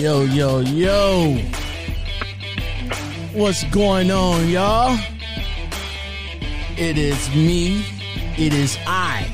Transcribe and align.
Yo, 0.00 0.22
yo, 0.22 0.60
yo. 0.60 1.36
What's 3.34 3.64
going 3.64 4.10
on, 4.10 4.48
y'all? 4.48 4.98
It 6.78 6.96
is 6.96 7.28
me. 7.34 7.84
It 8.38 8.54
is 8.54 8.78
I. 8.86 9.30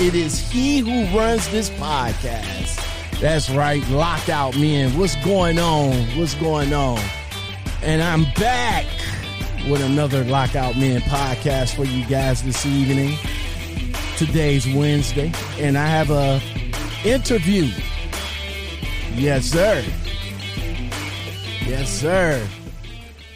It 0.00 0.14
is 0.14 0.50
he 0.50 0.78
who 0.78 1.14
runs 1.14 1.46
this 1.50 1.68
podcast. 1.68 3.20
That's 3.20 3.50
right, 3.50 3.86
Lockout 3.90 4.56
Men. 4.56 4.96
What's 4.98 5.14
going 5.16 5.58
on? 5.58 5.92
What's 6.16 6.36
going 6.36 6.72
on? 6.72 7.00
And 7.82 8.02
I'm 8.02 8.24
back 8.36 8.86
with 9.68 9.82
another 9.82 10.24
Lockout 10.24 10.74
Men 10.78 11.02
podcast 11.02 11.76
for 11.76 11.84
you 11.84 12.06
guys 12.06 12.42
this 12.42 12.64
evening. 12.64 13.18
Today's 14.16 14.66
Wednesday, 14.74 15.30
and 15.58 15.76
I 15.76 15.86
have 15.86 16.10
a 16.10 16.40
interview. 17.04 17.70
Yes, 19.18 19.46
sir. 19.46 19.84
Yes, 21.66 21.90
sir. 21.90 22.48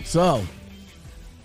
So, 0.05 0.45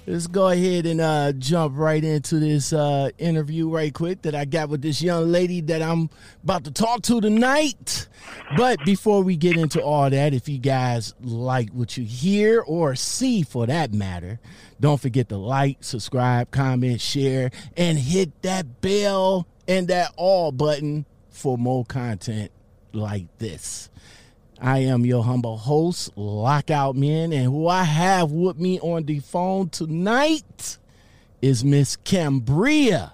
let's 0.06 0.28
go 0.28 0.50
ahead 0.50 0.86
and 0.86 1.02
uh, 1.02 1.32
jump 1.32 1.76
right 1.76 2.04
into 2.04 2.40
this 2.40 2.72
uh, 2.72 3.10
interview 3.18 3.68
right 3.68 3.92
quick 3.92 4.22
that 4.22 4.36
I 4.36 4.46
got 4.46 4.70
with 4.70 4.84
this 4.84 5.02
young 5.02 5.32
lady 5.32 5.62
that 5.62 5.82
I'm 5.82 6.12
about 6.44 6.66
to 6.66 6.72
talk 6.72 7.02
to 7.04 7.20
tonight. 7.20 8.08
But 8.56 8.78
before 8.86 9.24
we 9.24 9.38
get 9.38 9.58
into 9.58 9.82
all 9.82 10.08
that, 10.08 10.36
if 10.36 10.48
you 10.48 10.60
guys 10.60 11.16
like 11.20 11.72
what 11.72 11.98
you 11.98 12.06
hear 12.06 12.62
or 12.62 12.94
see 12.94 13.42
for 13.42 13.66
that 13.66 13.92
matter, 13.92 14.40
don't 14.80 15.02
forget 15.02 15.30
to 15.30 15.38
like, 15.38 15.78
subscribe, 15.82 16.52
comment, 16.52 17.02
share, 17.02 17.50
and 17.76 17.98
hit 17.98 18.40
that 18.44 18.82
bell 18.82 19.48
and 19.68 19.88
that 19.88 20.14
all 20.16 20.52
button 20.52 21.08
for 21.32 21.58
more 21.58 21.84
content 21.86 22.52
like 22.94 23.26
this. 23.40 23.90
I 24.60 24.80
am 24.80 25.06
your 25.06 25.24
humble 25.24 25.58
host, 25.58 26.12
Lockout 26.16 26.96
Men, 26.96 27.32
and 27.32 27.46
who 27.46 27.68
I 27.68 27.84
have 27.84 28.32
with 28.32 28.58
me 28.58 28.80
on 28.80 29.04
the 29.04 29.20
phone 29.20 29.70
tonight 29.70 30.80
is 31.44 31.64
Miss 31.64 31.96
Cambria. 31.98 33.14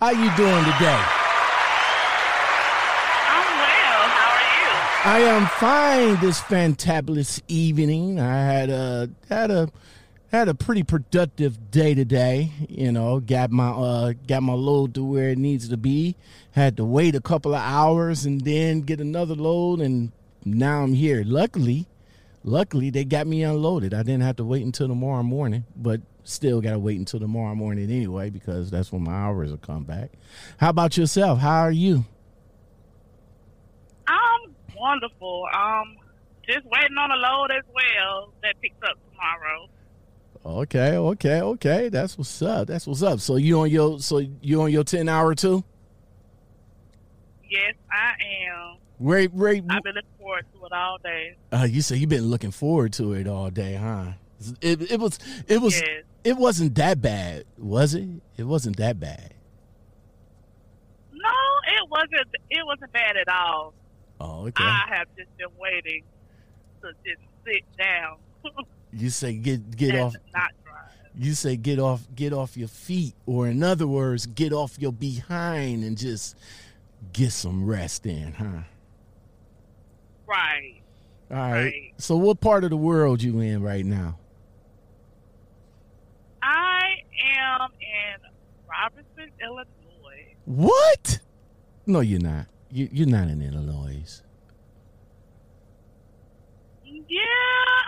How 0.00 0.10
you 0.10 0.34
doing 0.36 0.64
today? 0.64 1.02
I'm 3.28 3.58
well. 3.58 4.08
How 4.08 4.30
are 4.32 5.20
you? 5.20 5.28
I 5.28 5.30
am 5.30 5.46
fine 5.46 6.18
this 6.24 6.40
fantabulous 6.40 7.42
evening. 7.48 8.18
I 8.18 8.42
had 8.42 8.70
a 8.70 9.10
had 9.28 9.50
a 9.50 9.68
had 10.32 10.48
a 10.48 10.54
pretty 10.54 10.84
productive 10.84 11.70
day 11.70 11.92
today. 11.92 12.50
You 12.66 12.92
know, 12.92 13.20
got 13.20 13.50
my 13.50 13.68
uh 13.68 14.12
got 14.26 14.42
my 14.42 14.54
load 14.54 14.94
to 14.94 15.04
where 15.04 15.28
it 15.28 15.38
needs 15.38 15.68
to 15.68 15.76
be. 15.76 16.16
Had 16.52 16.78
to 16.78 16.84
wait 16.86 17.14
a 17.14 17.20
couple 17.20 17.54
of 17.54 17.60
hours 17.60 18.24
and 18.24 18.40
then 18.40 18.80
get 18.80 19.00
another 19.00 19.34
load 19.34 19.82
and 19.82 20.12
now 20.44 20.82
I'm 20.82 20.94
here. 20.94 21.22
Luckily, 21.24 21.86
luckily 22.44 22.90
they 22.90 23.04
got 23.04 23.26
me 23.26 23.42
unloaded. 23.42 23.94
I 23.94 24.02
didn't 24.02 24.22
have 24.22 24.36
to 24.36 24.44
wait 24.44 24.64
until 24.64 24.88
tomorrow 24.88 25.22
morning, 25.22 25.64
but 25.76 26.00
still 26.24 26.60
got 26.60 26.72
to 26.72 26.78
wait 26.78 26.98
until 26.98 27.20
tomorrow 27.20 27.54
morning 27.54 27.90
anyway 27.90 28.30
because 28.30 28.70
that's 28.70 28.92
when 28.92 29.02
my 29.04 29.12
hours 29.12 29.50
will 29.50 29.58
come 29.58 29.84
back. 29.84 30.10
How 30.58 30.70
about 30.70 30.96
yourself? 30.96 31.38
How 31.38 31.60
are 31.60 31.72
you? 31.72 32.04
I'm 34.06 34.54
wonderful. 34.76 35.46
Um, 35.54 35.96
just 36.46 36.64
waiting 36.66 36.96
on 36.98 37.10
a 37.10 37.16
load 37.16 37.50
as 37.56 37.64
well 37.74 38.32
that 38.42 38.60
picks 38.60 38.76
up 38.82 38.96
tomorrow. 39.10 39.68
Okay, 40.44 40.96
okay, 40.96 41.42
okay. 41.42 41.88
That's 41.90 42.16
what's 42.16 42.40
up. 42.40 42.66
That's 42.66 42.86
what's 42.86 43.02
up. 43.02 43.20
So 43.20 43.36
you 43.36 43.60
on 43.60 43.70
your 43.70 44.00
so 44.00 44.18
you 44.40 44.62
on 44.62 44.72
your 44.72 44.84
ten 44.84 45.06
hour 45.08 45.34
too? 45.34 45.62
Yes, 47.50 47.74
I 47.90 48.12
am. 48.48 48.76
Where 49.00 49.24
where 49.28 49.54
I've 49.70 49.82
been 49.82 49.94
looking 49.94 50.10
forward 50.18 50.44
to 50.54 50.66
it 50.66 50.72
all 50.72 50.98
day. 51.02 51.36
uh, 51.52 51.66
you 51.68 51.80
say 51.80 51.96
you've 51.96 52.10
been 52.10 52.26
looking 52.26 52.50
forward 52.50 52.92
to 52.94 53.14
it 53.14 53.26
all 53.26 53.48
day, 53.50 53.74
huh? 53.74 54.12
It, 54.60 54.90
it 54.92 55.00
was 55.00 55.18
it 55.48 55.58
was 55.60 55.74
Yes. 55.80 56.04
it 56.22 56.36
wasn't 56.36 56.74
that 56.74 57.00
bad, 57.00 57.44
was 57.56 57.94
it? 57.94 58.08
It 58.36 58.44
wasn't 58.44 58.76
that 58.76 59.00
bad. 59.00 59.32
No, 61.12 61.28
it 61.66 61.88
wasn't. 61.90 62.28
It 62.50 62.64
wasn't 62.66 62.92
bad 62.92 63.16
at 63.16 63.28
all. 63.28 63.74
Oh, 64.20 64.46
okay. 64.48 64.62
I 64.64 64.84
have 64.96 65.06
just 65.16 65.34
been 65.38 65.48
waiting 65.58 66.02
to 66.82 66.92
just 67.04 67.20
sit 67.44 67.64
down 67.78 68.16
you 68.92 69.08
say 69.10 69.32
get 69.34 69.74
get 69.76 69.90
and 69.94 70.00
off 70.00 70.14
not 70.34 70.50
drive. 70.64 70.76
you 71.14 71.32
say 71.32 71.56
get 71.56 71.78
off 71.78 72.06
get 72.14 72.32
off 72.34 72.54
your 72.56 72.68
feet 72.68 73.14
or 73.26 73.46
in 73.48 73.62
other 73.62 73.86
words 73.86 74.26
get 74.26 74.52
off 74.52 74.78
your 74.78 74.92
behind 74.92 75.84
and 75.84 75.96
just 75.98 76.36
get 77.14 77.32
some 77.32 77.64
rest 77.66 78.04
in 78.06 78.32
huh 78.32 78.62
Right. 80.30 80.80
all 81.30 81.36
right. 81.36 81.52
Right. 81.64 81.92
so 81.98 82.16
what 82.16 82.40
part 82.40 82.62
of 82.62 82.70
the 82.70 82.76
world 82.76 83.20
you 83.20 83.40
in 83.40 83.62
right 83.62 83.84
now? 83.84 84.16
I 86.40 86.80
am 87.36 87.70
in 87.80 88.30
Robertson, 88.68 89.32
Illinois. 89.42 90.34
what? 90.44 91.18
No 91.86 91.98
you're 92.00 92.20
not. 92.20 92.46
You, 92.70 92.88
you're 92.92 93.08
not 93.08 93.26
in 93.28 93.42
illinois. 93.42 94.22
Yeah, 96.84 97.18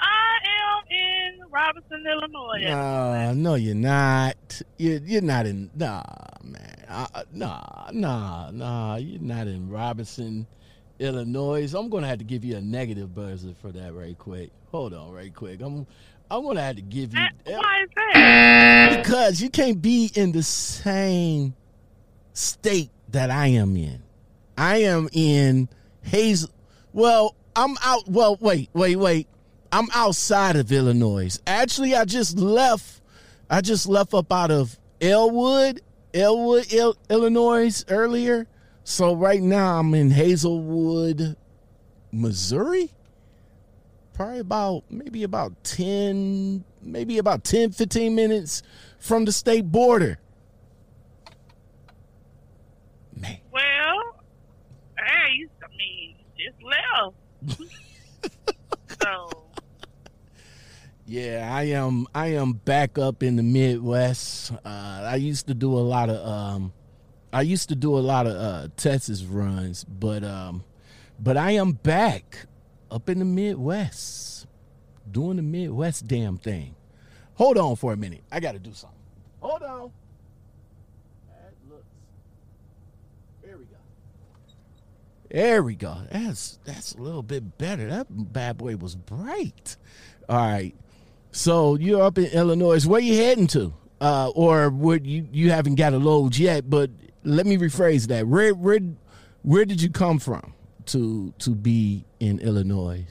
I 0.00 0.36
am 0.58 0.82
in 0.90 1.50
Robertson, 1.50 2.04
Illinois. 2.04 2.64
no 2.68 3.32
no 3.34 3.54
you're 3.54 3.74
not. 3.76 4.62
You're, 4.78 4.98
you're 4.98 5.22
not 5.22 5.46
in 5.46 5.70
nah 5.76 6.02
man. 6.42 6.84
Uh, 6.88 7.22
nah 7.32 7.88
nah 7.92 8.50
nah. 8.50 8.96
You're 8.96 9.22
not 9.22 9.46
in 9.46 9.70
robinson 9.70 10.46
illinois 11.02 11.72
i'm 11.74 11.88
gonna 11.88 12.06
have 12.06 12.18
to 12.18 12.24
give 12.24 12.44
you 12.44 12.56
a 12.56 12.60
negative 12.60 13.14
buzzer 13.14 13.52
for 13.60 13.72
that 13.72 13.92
right 13.94 14.16
quick 14.18 14.50
hold 14.70 14.94
on 14.94 15.10
right 15.12 15.34
quick 15.34 15.60
i'm 15.60 15.86
i'm 16.30 16.42
gonna 16.44 16.62
have 16.62 16.76
to 16.76 16.82
give 16.82 17.12
you 17.12 17.20
Uh, 17.20 17.50
Why 17.52 17.82
is 17.82 17.88
that? 17.96 19.02
because 19.02 19.42
you 19.42 19.50
can't 19.50 19.82
be 19.82 20.10
in 20.14 20.32
the 20.32 20.42
same 20.42 21.54
state 22.32 22.90
that 23.10 23.30
I 23.30 23.48
am 23.48 23.76
in. 23.76 24.02
I 24.56 24.78
am 24.84 25.08
in 25.12 25.68
Hazel. 26.02 26.50
Well, 26.92 27.34
I'm 27.54 27.76
out. 27.84 28.08
Well, 28.08 28.38
wait, 28.40 28.70
wait, 28.72 28.96
wait. 28.96 29.26
I'm 29.70 29.88
outside 29.94 30.56
of 30.56 30.70
Illinois. 30.72 31.38
Actually, 31.46 31.94
I 31.94 32.04
just 32.06 32.38
left. 32.38 33.00
I 33.50 33.60
just 33.60 33.86
left 33.86 34.14
up 34.14 34.32
out 34.32 34.50
of 34.50 34.78
Elwood, 35.00 35.82
Elwood, 36.14 36.72
Il- 36.72 36.96
Illinois 37.10 37.84
earlier. 37.88 38.46
So 38.84 39.14
right 39.14 39.40
now 39.40 39.78
I'm 39.78 39.94
in 39.94 40.10
Hazelwood, 40.10 41.36
Missouri. 42.10 42.90
Probably 44.12 44.40
about 44.40 44.84
maybe 44.90 45.22
about 45.22 45.64
10 45.64 46.64
maybe 46.82 47.18
about 47.18 47.44
10 47.44 47.70
15 47.70 48.14
minutes 48.14 48.62
from 48.98 49.24
the 49.24 49.32
state 49.32 49.70
border. 49.70 50.18
Man. 53.16 53.38
Well, 53.52 54.16
hey, 54.98 55.46
I 55.62 55.76
mean, 55.76 56.16
just 56.36 56.62
left. 56.62 57.72
so, 59.02 59.42
Yeah, 61.06 61.50
I 61.52 61.64
am. 61.64 62.06
I 62.14 62.28
am 62.28 62.54
back 62.54 62.98
up 62.98 63.22
in 63.22 63.36
the 63.36 63.42
Midwest. 63.42 64.52
Uh, 64.64 65.02
I 65.04 65.16
used 65.16 65.46
to 65.48 65.54
do 65.54 65.72
a 65.72 65.80
lot 65.80 66.10
of. 66.10 66.26
Um, 66.26 66.72
I 67.32 67.42
used 67.42 67.68
to 67.70 67.74
do 67.74 67.96
a 67.96 68.00
lot 68.00 68.26
of 68.26 68.36
uh, 68.36 68.68
Texas 68.76 69.22
runs, 69.22 69.84
but 69.84 70.22
um, 70.22 70.64
but 71.18 71.36
I 71.36 71.52
am 71.52 71.72
back 71.72 72.46
up 72.90 73.08
in 73.08 73.18
the 73.18 73.24
Midwest, 73.24 74.46
doing 75.10 75.36
the 75.36 75.42
Midwest 75.42 76.06
damn 76.06 76.36
thing. 76.36 76.74
Hold 77.34 77.56
on 77.56 77.76
for 77.76 77.92
a 77.92 77.96
minute. 77.96 78.22
I 78.30 78.40
got 78.40 78.52
to 78.52 78.58
do 78.58 78.72
something. 78.74 78.98
Hold 79.40 79.62
on. 79.62 79.92
That 81.28 81.52
looks. 81.70 81.86
There 83.42 83.56
we 83.56 83.64
go. 83.64 83.76
There 85.30 85.62
we 85.62 85.74
go. 85.74 85.96
That's 86.10 86.58
that's 86.64 86.92
a 86.92 87.00
little 87.00 87.22
bit 87.22 87.56
better. 87.56 87.88
That 87.88 88.06
bad 88.10 88.58
boy 88.58 88.76
was 88.76 88.94
bright. 88.94 89.76
All 90.28 90.36
right. 90.36 90.74
So 91.30 91.76
you're 91.76 92.02
up 92.02 92.18
in 92.18 92.26
Illinois. 92.26 92.86
Where 92.86 93.00
you 93.00 93.16
heading 93.16 93.46
to? 93.48 93.72
Uh, 94.02 94.30
or 94.34 94.68
would 94.68 95.06
you 95.06 95.26
you 95.32 95.50
haven't 95.50 95.76
got 95.76 95.94
a 95.94 95.98
load 95.98 96.36
yet? 96.36 96.68
But 96.68 96.90
let 97.24 97.46
me 97.46 97.56
rephrase 97.56 98.06
that. 98.08 98.26
Where 98.26 98.54
where 98.54 98.80
where 99.42 99.64
did 99.64 99.82
you 99.82 99.90
come 99.90 100.18
from 100.18 100.54
to 100.86 101.32
to 101.38 101.50
be 101.50 102.04
in 102.20 102.38
Illinois? 102.38 103.06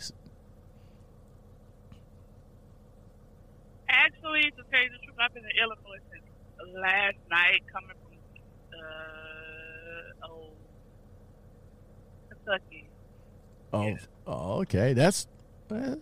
actually, 3.91 4.51
to 4.51 4.63
tell 4.71 4.81
you 4.81 4.89
the 4.89 4.97
truth, 5.05 5.15
I've 5.19 5.33
been 5.33 5.43
in 5.43 5.51
Illinois 5.61 6.01
since 6.11 6.75
last 6.75 7.17
night, 7.29 7.61
coming 7.71 7.95
from 8.03 8.13
uh, 8.79 10.27
oh, 10.27 10.49
Kentucky. 12.29 12.87
Oh, 13.73 13.87
Yeah. 13.87 13.97
oh 14.27 14.59
okay. 14.61 14.93
That's 14.93 15.27
uh, 15.69 15.95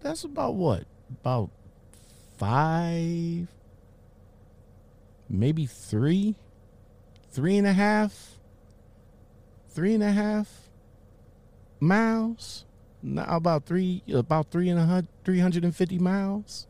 that's 0.00 0.24
about 0.24 0.54
what? 0.54 0.84
About 1.20 1.50
five, 2.38 3.48
maybe 5.28 5.66
three, 5.66 6.34
three 7.34 7.58
and 7.58 7.66
a 7.66 7.72
half, 7.72 8.38
three 9.68 9.92
and 9.92 10.02
a 10.02 10.12
half 10.12 10.48
miles. 11.80 12.64
Now 13.02 13.26
about 13.36 13.66
three, 13.66 14.02
about 14.14 14.50
three 14.50 14.68
and 14.70 14.78
a 14.80 14.84
hundred, 14.86 15.08
three 15.24 15.40
hundred 15.40 15.64
and 15.64 15.74
fifty 15.76 15.98
miles, 15.98 16.66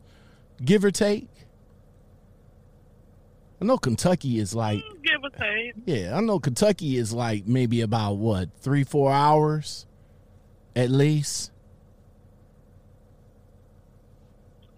give 0.63 0.83
or 0.83 0.91
take. 0.91 1.29
I 3.61 3.65
know 3.65 3.77
Kentucky 3.77 4.37
is 4.39 4.53
like, 4.53 4.79
Mm, 4.79 5.03
Give 5.03 5.23
or 5.23 5.29
take. 5.29 5.73
yeah, 5.85 6.17
I 6.17 6.19
know 6.19 6.39
Kentucky 6.39 6.97
is 6.97 7.13
like 7.13 7.47
maybe 7.47 7.79
about 7.81 8.13
what 8.15 8.49
three, 8.59 8.83
four 8.83 9.11
hours, 9.11 9.85
at 10.75 10.89
least. 10.89 11.51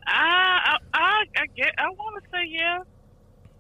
I 0.06 0.12
I 0.14 0.78
I, 0.94 1.24
I 1.38 1.46
get. 1.56 1.74
I 1.78 1.90
want 1.90 2.24
to 2.24 2.30
say 2.30 2.46
yeah. 2.50 2.80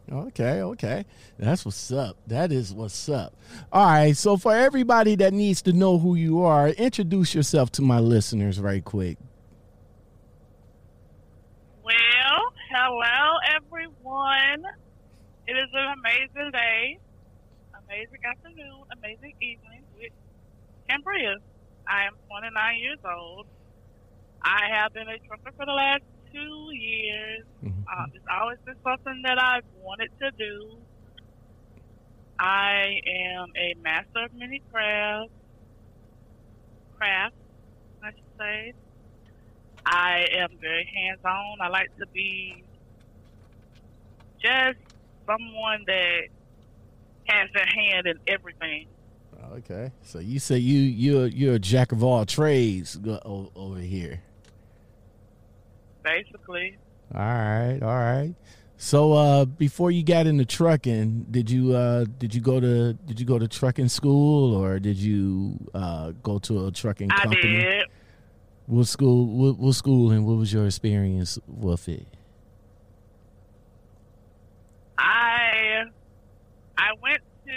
Okay, 0.10 0.62
okay. 0.62 1.06
That's 1.38 1.66
what's 1.66 1.92
up. 1.92 2.16
That 2.28 2.54
is 2.54 2.74
what's 2.74 3.10
up. 3.10 3.34
All 3.74 3.86
right. 3.86 4.16
So, 4.16 4.38
for 4.38 4.56
everybody 4.56 5.16
that 5.16 5.34
needs 5.34 5.62
to 5.64 5.74
know 5.74 6.00
who 6.00 6.16
you 6.16 6.44
are, 6.44 6.70
introduce 6.70 7.36
yourself 7.36 7.72
to 7.74 7.82
my 7.82 8.00
listeners 8.00 8.60
right 8.60 8.84
quick. 8.84 9.18
Well, 11.84 12.54
hello 12.72 13.38
everyone. 13.56 14.64
It 15.46 15.54
is 15.54 15.70
an 15.74 15.96
amazing 16.00 16.52
day, 16.52 17.00
amazing 17.86 18.20
afternoon, 18.26 18.84
amazing 18.98 19.34
evening 19.42 19.84
with 19.98 20.12
Cambria. 20.88 21.36
I 21.86 22.06
am 22.06 22.14
29 22.30 22.80
years 22.80 23.00
old. 23.04 23.46
I 24.42 24.70
have 24.72 24.94
been 24.94 25.10
a 25.10 25.20
trucker 25.20 25.52
for 25.58 25.66
the 25.66 25.72
last 25.74 26.04
two 26.38 26.76
years. 26.76 27.46
Mhm. 27.64 27.84
Um, 27.92 28.12
it's 28.14 28.26
always 28.30 28.60
been 28.66 28.76
something 28.84 29.22
that 29.24 29.42
I've 29.42 29.66
wanted 29.82 30.12
to 30.20 30.32
do. 30.32 30.78
I 32.40 33.02
am 33.06 33.52
a 33.56 33.74
master 33.82 34.26
of 34.26 34.34
many 34.34 34.62
crafts. 34.72 35.32
Crafts, 36.98 37.36
I 38.04 38.12
should 38.12 38.38
say. 38.38 38.74
I 39.86 40.28
am 40.34 40.58
very 40.60 40.86
hands 40.94 41.20
on. 41.24 41.62
I 41.62 41.70
like 41.70 41.96
to 41.98 42.06
be 42.08 42.64
just 44.40 44.78
someone 45.26 45.84
that 45.88 46.28
has 47.28 47.50
their 47.54 47.66
hand 47.66 48.08
in 48.08 48.20
everything. 48.28 48.88
Okay. 49.54 49.92
So 50.04 50.20
you 50.20 50.40
say 50.40 50.58
you 50.58 50.80
you're 50.80 51.28
you're 51.28 51.56
a 51.56 51.60
jack 51.60 51.92
of 51.92 52.04
all 52.04 52.26
trades 52.26 53.00
over 53.24 53.80
here. 53.80 54.22
Basically, 56.08 56.78
All 57.14 57.22
right. 57.22 57.80
All 57.82 57.90
right. 57.90 58.34
So 58.78 59.12
uh, 59.14 59.46
before 59.46 59.92
you 59.92 60.04
got 60.04 60.28
into 60.28 60.46
trucking, 60.46 61.26
did 61.32 61.50
you 61.50 61.76
uh, 61.76 62.06
did 62.18 62.34
you 62.34 62.42
go 62.42 62.60
to 62.60 62.94
did 62.94 63.20
you 63.20 63.26
go 63.26 63.38
to 63.40 63.48
trucking 63.48 63.90
school 63.90 64.56
or 64.56 64.80
did 64.80 64.98
you 64.98 65.58
uh, 65.74 66.12
go 66.24 66.40
to 66.40 66.68
a 66.68 66.72
trucking 66.72 67.12
I 67.12 67.24
company? 67.24 67.58
I 67.58 67.62
did. 67.62 67.86
What 68.68 68.88
school? 68.88 69.26
What, 69.26 69.58
what 69.58 69.76
school 69.76 70.12
and 70.12 70.26
what 70.26 70.38
was 70.38 70.54
your 70.54 70.66
experience 70.66 71.40
with 71.48 71.90
it? 71.90 72.08
I 74.98 75.84
I 76.78 76.92
went 77.02 77.22
to 77.48 77.52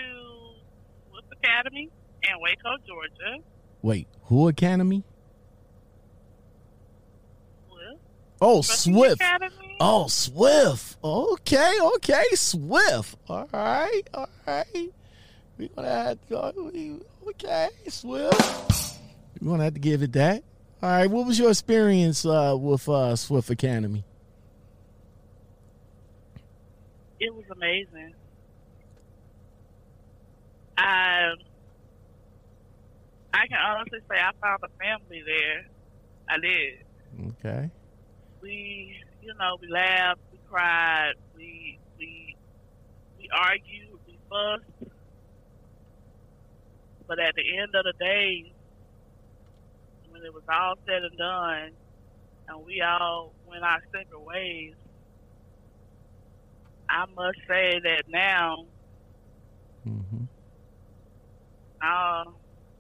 Wolf 1.13 1.25
Academy 1.33 1.91
in 2.23 2.41
Waco, 2.41 2.77
Georgia. 2.87 3.45
Wait, 3.83 4.09
who 4.25 4.49
academy? 4.49 5.05
Oh, 8.41 8.63
Swift. 8.63 9.21
Academy. 9.21 9.77
Oh, 9.81 10.07
Swift. 10.09 10.97
Okay, 11.03 11.79
okay, 11.97 12.25
Swift. 12.35 13.17
All 13.29 13.49
right, 13.53 14.03
all 14.15 14.29
right. 14.47 14.91
We 15.59 15.69
gonna 15.69 15.89
have 15.89 16.29
to, 16.29 17.01
okay, 17.29 17.69
Swift. 17.89 18.99
We 19.41 19.49
gonna 19.49 19.65
have 19.65 19.75
to 19.75 19.81
give 19.81 20.03
it 20.03 20.13
that. 20.13 20.43
All 20.83 20.89
right. 20.91 21.11
What 21.11 21.27
was 21.27 21.39
your 21.39 21.51
experience 21.51 22.25
uh, 22.25 22.57
with 22.59 22.89
uh, 22.89 23.15
Swift 23.17 23.51
Academy? 23.51 24.03
It 27.19 27.35
was 27.35 27.45
amazing. 27.51 28.15
I 30.79 31.35
I 33.35 33.47
can 33.47 33.59
honestly 33.59 33.99
say 34.11 34.17
I 34.17 34.31
found 34.41 34.61
a 34.65 34.69
family 34.83 35.23
there. 35.27 35.67
I 36.29 36.39
did. 36.39 37.33
Okay. 37.45 37.71
We, 38.43 38.97
you 39.21 39.33
know, 39.41 39.57
we 39.61 39.69
laughed, 39.73 40.21
we 40.33 40.41
cried, 40.51 41.13
we 41.35 41.81
we 41.99 42.37
we 43.19 43.29
argued, 43.35 44.01
we 44.07 44.21
fussed. 44.31 44.91
But 47.09 47.21
at 47.21 47.35
the 47.37 47.59
end 47.59 47.75
of 47.75 47.85
the 47.85 47.95
day, 48.05 48.55
when 50.09 50.23
it 50.25 50.35
was 50.35 50.45
all 50.53 50.75
said 50.89 51.03
and 51.03 51.19
done, 51.19 51.71
and 52.49 52.65
we 52.67 52.83
all 52.83 53.35
went 53.45 53.65
our 53.65 53.81
separate 53.93 54.23
ways, 54.25 54.75
I 56.91 57.05
must 57.17 57.39
say 57.49 57.81
that 57.85 58.05
now, 58.09 58.57
hmm 59.85 60.25
uh, 61.83 62.25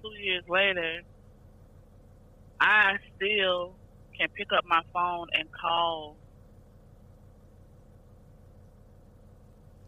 two 0.02 0.12
years 0.22 0.44
later, 0.48 1.02
I 2.60 2.96
still 3.16 3.80
can 4.20 4.28
pick 4.37 4.49
up 4.56 4.64
my 4.67 4.82
phone 4.93 5.26
and 5.32 5.49
call 5.61 6.17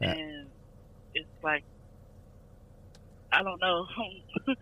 and 0.00 0.48
it's 1.14 1.28
like 1.42 1.64
I 3.32 3.42
don't 3.42 3.60
know. 3.60 3.86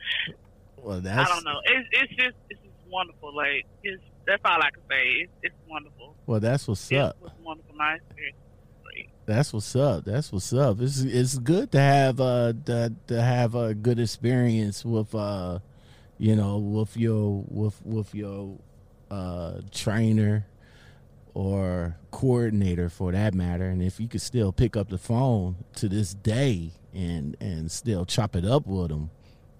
Well, 0.82 1.00
that's 1.02 1.30
I 1.30 1.34
don't 1.34 1.44
know. 1.44 1.60
It's 1.64 1.88
it's 1.92 2.10
just 2.16 2.36
it's 2.48 2.60
just 2.62 2.74
wonderful. 2.90 3.36
Like 3.36 3.66
it's 3.82 4.02
that's 4.26 4.40
all 4.46 4.56
I 4.62 4.70
can 4.72 4.82
say. 4.90 5.02
It's 5.22 5.32
it's 5.42 5.54
wonderful. 5.68 6.16
well, 6.26 6.40
that's 6.40 6.66
what's 6.66 6.90
It 6.90 6.96
up. 6.96 7.16
wonderful. 7.42 7.74
My 7.74 7.96
experience. 7.96 8.36
That's 9.26 9.52
what's 9.52 9.76
up. 9.76 10.04
That's 10.06 10.32
what's 10.32 10.52
up. 10.54 10.80
It's 10.80 11.00
it's 11.02 11.36
good 11.38 11.70
to 11.72 11.78
have 11.80 12.18
uh 12.18 12.54
to, 12.64 12.94
to 13.08 13.20
have 13.22 13.54
a 13.54 13.74
good 13.74 14.00
experience 14.00 14.84
with 14.86 15.14
uh 15.14 15.58
you 16.16 16.34
know 16.34 16.56
with 16.56 16.96
your 16.96 17.44
with 17.48 17.78
with 17.84 18.14
your 18.14 18.56
uh 19.10 19.60
trainer 19.72 20.46
or 21.34 21.96
coordinator 22.10 22.88
for 22.88 23.12
that 23.12 23.34
matter 23.34 23.68
and 23.68 23.82
if 23.82 24.00
you 24.00 24.08
could 24.08 24.20
still 24.20 24.52
pick 24.52 24.76
up 24.76 24.88
the 24.88 24.98
phone 24.98 25.56
to 25.74 25.88
this 25.88 26.14
day 26.14 26.70
and 26.92 27.36
and 27.40 27.70
still 27.70 28.04
chop 28.04 28.34
it 28.34 28.44
up 28.44 28.66
with 28.66 28.88
them 28.88 29.10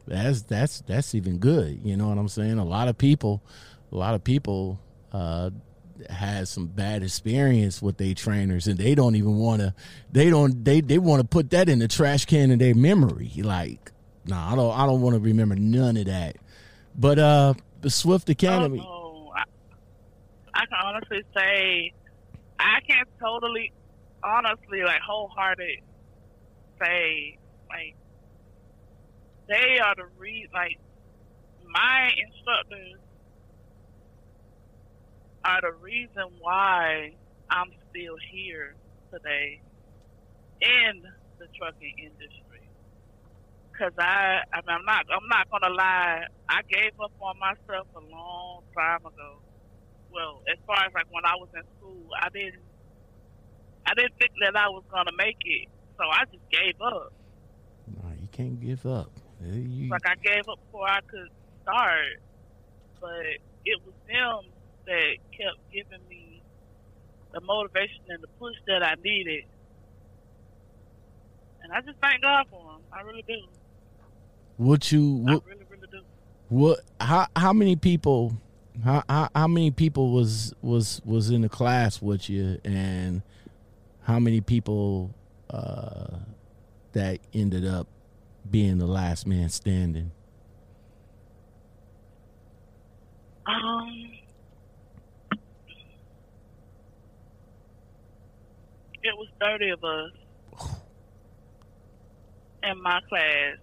that's 0.07 0.43
that's 0.43 0.81
that's 0.83 1.15
even 1.15 1.39
good 1.39 1.81
you 1.85 1.97
know 1.97 2.09
what 2.09 2.19
i'm 2.19 2.29
saying 2.29 2.59
a 2.59 2.65
lot 2.65 2.89
of 2.89 2.99
people 2.99 3.43
a 3.93 3.97
lot 3.97 4.15
of 4.15 4.23
people 4.25 4.81
uh 5.13 5.51
has 6.09 6.49
some 6.49 6.67
bad 6.67 7.03
experience 7.03 7.83
with 7.83 7.99
their 7.99 8.15
trainers 8.15 8.67
and 8.67 8.79
they 8.79 8.95
don't 8.95 9.17
even 9.17 9.37
want 9.37 9.61
to 9.61 9.73
they 10.11 10.31
don't 10.31 10.65
they 10.65 10.81
they 10.81 10.99
want 10.99 11.21
to 11.21 11.27
put 11.27 11.51
that 11.51 11.69
in 11.69 11.79
the 11.79 11.89
trash 11.89 12.25
can 12.25 12.51
of 12.51 12.59
their 12.59 12.75
memory 12.75 13.31
like 13.39 13.93
nah 14.27 14.53
i 14.53 14.57
don't 14.57 14.77
i 14.79 14.87
don't 14.87 15.03
want 15.03 15.15
to 15.15 15.21
remember 15.21 15.55
none 15.55 15.97
of 15.97 16.07
that 16.07 16.37
but 16.97 17.19
uh 17.19 17.55
the 17.81 17.91
swift 17.91 18.29
academy. 18.29 18.87
I, 20.61 20.67
can 20.67 20.81
honestly 20.85 21.23
say 21.37 21.93
I 22.61 22.81
can't 22.89 23.09
totally, 23.23 23.73
honestly, 24.25 24.83
like 24.85 25.01
wholehearted 25.07 25.81
say 26.83 27.39
like 27.71 27.97
they 29.49 29.79
are 29.81 29.95
the 29.97 30.07
re 30.19 30.47
like 30.55 30.77
my 31.73 32.11
instructors 32.11 33.01
are 35.45 35.61
the 35.63 35.73
reason 35.83 36.29
why 36.41 37.11
I'm 37.51 37.71
still 37.91 38.17
here 38.33 38.77
today 39.13 39.63
in 40.63 40.95
the 41.39 41.49
trucking 41.59 41.95
industry. 41.99 42.65
Cause 43.79 43.97
I, 43.99 44.45
I 44.53 44.59
mean, 44.67 44.77
I'm 44.77 44.87
not, 44.87 45.05
I'm 45.09 45.29
not 45.31 45.47
gonna 45.51 45.75
lie. 45.75 46.25
I 46.51 46.61
gave 46.71 46.93
up 47.03 47.13
on 47.21 47.35
myself 47.41 47.89
a 47.97 48.05
long 48.05 48.61
time 48.77 49.01
ago. 49.07 49.31
Well, 50.13 50.43
as 50.51 50.59
far 50.67 50.77
as 50.87 50.93
like 50.95 51.07
when 51.11 51.25
I 51.25 51.35
was 51.37 51.49
in 51.55 51.63
school, 51.79 52.09
I 52.21 52.29
didn't, 52.31 52.63
I 53.87 53.95
didn't 53.95 54.15
think 54.19 54.33
that 54.43 54.57
I 54.57 54.69
was 54.69 54.83
gonna 54.91 55.13
make 55.17 55.39
it, 55.45 55.69
so 55.97 56.05
I 56.05 56.25
just 56.31 56.49
gave 56.51 56.81
up. 56.83 57.13
you 58.21 58.29
can't 58.33 58.61
give 58.61 58.87
up 58.87 59.11
you- 59.43 59.89
Like 59.91 60.07
I 60.07 60.15
gave 60.17 60.49
up 60.49 60.59
before 60.67 60.87
I 60.89 61.01
could 61.07 61.29
start, 61.63 62.21
but 63.01 63.25
it 63.65 63.79
was 63.85 63.95
them 64.07 64.51
that 64.87 65.17
kept 65.37 65.59
giving 65.73 66.07
me 66.09 66.43
the 67.33 67.41
motivation 67.41 68.03
and 68.09 68.23
the 68.23 68.29
push 68.39 68.55
that 68.67 68.83
I 68.83 68.95
needed, 69.03 69.45
and 71.63 71.73
I 71.73 71.81
just 71.81 71.99
thank 72.01 72.23
God 72.23 72.47
for 72.51 72.73
them. 72.73 72.81
I 72.93 73.01
really 73.03 73.23
do. 73.27 73.41
what 74.57 74.91
you 74.93 75.15
what 75.15 75.43
I 75.45 75.49
really, 75.49 75.65
really 75.71 75.89
do. 75.91 76.03
What? 76.49 76.81
How? 77.01 77.27
How 77.37 77.53
many 77.53 77.77
people? 77.77 78.35
How, 78.85 79.03
how? 79.09 79.29
How 79.35 79.47
many 79.49 79.71
people 79.71 80.13
was 80.13 80.55
was 80.63 81.03
was 81.05 81.31
in 81.31 81.43
the 81.43 81.49
class 81.49 82.01
with 82.01 82.31
you, 82.31 82.59
and 82.65 83.23
how 84.03 84.19
many 84.19 84.41
people 84.41 85.15
uh, 85.51 86.17
that 86.93 87.21
ended 87.35 87.67
up 87.67 87.87
being 88.51 88.79
the 88.79 88.87
last 88.87 89.27
man 89.27 89.49
standing? 89.51 90.13
Um, 93.47 94.11
it 99.03 99.17
was 99.17 99.29
thirty 99.41 99.71
of 99.71 99.83
us 99.85 100.11
in 102.63 102.83
my 102.83 103.01
class 103.09 103.57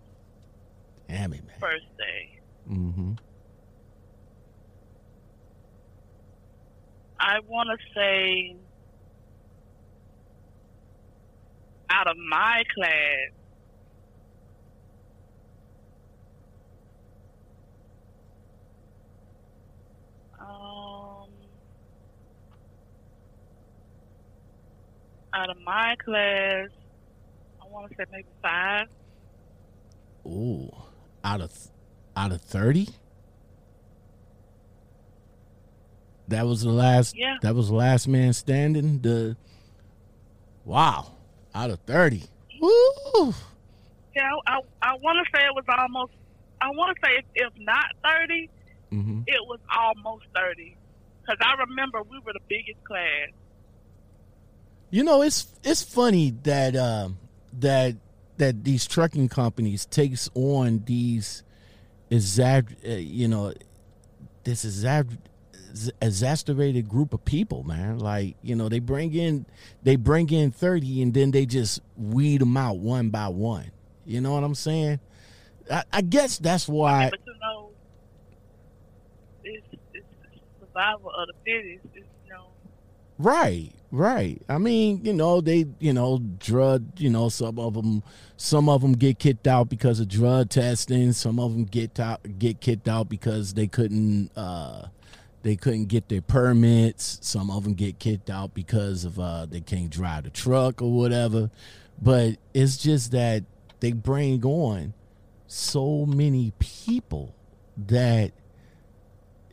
Damn 1.07 1.33
it, 1.33 1.45
man. 1.45 1.55
first 1.59 1.85
day. 1.97 2.39
Mm-hmm. 2.69 3.13
I 7.19 7.39
want 7.47 7.69
to 7.69 7.77
say 7.95 8.55
out 11.89 12.07
of 12.07 12.17
my 12.17 12.63
class, 12.75 13.31
um, 20.39 21.29
out 25.33 25.49
of 25.49 25.57
my 25.65 25.95
class, 26.03 26.69
I 27.61 27.67
want 27.69 27.89
to 27.89 27.95
say 27.97 28.03
maybe 28.11 28.27
five. 28.41 28.87
Ooh, 30.25 30.69
out 31.23 31.41
of 31.41 31.51
out 32.15 32.31
of 32.31 32.41
thirty. 32.41 32.89
That 36.29 36.45
was 36.45 36.61
the 36.61 36.69
last. 36.71 37.15
Yeah. 37.17 37.37
That 37.41 37.55
was 37.55 37.69
the 37.69 37.75
last 37.75 38.07
man 38.07 38.33
standing. 38.33 38.99
The 39.01 39.37
wow, 40.65 41.13
out 41.55 41.69
of 41.69 41.79
thirty. 41.81 42.23
Woo. 42.61 43.33
Yeah, 44.15 44.31
I, 44.47 44.59
I 44.81 44.95
want 44.95 45.25
to 45.25 45.37
say 45.37 45.45
it 45.45 45.53
was 45.55 45.63
almost. 45.67 46.11
I 46.59 46.69
want 46.69 46.95
to 46.97 47.01
say 47.05 47.13
if, 47.19 47.25
if 47.35 47.53
not 47.63 47.85
thirty, 48.03 48.49
Mm-hmm. 48.91 49.21
it 49.27 49.39
was 49.47 49.59
almost 49.75 50.25
thirty. 50.33 50.75
Because 51.21 51.37
I 51.41 51.61
remember 51.61 52.01
we 52.03 52.19
were 52.19 52.31
the 52.33 52.39
biggest 52.47 52.81
class. 52.85 53.29
You 54.89 55.03
know, 55.03 55.21
it's 55.21 55.47
it's 55.63 55.83
funny 55.83 56.31
that 56.43 56.75
um, 56.75 57.17
that 57.59 57.95
that 58.37 58.63
these 58.63 58.87
trucking 58.87 59.27
companies 59.29 59.85
takes 59.85 60.29
on 60.35 60.83
these 60.85 61.43
exag- 62.09 62.89
uh, 62.89 62.95
you 62.95 63.27
know 63.27 63.53
this 64.45 64.63
exag- 65.71 65.91
exacerbated 66.01 66.87
group 66.87 67.13
of 67.13 67.23
people, 67.25 67.63
man. 67.63 67.99
Like 67.99 68.35
you 68.41 68.55
know, 68.55 68.69
they 68.69 68.79
bring 68.79 69.13
in 69.13 69.45
they 69.83 69.95
bring 69.95 70.29
in 70.29 70.51
thirty, 70.51 71.01
and 71.01 71.13
then 71.13 71.31
they 71.31 71.45
just 71.45 71.81
weed 71.95 72.41
them 72.41 72.57
out 72.57 72.77
one 72.77 73.09
by 73.09 73.27
one. 73.27 73.71
You 74.05 74.21
know 74.21 74.33
what 74.33 74.43
I'm 74.43 74.55
saying? 74.55 74.99
I, 75.69 75.83
I 75.91 76.01
guess 76.01 76.37
that's 76.37 76.67
why. 76.67 77.09
but 77.09 77.19
you 77.25 77.33
know, 77.41 77.69
it's, 79.43 79.67
it's 79.93 80.05
survival 80.59 81.11
of 81.11 81.27
the 81.27 81.33
fittest. 81.45 81.85
It's, 81.93 82.05
you 82.25 82.33
know, 82.33 82.45
Right, 83.17 83.71
right. 83.91 84.41
I 84.47 84.59
mean, 84.59 85.03
you 85.03 85.13
know, 85.13 85.41
they, 85.41 85.65
you 85.79 85.91
know, 85.91 86.19
drug, 86.39 86.99
you 86.99 87.09
know, 87.09 87.29
some 87.29 87.57
of 87.59 87.73
them, 87.73 88.03
some 88.37 88.69
of 88.69 88.81
them 88.81 88.93
get 88.93 89.17
kicked 89.19 89.47
out 89.47 89.69
because 89.69 89.99
of 89.99 90.07
drug 90.07 90.49
testing. 90.49 91.13
Some 91.13 91.39
of 91.39 91.51
them 91.51 91.65
get 91.65 91.99
out, 91.99 92.21
get 92.37 92.61
kicked 92.61 92.87
out 92.87 93.09
because 93.09 93.55
they 93.55 93.67
couldn't, 93.67 94.29
uh, 94.37 94.87
they 95.43 95.55
couldn't 95.55 95.85
get 95.85 96.09
their 96.09 96.21
permits. 96.21 97.19
Some 97.21 97.49
of 97.49 97.63
them 97.63 97.73
get 97.73 97.99
kicked 97.99 98.29
out 98.29 98.53
because 98.53 99.05
of 99.05 99.19
uh, 99.19 99.45
they 99.45 99.61
can't 99.61 99.89
drive 99.89 100.23
the 100.23 100.29
truck 100.29 100.81
or 100.81 100.91
whatever. 100.91 101.49
But 102.01 102.37
it's 102.53 102.77
just 102.77 103.11
that 103.11 103.43
they 103.79 103.91
bring 103.91 104.43
on 104.43 104.93
so 105.47 106.05
many 106.05 106.53
people 106.59 107.35
that, 107.77 108.31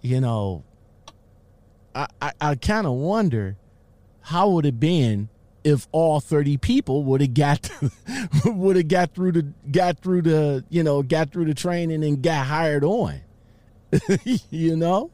you 0.01 0.21
know, 0.21 0.65
I, 1.95 2.07
I, 2.21 2.33
I 2.41 2.55
kind 2.57 2.87
of 2.87 2.95
wonder 2.95 3.57
how 4.21 4.51
would 4.51 4.67
it 4.67 4.81
been 4.81 5.29
if 5.63 5.89
all 5.93 6.21
30 6.21 6.59
people 6.59 7.05
would 7.05 7.21
have 7.21 7.35
got 7.35 7.71
would 8.45 8.77
have 8.77 8.89
got 8.89 9.15
through 9.15 9.33
the 9.33 9.43
got 9.71 9.99
through 9.99 10.23
the 10.23 10.65
you 10.69 10.83
know 10.83 11.03
got 11.03 11.31
through 11.31 11.47
the 11.47 11.55
training 11.55 12.05
and 12.05 12.23
got 12.23 12.47
hired 12.47 12.85
on 12.85 13.21
you 14.51 14.77
know 14.77 15.11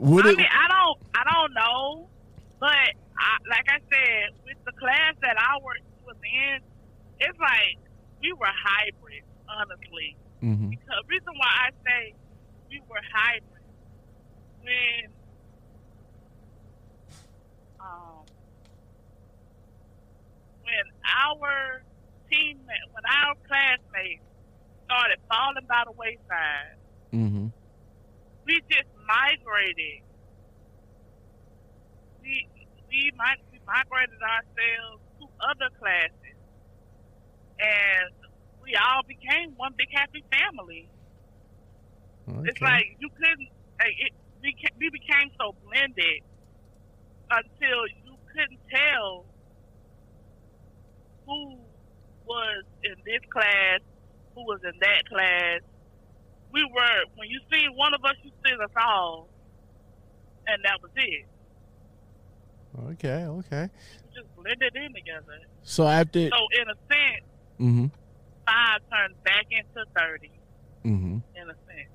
would 0.00 0.26
I 0.26 0.30
it 0.32 0.36
mean, 0.38 0.48
I 0.48 0.66
don't, 0.68 0.98
I 1.14 1.22
don't 1.28 1.52
know, 1.54 2.08
but 2.58 2.88
I, 3.20 3.30
like 3.52 3.68
I 3.68 3.78
said, 3.92 4.32
with 4.44 4.56
the 4.64 4.72
class 4.80 5.12
that 5.22 5.36
I 5.36 5.56
was 5.60 5.76
was 6.06 6.16
in, 6.24 6.58
it's 7.20 7.38
like 7.38 7.76
we 8.20 8.32
were 8.32 8.48
hybrid, 8.48 9.24
honestly. 9.48 10.16
Mm-hmm. 10.42 10.70
The 10.72 11.02
reason 11.08 11.32
why 11.36 11.52
I 11.52 11.70
say 11.84 12.14
we 12.70 12.80
were 12.88 13.04
hybrid 13.12 13.68
when 14.64 15.12
um 17.80 18.24
when 20.64 20.84
our 21.04 21.82
teammate 22.32 22.86
when 22.92 23.04
our 23.08 23.34
classmates 23.48 24.24
started 24.84 25.18
falling 25.28 25.66
by 25.68 25.82
the 25.86 25.92
wayside, 25.92 26.76
Mhm. 27.12 27.52
We 28.50 28.58
just 28.66 28.90
migrated. 29.06 30.02
We 32.20 32.48
we, 32.90 33.12
we 33.14 33.58
migrated 33.62 34.18
ourselves 34.18 35.02
to 35.22 35.24
other 35.38 35.70
classes, 35.78 36.34
and 37.62 38.10
we 38.62 38.74
all 38.74 39.06
became 39.06 39.54
one 39.54 39.74
big 39.78 39.86
happy 39.94 40.24
family. 40.34 40.90
It's 42.42 42.60
like 42.60 42.96
you 42.98 43.08
couldn't. 43.14 43.50
It, 43.86 44.12
we 44.42 44.50
we 44.80 44.90
became 44.90 45.30
so 45.38 45.54
blended 45.62 46.26
until 47.30 47.86
you 48.02 48.18
couldn't 48.34 48.62
tell 48.74 49.26
who 51.26 51.58
was 52.26 52.64
in 52.82 52.98
this 53.06 53.22
class, 53.30 53.78
who 54.34 54.42
was 54.42 54.58
in 54.64 54.74
that 54.80 55.06
class. 55.06 55.62
We 56.52 56.64
were 56.64 57.04
when 57.16 57.28
you 57.28 57.40
see 57.52 57.66
one 57.74 57.94
of 57.94 58.04
us, 58.04 58.14
you 58.22 58.30
see 58.44 58.52
us 58.52 58.70
all, 58.76 59.28
and 60.46 60.62
that 60.64 60.80
was 60.82 60.90
it. 60.96 61.26
okay 62.92 63.24
okay 63.24 63.68
We 64.06 64.20
just 64.22 64.36
blended 64.36 64.74
in 64.76 64.92
together. 64.94 65.38
so 65.62 65.86
after 65.86 66.28
So 66.28 66.36
in 66.60 66.68
a 66.68 66.74
sense, 66.92 67.24
mm-hmm. 67.60 67.86
five 68.46 68.80
turned 68.90 69.22
back 69.24 69.46
into 69.50 69.84
thirty. 69.96 70.30
Mm-hmm. 70.84 71.18
In 71.36 71.42
a 71.42 71.54
sense. 71.54 71.88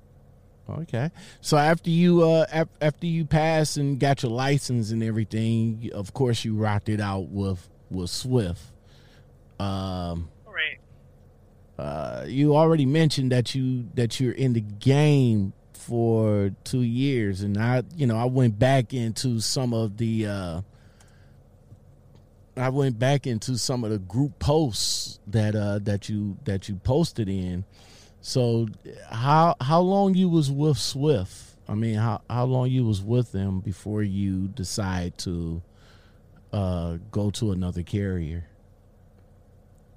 Okay. 0.68 1.10
So 1.40 1.56
after 1.56 1.90
you 1.90 2.22
uh 2.22 2.46
ap- 2.50 2.68
after 2.80 3.06
you 3.06 3.24
passed 3.24 3.76
and 3.76 3.98
got 4.00 4.22
your 4.22 4.32
license 4.32 4.90
and 4.90 5.02
everything, 5.02 5.90
of 5.94 6.12
course 6.12 6.44
you 6.44 6.56
rocked 6.56 6.88
it 6.88 7.00
out 7.00 7.28
with 7.28 7.68
with 7.90 8.10
Swift. 8.10 8.62
Um. 9.60 10.28
Uh 11.78 12.24
you 12.26 12.56
already 12.56 12.86
mentioned 12.86 13.32
that 13.32 13.54
you 13.54 13.88
that 13.94 14.18
you're 14.20 14.32
in 14.32 14.52
the 14.54 14.60
game 14.60 15.52
for 15.72 16.50
2 16.64 16.80
years 16.80 17.42
and 17.42 17.56
I 17.58 17.82
you 17.94 18.06
know 18.06 18.16
I 18.16 18.24
went 18.24 18.58
back 18.58 18.94
into 18.94 19.40
some 19.40 19.72
of 19.74 19.96
the 19.98 20.26
uh 20.26 20.60
I 22.56 22.70
went 22.70 22.98
back 22.98 23.26
into 23.26 23.58
some 23.58 23.84
of 23.84 23.90
the 23.90 23.98
group 23.98 24.38
posts 24.38 25.20
that 25.26 25.54
uh 25.54 25.78
that 25.80 26.08
you 26.08 26.38
that 26.44 26.68
you 26.68 26.76
posted 26.76 27.28
in. 27.28 27.64
So 28.22 28.68
how 29.10 29.56
how 29.60 29.80
long 29.80 30.14
you 30.14 30.28
was 30.28 30.50
with 30.50 30.78
Swift? 30.78 31.34
I 31.68 31.74
mean, 31.74 31.96
how 31.96 32.22
how 32.30 32.44
long 32.44 32.70
you 32.70 32.84
was 32.84 33.02
with 33.02 33.32
them 33.32 33.60
before 33.60 34.02
you 34.02 34.48
decide 34.48 35.18
to 35.18 35.62
uh 36.52 36.96
go 37.10 37.30
to 37.32 37.52
another 37.52 37.82
carrier? 37.82 38.46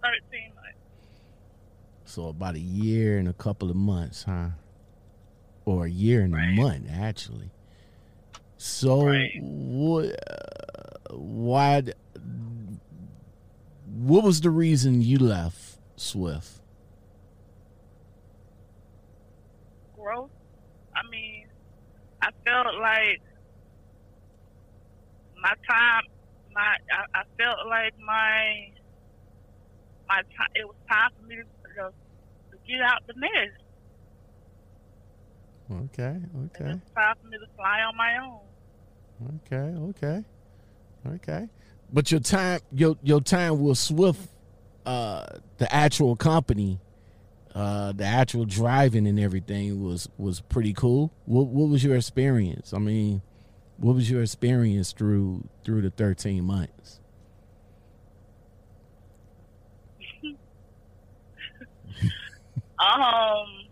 Thirteen. 0.02 0.52
So 2.10 2.28
about 2.28 2.56
a 2.56 2.60
year 2.60 3.20
and 3.20 3.28
a 3.28 3.34
couple 3.34 3.70
of 3.70 3.76
months, 3.76 4.24
huh? 4.24 4.50
Or 5.66 5.86
a 5.86 5.90
year 5.90 6.22
and 6.22 6.34
Right. 6.34 6.50
a 6.50 6.56
month, 6.56 6.88
actually. 6.92 7.52
So 8.58 9.06
Right. 9.06 9.30
what? 9.42 10.06
Uh, 10.28 11.16
why? 11.16 11.84
What 13.86 14.24
was 14.24 14.42
the 14.42 14.50
reason 14.50 15.02
you 15.02 15.20
left 15.20 15.78
Swift? 15.98 16.60
growth. 19.96 20.32
I 20.96 21.02
mean, 21.12 21.46
I 22.24 22.30
felt 22.46 22.68
like 22.82 23.20
my 25.44 25.54
time, 25.70 26.02
my 26.56 26.76
I, 26.92 27.20
I 27.20 27.24
felt 27.38 27.58
like 27.70 27.94
my 28.00 28.56
my 30.08 30.16
time. 30.38 30.48
It 30.56 30.66
was 30.66 30.76
time 30.90 31.10
for 31.16 31.28
me 31.28 31.36
to, 31.36 31.44
to, 31.80 31.92
to 32.52 32.58
get 32.68 32.82
out 32.82 33.02
the 33.08 33.14
nest. 33.18 33.64
Okay, 35.72 36.18
okay, 36.46 36.72
it 36.72 36.74
was 36.74 36.92
time 36.96 37.16
for 37.22 37.28
me 37.28 37.38
to 37.38 37.46
fly 37.56 37.82
on 37.82 37.96
my 37.96 38.18
own. 38.18 39.40
okay, 39.46 39.78
okay, 39.90 40.24
okay. 41.16 41.48
But 41.94 42.12
your 42.12 42.20
time, 42.22 42.60
your 42.72 42.98
your 43.04 43.22
time 43.22 43.60
with 43.62 43.78
Swift, 43.78 44.30
uh, 44.86 45.26
the 45.58 45.74
actual 45.74 46.16
company, 46.16 46.80
uh, 47.54 47.92
the 47.92 48.06
actual 48.06 48.46
driving 48.46 49.08
and 49.08 49.20
everything 49.20 49.84
was 49.84 50.10
was 50.18 50.42
pretty 50.42 50.74
cool. 50.74 51.12
What 51.26 51.48
what 51.48 51.70
was 51.70 51.84
your 51.84 51.96
experience? 51.96 52.74
I 52.74 52.80
mean, 52.80 53.22
what 53.78 53.96
was 53.96 54.10
your 54.10 54.22
experience 54.22 54.92
through 54.92 55.48
through 55.64 55.82
the 55.84 55.92
thirteen 55.92 56.46
months? 56.46 56.99
Um, 62.90 63.68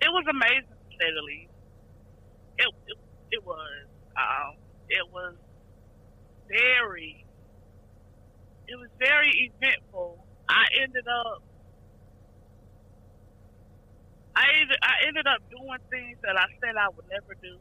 it 0.00 0.08
was 0.08 0.24
amazing 0.30 0.68
to 0.68 0.96
say 0.98 1.08
the 1.14 1.22
least. 1.22 1.52
It 2.58 2.68
it, 2.86 2.98
it 3.32 3.46
was 3.46 3.86
um, 4.16 4.56
it 4.88 5.06
was 5.12 5.34
very 6.48 7.24
it 8.68 8.76
was 8.76 8.88
very 8.98 9.52
eventful. 9.60 10.24
I 10.48 10.64
ended 10.82 11.04
up 11.08 11.42
I 14.34 14.44
ended, 14.60 14.76
I 14.82 15.06
ended 15.06 15.26
up 15.26 15.40
doing 15.50 15.78
things 15.90 16.18
that 16.22 16.36
I 16.36 16.46
said 16.60 16.76
I 16.76 16.88
would 16.88 17.04
never 17.10 17.34
do. 17.42 17.58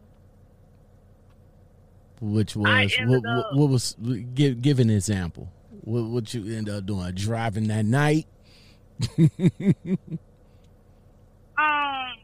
Which 2.22 2.56
was 2.56 2.94
what, 3.00 3.24
what, 3.24 3.56
what, 3.56 3.70
was 3.70 3.96
give 4.34 4.62
give 4.62 4.80
an 4.80 4.92
example. 4.92 5.52
What 5.82 6.04
what 6.04 6.34
you 6.34 6.56
end 6.56 6.70
up 6.70 6.86
doing? 6.86 7.14
Driving 7.16 7.68
that 7.68 7.86
night? 7.86 8.28
Um, 11.58 12.16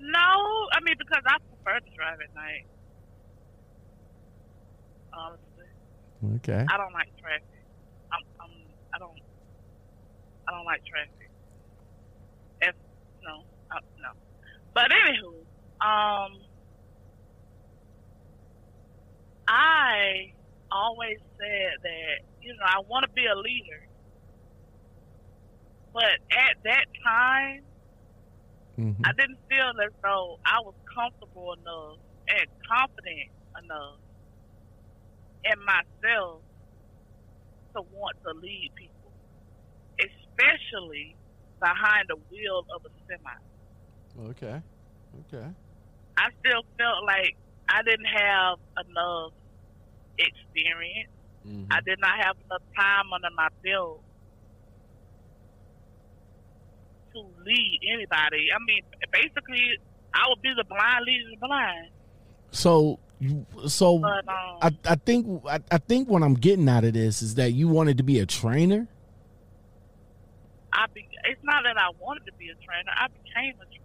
no. 0.00 0.30
I 0.72 0.80
mean 0.82 0.96
because 0.98 1.22
I 1.26 1.36
prefer 1.48 1.80
to 1.80 1.90
drive 1.96 2.18
at 2.20 2.34
night. 2.34 2.66
Honestly. 5.12 5.68
Okay. 6.36 6.64
I 6.68 6.76
don't 6.76 6.92
like 6.92 7.08
traffic. 7.20 7.44
I'm, 8.12 8.22
I'm 8.40 8.50
I 8.94 8.98
don't 8.98 9.18
I 10.48 10.52
don't 10.52 10.64
like 10.64 10.82
traffic. 10.84 11.30
If 12.62 12.74
no, 13.22 13.44
uh, 13.70 13.80
no. 14.00 14.10
But 14.74 14.90
anywho, 14.90 15.44
um, 15.84 16.32
I 19.48 20.32
always 20.70 21.18
said 21.38 21.72
that 21.82 22.14
you 22.40 22.54
know 22.54 22.64
I 22.66 22.80
want 22.88 23.04
to 23.04 23.10
be 23.12 23.26
a 23.26 23.36
leader, 23.36 23.82
but 25.92 26.04
at 26.30 26.56
that 26.64 26.86
time, 27.04 27.60
mm-hmm. 28.78 29.02
I 29.04 29.12
didn't 29.12 29.38
feel 29.48 29.72
as 29.84 29.92
though 30.02 30.38
I 30.44 30.60
was 30.60 30.74
comfortable 30.94 31.54
enough 31.54 31.98
and 32.28 32.46
confident 32.68 33.28
enough 33.62 33.98
in 35.44 35.58
myself 35.64 36.40
to 37.74 37.82
want 37.92 38.16
to 38.24 38.32
lead 38.40 38.70
people, 38.74 39.12
especially 40.00 41.16
behind 41.60 42.08
the 42.08 42.16
wheel 42.30 42.64
of 42.74 42.82
a 42.84 42.90
semi. 43.06 44.30
Okay. 44.30 44.60
Okay. 45.28 45.46
I 46.16 46.28
still 46.40 46.62
felt 46.78 47.04
like 47.06 47.36
I 47.68 47.82
didn't 47.82 48.06
have 48.06 48.58
enough 48.86 49.32
experience. 50.18 51.10
Mm-hmm. 51.46 51.72
I 51.72 51.80
did 51.84 51.98
not 52.00 52.16
have 52.18 52.36
enough 52.46 52.62
time 52.76 53.12
under 53.12 53.30
my 53.34 53.48
belt 53.64 54.02
to 57.12 57.20
lead 57.44 57.80
anybody. 57.92 58.48
I 58.54 58.58
mean, 58.66 58.82
basically, 59.12 59.78
I 60.14 60.28
would 60.28 60.42
be 60.42 60.52
the 60.56 60.64
blind 60.64 61.04
leading 61.06 61.30
the 61.30 61.46
blind. 61.46 61.88
So, 62.50 62.98
so 63.66 63.98
but, 63.98 64.28
um, 64.28 64.58
I, 64.62 64.70
I 64.84 64.94
think 64.96 65.42
I, 65.48 65.60
I 65.70 65.78
think 65.78 66.08
what 66.08 66.22
I'm 66.22 66.34
getting 66.34 66.68
out 66.68 66.84
of 66.84 66.92
this 66.92 67.22
is 67.22 67.36
that 67.36 67.52
you 67.52 67.68
wanted 67.68 67.98
to 67.98 68.02
be 68.02 68.18
a 68.18 68.26
trainer. 68.26 68.88
I 70.72 70.86
be, 70.92 71.06
it's 71.24 71.40
not 71.44 71.64
that 71.64 71.76
I 71.78 71.90
wanted 72.00 72.26
to 72.26 72.32
be 72.38 72.48
a 72.48 72.54
trainer. 72.54 72.90
I 72.96 73.08
became 73.08 73.54
a 73.60 73.64
trainer. 73.64 73.78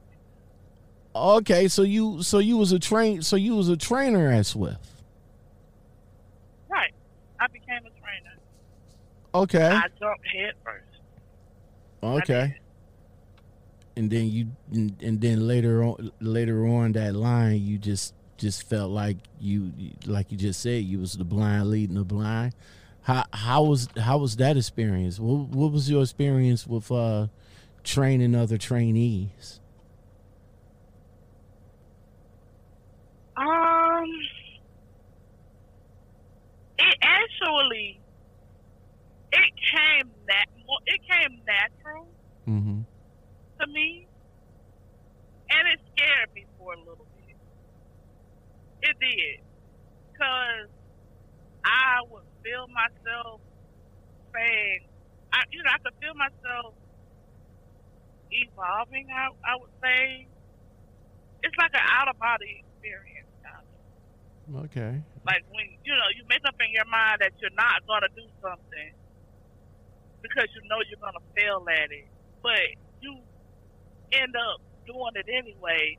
Okay, 1.16 1.68
so 1.68 1.82
you 1.82 2.22
so 2.24 2.40
you 2.40 2.58
was 2.58 2.72
a 2.72 2.80
train 2.80 3.22
so 3.22 3.36
you 3.36 3.56
was 3.56 3.70
a 3.70 3.78
trainer 3.78 4.32
at 4.32 4.46
Swift. 4.46 4.86
Right. 6.70 6.94
I 7.40 7.48
became 7.48 7.80
a 7.80 8.00
trainer. 8.00 8.38
Okay. 9.34 9.66
I 9.66 9.88
jumped 10.00 10.28
head 10.28 10.54
first. 10.64 10.84
Okay. 12.04 12.58
And 13.98 14.12
then 14.12 14.30
you 14.30 14.52
and 14.72 15.20
then 15.20 15.48
later 15.48 15.84
on 15.84 16.12
later 16.22 16.68
on 16.68 16.92
that 16.92 17.16
line 17.16 17.60
you 17.66 17.80
just 17.80 18.14
just 18.38 18.62
felt 18.62 18.92
like 18.92 19.18
you 19.40 19.72
like 20.06 20.32
you 20.32 20.38
just 20.38 20.62
said 20.62 20.84
you 20.84 21.00
was 21.00 21.14
the 21.14 21.24
blind 21.24 21.72
leading 21.72 21.96
the 21.96 22.04
blind. 22.04 22.54
How 23.02 23.26
how 23.34 23.64
was 23.64 23.90
how 23.98 24.20
was 24.20 24.36
that 24.36 24.56
experience? 24.56 25.20
What 25.20 25.50
what 25.50 25.72
was 25.72 25.90
your 25.90 26.04
experience 26.04 26.68
with 26.68 26.92
uh 26.92 27.28
training 27.84 28.36
other 28.36 28.60
trainees? 28.60 29.60
Um, 33.36 34.06
it 36.78 36.98
actually 37.02 38.00
it 39.32 39.54
came 39.74 40.12
nat 40.28 40.46
it 40.86 41.02
came 41.10 41.40
natural 41.48 42.08
mm-hmm. 42.48 42.82
To 43.62 43.66
me, 43.68 44.08
and 45.50 45.64
it 45.74 45.80
scared 45.94 46.30
me 46.36 46.46
for 46.58 46.74
a 46.74 46.80
little 46.80 47.08
bit. 47.16 47.36
It 48.90 48.96
did, 49.02 49.38
cause 50.18 50.70
I 51.66 52.02
would 52.08 52.28
feel 52.46 52.66
myself 52.70 53.42
saying, 54.36 54.80
I 55.34 55.42
you 55.52 55.64
know 55.64 55.72
I 55.74 55.80
could 55.82 55.98
feel 56.00 56.16
myself 56.16 56.74
evolving. 58.32 59.08
I 59.12 59.30
I 59.46 59.54
would 59.58 59.74
say 59.84 60.28
it's 61.44 61.58
like 61.58 61.74
an 61.74 61.86
out 61.86 62.10
of 62.10 62.18
body 62.20 62.62
experience. 62.62 63.28
Okay. 64.48 65.04
Like 65.28 65.44
when 65.52 65.68
you 65.84 65.92
know 65.92 66.08
you 66.16 66.24
make 66.32 66.40
up 66.48 66.56
in 66.64 66.72
your 66.72 66.88
mind 66.88 67.20
that 67.20 67.36
you're 67.44 67.52
not 67.60 67.84
gonna 67.84 68.08
do 68.16 68.24
something 68.40 68.92
because 70.24 70.48
you 70.56 70.64
know 70.72 70.80
you're 70.88 71.04
gonna 71.04 71.26
fail 71.36 71.60
at 71.68 71.92
it, 71.92 72.08
but 72.40 72.64
end 74.12 74.36
up 74.36 74.62
doing 74.86 75.14
it 75.16 75.28
anyway, 75.28 75.98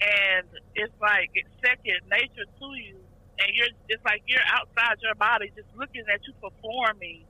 and 0.00 0.46
it's 0.74 0.92
like 1.00 1.30
it's 1.34 1.48
second 1.64 2.00
nature 2.10 2.46
to 2.46 2.68
you, 2.74 2.96
and 3.38 3.48
you're 3.54 3.68
it's 3.88 4.04
like 4.04 4.22
you're 4.26 4.44
outside 4.52 4.96
your 5.02 5.14
body 5.14 5.50
just 5.56 5.68
looking 5.76 6.04
at 6.12 6.20
you 6.26 6.32
performing 6.40 7.24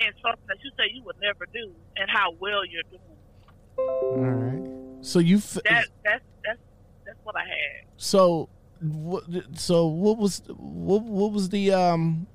in 0.00 0.10
something 0.22 0.46
that 0.46 0.58
you 0.62 0.70
say 0.78 0.84
you 0.92 1.02
would 1.04 1.16
never 1.20 1.46
do, 1.52 1.72
and 1.96 2.10
how 2.10 2.32
well 2.38 2.64
you're 2.64 2.86
doing. 2.90 3.18
All 3.78 4.34
right. 4.34 4.62
So 5.00 5.18
you 5.18 5.36
f- 5.36 5.58
that 5.64 5.86
that's 6.04 6.24
that's 6.44 6.60
that's 7.06 7.18
what 7.24 7.36
I 7.36 7.44
had. 7.44 7.86
So 7.96 8.48
what, 8.80 9.24
so 9.54 9.86
what 9.86 10.18
was 10.18 10.42
what 10.48 11.02
what 11.02 11.32
was 11.32 11.48
the 11.48 11.72
um 11.72 12.26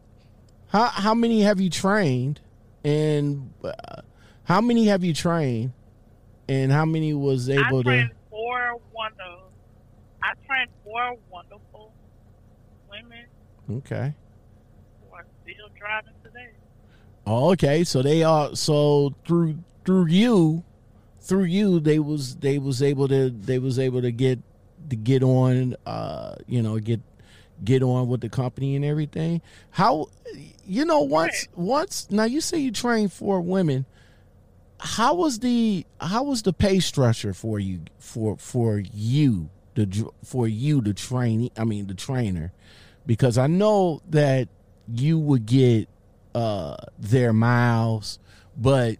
how 0.68 0.88
how 0.88 1.14
many 1.14 1.42
have 1.42 1.60
you 1.62 1.70
trained 1.70 2.42
and 2.84 3.54
uh, 3.64 4.02
how 4.46 4.60
many 4.60 4.88
have 4.88 5.04
you 5.04 5.14
trained 5.14 5.72
and 6.48 6.72
how 6.72 6.86
many 6.86 7.14
was 7.14 7.50
able 7.50 7.80
I 7.80 7.84
trained 7.84 8.10
to 8.10 8.16
four 8.30 8.80
wonderful 8.94 9.52
I 10.22 10.34
trained 10.46 10.70
four 10.84 11.18
wonderful 11.30 11.94
women. 12.90 13.26
Okay. 13.70 14.14
Who 15.02 15.16
are 15.16 15.26
still 15.44 15.70
driving 15.78 16.14
today. 16.24 16.50
Oh 17.26 17.52
okay. 17.52 17.84
So 17.84 18.02
they 18.02 18.24
are 18.24 18.56
so 18.56 19.14
through 19.26 19.58
through 19.86 20.08
you 20.08 20.64
through 21.20 21.46
you 21.46 21.80
they 21.80 22.00
was 22.00 22.36
they 22.38 22.60
was 22.60 22.82
able 22.82 23.08
to 23.08 23.30
they 23.30 23.60
was 23.60 23.80
able 23.80 24.02
to 24.02 24.12
get 24.12 24.40
to 24.90 24.96
get 24.96 25.24
on, 25.24 25.76
uh, 25.86 26.36
you 26.48 26.62
know, 26.62 26.78
get 26.80 27.02
get 27.64 27.82
on 27.84 28.08
with 28.08 28.22
the 28.22 28.30
company 28.30 28.76
and 28.76 28.84
everything. 28.84 29.42
How, 29.72 30.08
you 30.66 30.86
know, 30.86 31.02
once 31.02 31.48
once 31.56 32.08
now 32.12 32.26
you 32.26 32.42
say 32.42 32.58
you 32.60 32.72
train 32.72 33.08
for 33.08 33.42
women. 33.42 33.86
How 34.86 35.14
was 35.14 35.40
the 35.40 35.86
how 36.02 36.24
was 36.24 36.42
the 36.42 36.52
pay 36.52 36.82
structure 36.82 37.34
for 37.34 37.58
you 37.58 37.82
for 38.00 38.36
for 38.38 38.80
you 38.80 39.50
the 39.76 40.10
for 40.26 40.46
you 40.46 40.82
the 40.82 40.94
trainee? 40.94 41.54
I 41.58 41.64
mean 41.64 41.88
the 41.88 41.94
trainer, 41.94 42.52
because 43.06 43.38
I 43.38 43.48
know 43.48 44.02
that 44.10 44.50
you 44.94 45.18
would 45.20 45.46
get 45.46 45.88
uh 46.36 46.76
their 47.00 47.32
miles, 47.32 48.20
but 48.58 48.98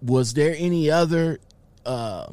was 0.00 0.32
there 0.32 0.56
any 0.58 0.90
other 0.90 1.38
uh, 1.84 2.32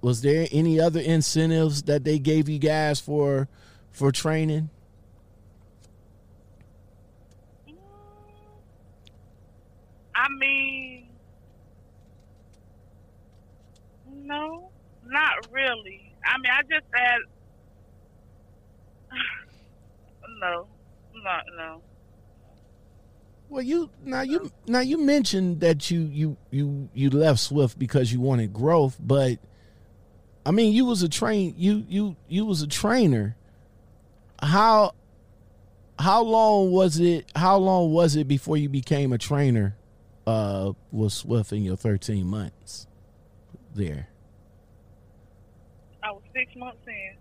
was 0.00 0.22
there 0.22 0.46
any 0.52 0.78
other 0.78 1.00
incentives 1.00 1.82
that 1.82 2.04
they 2.04 2.20
gave 2.20 2.48
you 2.48 2.60
guys 2.60 3.00
for 3.00 3.48
for 3.90 4.12
training? 4.12 4.70
I 10.14 10.28
mean, 10.38 11.05
no, 14.26 14.70
not 15.06 15.46
really. 15.50 16.12
I 16.24 16.38
mean, 16.38 16.52
I 16.52 16.62
just 16.62 16.86
had 16.92 17.18
no, 20.40 20.66
not 21.22 21.44
no. 21.56 21.82
Well, 23.48 23.62
you 23.62 23.90
now 24.04 24.22
you 24.22 24.50
now 24.66 24.80
you 24.80 24.98
mentioned 24.98 25.60
that 25.60 25.90
you 25.90 26.00
you 26.00 26.36
you 26.50 26.88
you 26.94 27.10
left 27.10 27.40
Swift 27.40 27.78
because 27.78 28.12
you 28.12 28.20
wanted 28.20 28.52
growth, 28.52 28.96
but 28.98 29.38
I 30.44 30.50
mean, 30.50 30.72
you 30.72 30.84
was 30.84 31.02
a 31.02 31.08
train 31.08 31.54
you 31.56 31.84
you 31.88 32.16
you 32.28 32.44
was 32.44 32.62
a 32.62 32.66
trainer. 32.66 33.36
How 34.42 34.94
how 35.98 36.22
long 36.22 36.72
was 36.72 36.98
it? 36.98 37.30
How 37.36 37.56
long 37.56 37.92
was 37.92 38.16
it 38.16 38.26
before 38.26 38.56
you 38.56 38.68
became 38.68 39.12
a 39.12 39.18
trainer? 39.18 39.76
Uh, 40.26 40.72
with 40.90 41.12
Swift 41.12 41.52
in 41.52 41.62
your 41.62 41.76
thirteen 41.76 42.26
months 42.26 42.88
there. 43.76 44.08
Six 46.36 46.54
months 46.56 46.78
in. 46.86 47.16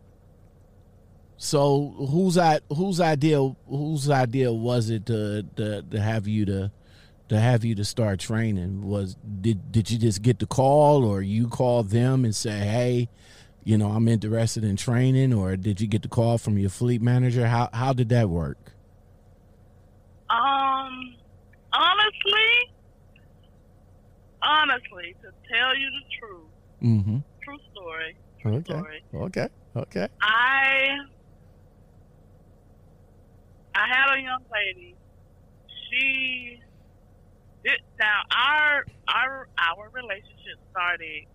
So 1.37 1.95
whose 2.09 2.37
whose 2.73 2.99
idea 2.99 3.39
whose 3.67 4.09
idea 4.09 4.51
was 4.51 4.89
it 4.89 5.05
to, 5.05 5.43
to 5.55 5.81
to 5.83 6.01
have 6.01 6.27
you 6.27 6.45
to 6.45 6.71
to 7.29 7.39
have 7.39 7.63
you 7.63 7.75
to 7.75 7.85
start 7.85 8.19
training? 8.19 8.85
Was 8.85 9.15
did 9.41 9.71
did 9.71 9.89
you 9.89 9.97
just 9.97 10.21
get 10.21 10.39
the 10.39 10.45
call 10.45 11.03
or 11.05 11.21
you 11.21 11.47
called 11.47 11.89
them 11.89 12.25
and 12.25 12.35
say, 12.35 12.59
"Hey, 12.59 13.09
you 13.63 13.77
know, 13.77 13.91
I'm 13.91 14.07
interested 14.07 14.63
in 14.63 14.75
training," 14.75 15.33
or 15.33 15.55
did 15.55 15.79
you 15.81 15.87
get 15.87 16.01
the 16.01 16.07
call 16.09 16.37
from 16.37 16.57
your 16.57 16.69
fleet 16.69 17.01
manager? 17.01 17.47
How 17.47 17.69
how 17.73 17.93
did 17.93 18.09
that 18.09 18.29
work? 18.29 18.57
Um, 20.29 21.15
honestly, 21.73 22.51
honestly, 24.41 25.15
to 25.21 25.31
tell 25.53 25.77
you 25.77 25.89
the 25.89 26.17
truth, 26.19 26.49
Mm-hmm. 26.83 27.17
true 27.43 27.57
story, 27.71 28.15
Okay. 28.45 28.81
story. 28.81 29.03
Okay. 29.13 29.49
Okay. 29.75 30.07
I 30.21 30.87
I 33.75 33.85
had 33.87 34.15
a 34.17 34.21
young 34.21 34.45
lady. 34.53 34.97
She 35.91 36.59
did 37.65 37.79
now 37.99 38.21
our 38.35 38.83
our 39.09 39.47
our 39.59 39.85
relationship 39.93 40.57
started 40.71 41.25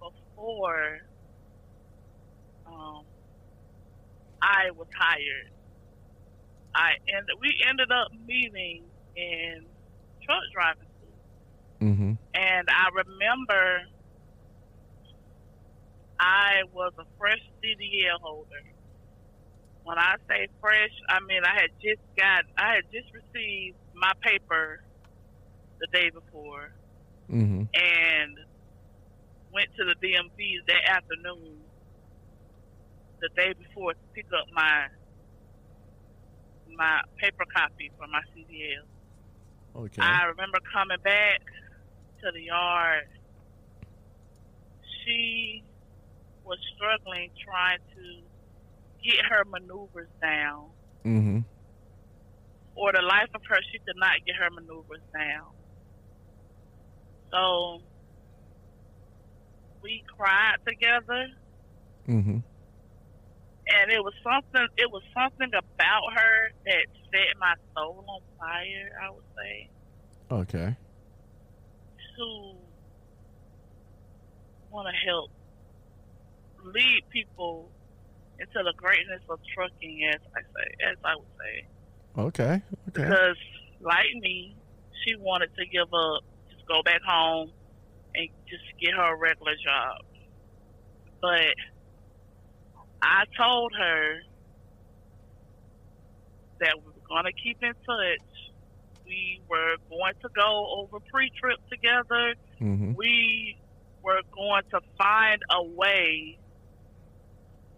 before 0.00 0.98
um 2.66 3.04
I 4.42 4.70
was 4.76 4.88
hired. 4.98 5.50
I 6.74 6.92
and 7.08 7.26
we 7.40 7.54
ended 7.68 7.90
up 7.92 8.08
meeting 8.26 8.90
in 9.16 9.66
truck 10.24 10.42
driving. 10.54 10.87
Mm-hmm. 11.80 12.12
And 12.34 12.68
I 12.68 12.88
remember 12.94 13.80
I 16.18 16.62
was 16.72 16.92
a 16.98 17.04
fresh 17.18 17.40
CDL 17.62 18.20
holder. 18.20 18.64
When 19.84 19.98
I 19.98 20.14
say 20.28 20.48
fresh, 20.60 20.90
I 21.08 21.18
mean 21.26 21.42
I 21.44 21.54
had 21.54 21.70
just 21.82 22.02
got, 22.18 22.44
I 22.58 22.74
had 22.76 22.84
just 22.92 23.08
received 23.14 23.76
my 23.94 24.12
paper 24.22 24.80
the 25.80 25.86
day 25.92 26.10
before 26.10 26.70
Mm-hmm. 27.30 27.64
and 27.74 28.32
went 29.52 29.68
to 29.76 29.84
the 29.84 29.94
DMV 30.00 30.64
that 30.66 30.96
afternoon, 30.96 31.60
the 33.20 33.28
day 33.36 33.52
before, 33.52 33.92
to 33.92 34.00
pick 34.14 34.24
up 34.32 34.46
my 34.52 34.86
my 36.76 37.00
paper 37.20 37.44
copy 37.54 37.90
for 37.98 38.06
my 38.08 38.20
CDL. 38.32 38.86
Okay. 39.76 40.00
I 40.00 40.24
remember 40.24 40.58
coming 40.72 40.98
back 41.04 41.40
to 42.22 42.30
the 42.32 42.42
yard. 42.42 43.04
She 45.04 45.62
was 46.44 46.58
struggling 46.74 47.30
trying 47.44 47.78
to 47.94 48.22
get 49.04 49.24
her 49.30 49.44
maneuvers 49.46 50.08
down. 50.20 50.70
mm-hmm. 51.04 51.38
For 52.74 52.92
the 52.92 53.02
life 53.02 53.28
of 53.34 53.40
her, 53.48 53.58
she 53.72 53.78
could 53.80 53.96
not 53.96 54.12
get 54.24 54.36
her 54.36 54.50
maneuvers 54.50 55.02
down. 55.12 55.50
So 57.32 57.82
we 59.82 60.02
cried 60.16 60.56
together, 60.66 61.26
Mm-hmm. 62.08 62.38
and 63.68 63.90
it 63.92 64.02
was 64.02 64.14
something. 64.24 64.66
It 64.78 64.90
was 64.90 65.02
something 65.12 65.48
about 65.52 66.02
her 66.14 66.50
that 66.64 66.86
set 67.12 67.36
my 67.38 67.52
soul 67.76 68.02
on 68.08 68.20
fire. 68.38 68.88
I 69.04 69.10
would 69.10 69.24
say. 69.36 69.70
Okay. 70.30 70.76
To 72.18 72.28
want 74.70 74.88
to 74.90 74.96
help 75.08 75.30
lead 76.74 77.00
people 77.12 77.70
into 78.38 78.62
the 78.62 78.74
greatness 78.76 79.22
of 79.30 79.38
trucking, 79.54 80.10
as 80.12 80.20
I 80.36 80.40
say, 80.42 80.90
as 80.90 80.96
I 81.04 81.14
would 81.16 81.34
say, 81.40 81.54
Okay. 82.18 82.62
Okay. 82.88 83.02
because 83.02 83.38
like 83.80 84.10
me, 84.20 84.56
she 85.04 85.14
wanted 85.18 85.50
to 85.58 85.64
give 85.70 85.88
up, 85.92 86.20
just 86.50 86.62
go 86.68 86.82
back 86.84 87.00
home, 87.06 87.50
and 88.14 88.28
just 88.48 88.64
get 88.80 88.94
her 88.94 89.14
a 89.14 89.18
regular 89.18 89.54
job. 89.54 89.96
But 91.22 91.54
I 93.02 93.24
told 93.38 93.72
her 93.78 94.16
that 96.60 96.74
we 96.78 96.86
were 96.86 97.06
going 97.08 97.24
to 97.24 97.32
keep 97.42 97.58
in 97.62 97.74
touch. 97.86 98.37
We 99.08 99.42
were 99.48 99.76
going 99.90 100.14
to 100.22 100.28
go 100.36 100.66
over 100.78 100.98
pre-trip 101.10 101.58
together 101.70 102.34
Mm-hmm. 102.60 102.94
we 102.96 103.56
were 104.02 104.20
going 104.34 104.62
to 104.72 104.80
find 104.98 105.40
a 105.50 105.62
way 105.64 106.38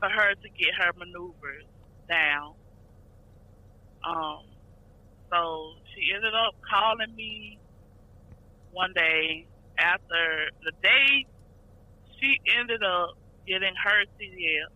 for 0.01 0.09
her 0.09 0.35
to 0.35 0.49
get 0.59 0.71
her 0.79 0.93
maneuvers 0.99 1.67
down. 2.09 2.55
Um, 4.09 4.41
so 5.33 5.73
she 5.95 6.15
ended 6.15 6.33
up 6.35 6.55
calling 6.69 7.15
me 7.15 7.59
one 8.73 8.93
day 8.95 9.47
after 9.79 10.51
the 10.65 10.73
day 10.83 11.27
she 12.21 12.37
ended 12.59 12.83
up 12.83 13.11
getting 13.47 13.75
her 13.85 14.05
CDL. 14.19 14.73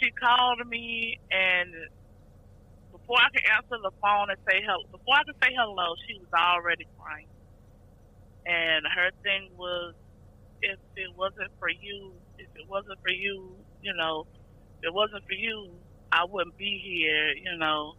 She 0.00 0.10
called 0.12 0.66
me 0.68 1.18
and 1.30 1.70
before 3.08 3.24
I 3.24 3.32
could 3.32 3.48
answer 3.56 3.80
the 3.80 3.96
phone 4.04 4.28
and 4.28 4.36
say 4.44 4.60
hello, 4.60 4.84
before 4.92 5.16
I 5.16 5.24
could 5.24 5.40
say 5.40 5.48
hello, 5.56 5.96
she 6.04 6.20
was 6.20 6.28
already 6.36 6.84
crying. 7.00 7.32
And 8.44 8.84
her 8.84 9.08
thing 9.24 9.48
was, 9.56 9.96
if 10.60 10.76
it 10.96 11.08
wasn't 11.16 11.48
for 11.58 11.70
you, 11.72 12.20
if 12.36 12.48
it 12.52 12.68
wasn't 12.68 13.00
for 13.00 13.12
you, 13.12 13.64
you 13.80 13.94
know, 13.96 14.28
if 14.82 14.92
it 14.92 14.94
wasn't 14.94 15.24
for 15.24 15.32
you, 15.32 15.80
I 16.12 16.24
wouldn't 16.28 16.56
be 16.58 16.80
here, 16.84 17.32
you 17.32 17.56
know. 17.56 17.94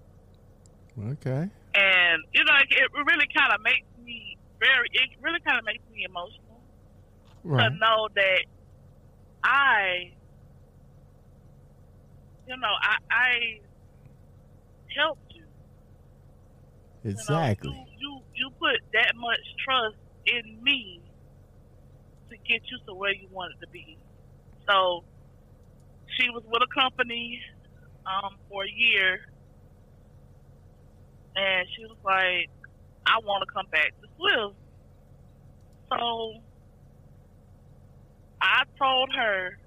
Okay. 0.97 1.49
And 1.73 2.21
you 2.33 2.43
know, 2.45 2.53
it 2.61 2.69
it 2.69 2.89
really 2.93 3.25
kind 3.33 3.53
of 3.53 3.61
makes 3.65 3.89
me 3.97 4.37
very. 4.61 4.85
It 4.93 5.09
really 5.21 5.41
kind 5.47 5.57
of 5.57 5.65
makes 5.65 5.85
me 5.89 6.05
emotional 6.05 6.61
Right. 7.43 7.71
to 7.71 7.77
know 7.79 8.07
that 8.15 8.43
I, 9.43 10.13
you 12.45 12.57
know, 12.57 12.75
I, 12.83 12.97
I 13.11 13.29
helped 14.97 15.21
you. 15.34 15.45
You 17.04 17.12
know, 17.12 17.15
Exactly. 17.15 17.71
you, 17.71 17.86
you 17.99 18.21
you 18.36 18.49
put 18.60 18.78
that 18.93 19.13
much 19.15 19.43
trust 19.63 19.95
in 20.25 20.63
me 20.63 21.02
to 22.30 22.36
get 22.47 22.62
you 22.69 22.78
to 22.88 22.95
where 22.95 23.13
you 23.13 23.28
wanted 23.32 23.56
to 23.62 23.67
be. 23.71 23.97
So 24.69 25.04
she 26.17 26.30
was 26.30 26.43
with 26.45 26.62
a 26.62 26.80
company 26.80 27.39
um, 28.06 28.36
for 28.49 28.63
a 28.63 28.71
year, 28.71 29.19
and 31.36 31.67
she 31.75 31.86
was 31.86 31.97
like, 32.04 32.49
"I 33.08 33.19
want 33.23 33.43
to 33.47 33.49
come 33.54 33.67
back 33.71 33.89
to 34.02 34.08
Swift." 34.17 34.58
So 35.89 36.41
I 38.41 38.63
told 38.78 39.10
her, 39.15 39.58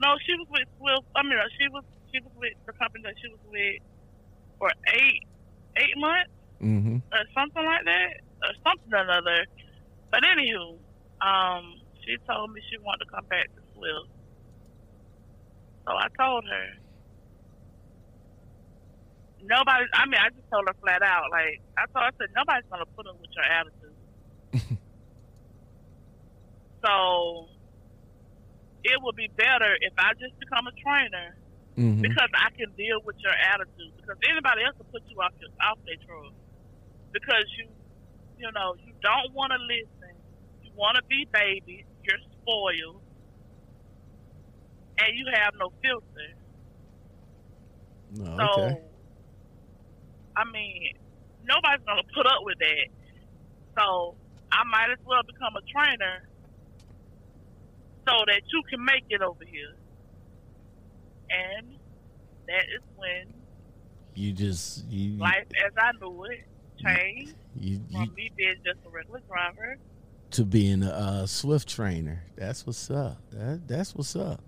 no, 0.00 0.16
she 0.26 0.34
was 0.34 0.48
with 0.50 0.68
Swift. 0.78 1.06
I 1.14 1.22
mean, 1.22 1.38
she 1.58 1.68
was 1.70 1.84
she 2.10 2.18
was 2.20 2.32
with 2.36 2.52
the 2.66 2.72
company 2.74 3.04
that 3.04 3.14
she 3.20 3.28
was 3.30 3.40
with 3.46 3.78
for 4.62 4.70
eight 4.94 5.26
eight 5.76 5.96
months 5.98 6.30
Mm-hmm. 6.62 7.02
or 7.10 7.22
something 7.34 7.64
like 7.66 7.82
that, 7.90 8.22
or 8.46 8.54
something 8.62 8.94
or 8.94 9.02
another. 9.02 9.42
But 10.14 10.22
anywho, 10.22 10.78
um, 11.18 11.74
she 12.06 12.14
told 12.22 12.52
me 12.54 12.62
she 12.70 12.78
wanted 12.78 13.02
to 13.02 13.10
come 13.10 13.26
back 13.26 13.50
to 13.50 13.60
Swift. 13.74 14.06
So 15.82 15.90
I 15.98 16.06
told 16.14 16.44
her. 16.46 16.66
Nobody. 19.42 19.90
I 19.92 20.06
mean, 20.06 20.22
I 20.22 20.30
just 20.30 20.46
told 20.54 20.68
her 20.70 20.74
flat 20.78 21.02
out. 21.02 21.34
Like 21.34 21.58
I 21.74 21.82
told 21.90 22.06
her, 22.06 22.10
I 22.14 22.16
said, 22.22 22.30
nobody's 22.30 22.70
gonna 22.70 22.86
put 22.94 23.10
up 23.10 23.18
with 23.18 23.34
your 23.34 23.42
attitude. 23.50 23.98
so 26.86 27.48
it 28.86 29.02
would 29.02 29.16
be 29.18 29.26
better 29.34 29.74
if 29.82 29.94
I 29.98 30.14
just 30.22 30.38
become 30.38 30.70
a 30.70 30.74
trainer 30.78 31.34
Mm-hmm. 31.78 32.02
because 32.02 32.30
I 32.36 32.50
can 32.56 32.72
deal 32.76 33.00
with 33.04 33.16
your 33.24 33.34
attitude. 33.54 33.92
Because 33.96 34.18
anybody 34.28 34.64
else 34.64 34.76
will 34.78 34.90
put 34.92 35.02
you 35.08 35.18
off 35.22 35.32
your 35.40 35.50
off 35.64 35.78
their 35.86 35.98
truck 36.04 36.34
because 37.12 37.44
you, 37.58 37.68
you 38.38 38.50
know, 38.52 38.74
you 38.80 38.92
don't 39.02 39.32
want 39.34 39.52
to 39.52 39.60
listen. 39.60 40.14
You 40.62 40.72
want 40.76 40.96
to 40.96 41.04
be 41.08 41.26
baby. 41.32 41.84
You're 42.04 42.22
spoiled, 42.42 43.02
and 45.00 45.10
you 45.16 45.26
have 45.34 45.52
no 45.58 45.70
filter. 45.82 46.30
No, 48.10 48.36
So 48.40 48.46
okay. 48.58 48.78
mean, 50.52 50.92
nobody's 51.44 51.84
gonna 51.86 52.06
put 52.14 52.26
up 52.26 52.42
with 52.44 52.58
that. 52.60 52.86
So 53.78 54.16
I 54.52 54.62
might 54.68 54.90
as 54.92 55.00
well 55.04 55.22
become 55.26 55.56
a 55.56 55.64
trainer 55.72 56.16
so 58.08 58.14
that 58.26 58.42
you 58.52 58.62
can 58.70 58.84
make 58.84 59.04
it 59.10 59.22
over 59.22 59.44
here. 59.46 59.74
And 61.32 61.76
that 62.46 62.64
is 62.74 62.82
when 62.96 63.34
you 64.14 64.32
just 64.32 64.84
you 64.86 65.16
life 65.16 65.46
as 65.64 65.72
I 65.78 65.92
knew 66.00 66.24
it 66.24 66.44
changed 66.82 67.34
you, 67.56 67.80
you 67.88 67.98
from 68.06 68.14
me 68.14 68.30
being 68.36 68.56
just 68.64 68.78
a 68.86 68.90
regular 68.90 69.20
driver 69.28 69.78
to 70.32 70.44
being 70.44 70.82
a 70.82 70.90
uh, 70.90 71.26
Swift 71.26 71.68
trainer. 71.68 72.22
That's 72.36 72.66
what's 72.66 72.90
up. 72.90 73.18
That, 73.32 73.68
that's 73.68 73.94
what's 73.94 74.16
up. 74.16 74.42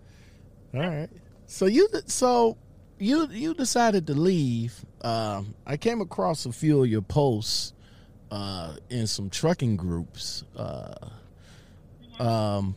All 0.72 0.80
right. 0.80 1.08
So 1.46 1.66
you 1.66 1.88
so 2.06 2.56
you 2.98 3.28
you 3.28 3.54
decided 3.54 4.06
to 4.08 4.14
leave. 4.14 4.84
Um, 5.02 5.54
I 5.66 5.76
came 5.76 6.00
across 6.00 6.46
a 6.46 6.52
few 6.52 6.82
of 6.82 6.88
your 6.88 7.02
posts 7.02 7.74
uh, 8.30 8.76
in 8.88 9.06
some 9.06 9.30
trucking 9.30 9.76
groups. 9.76 10.44
Uh, 10.56 10.94
um, 12.18 12.74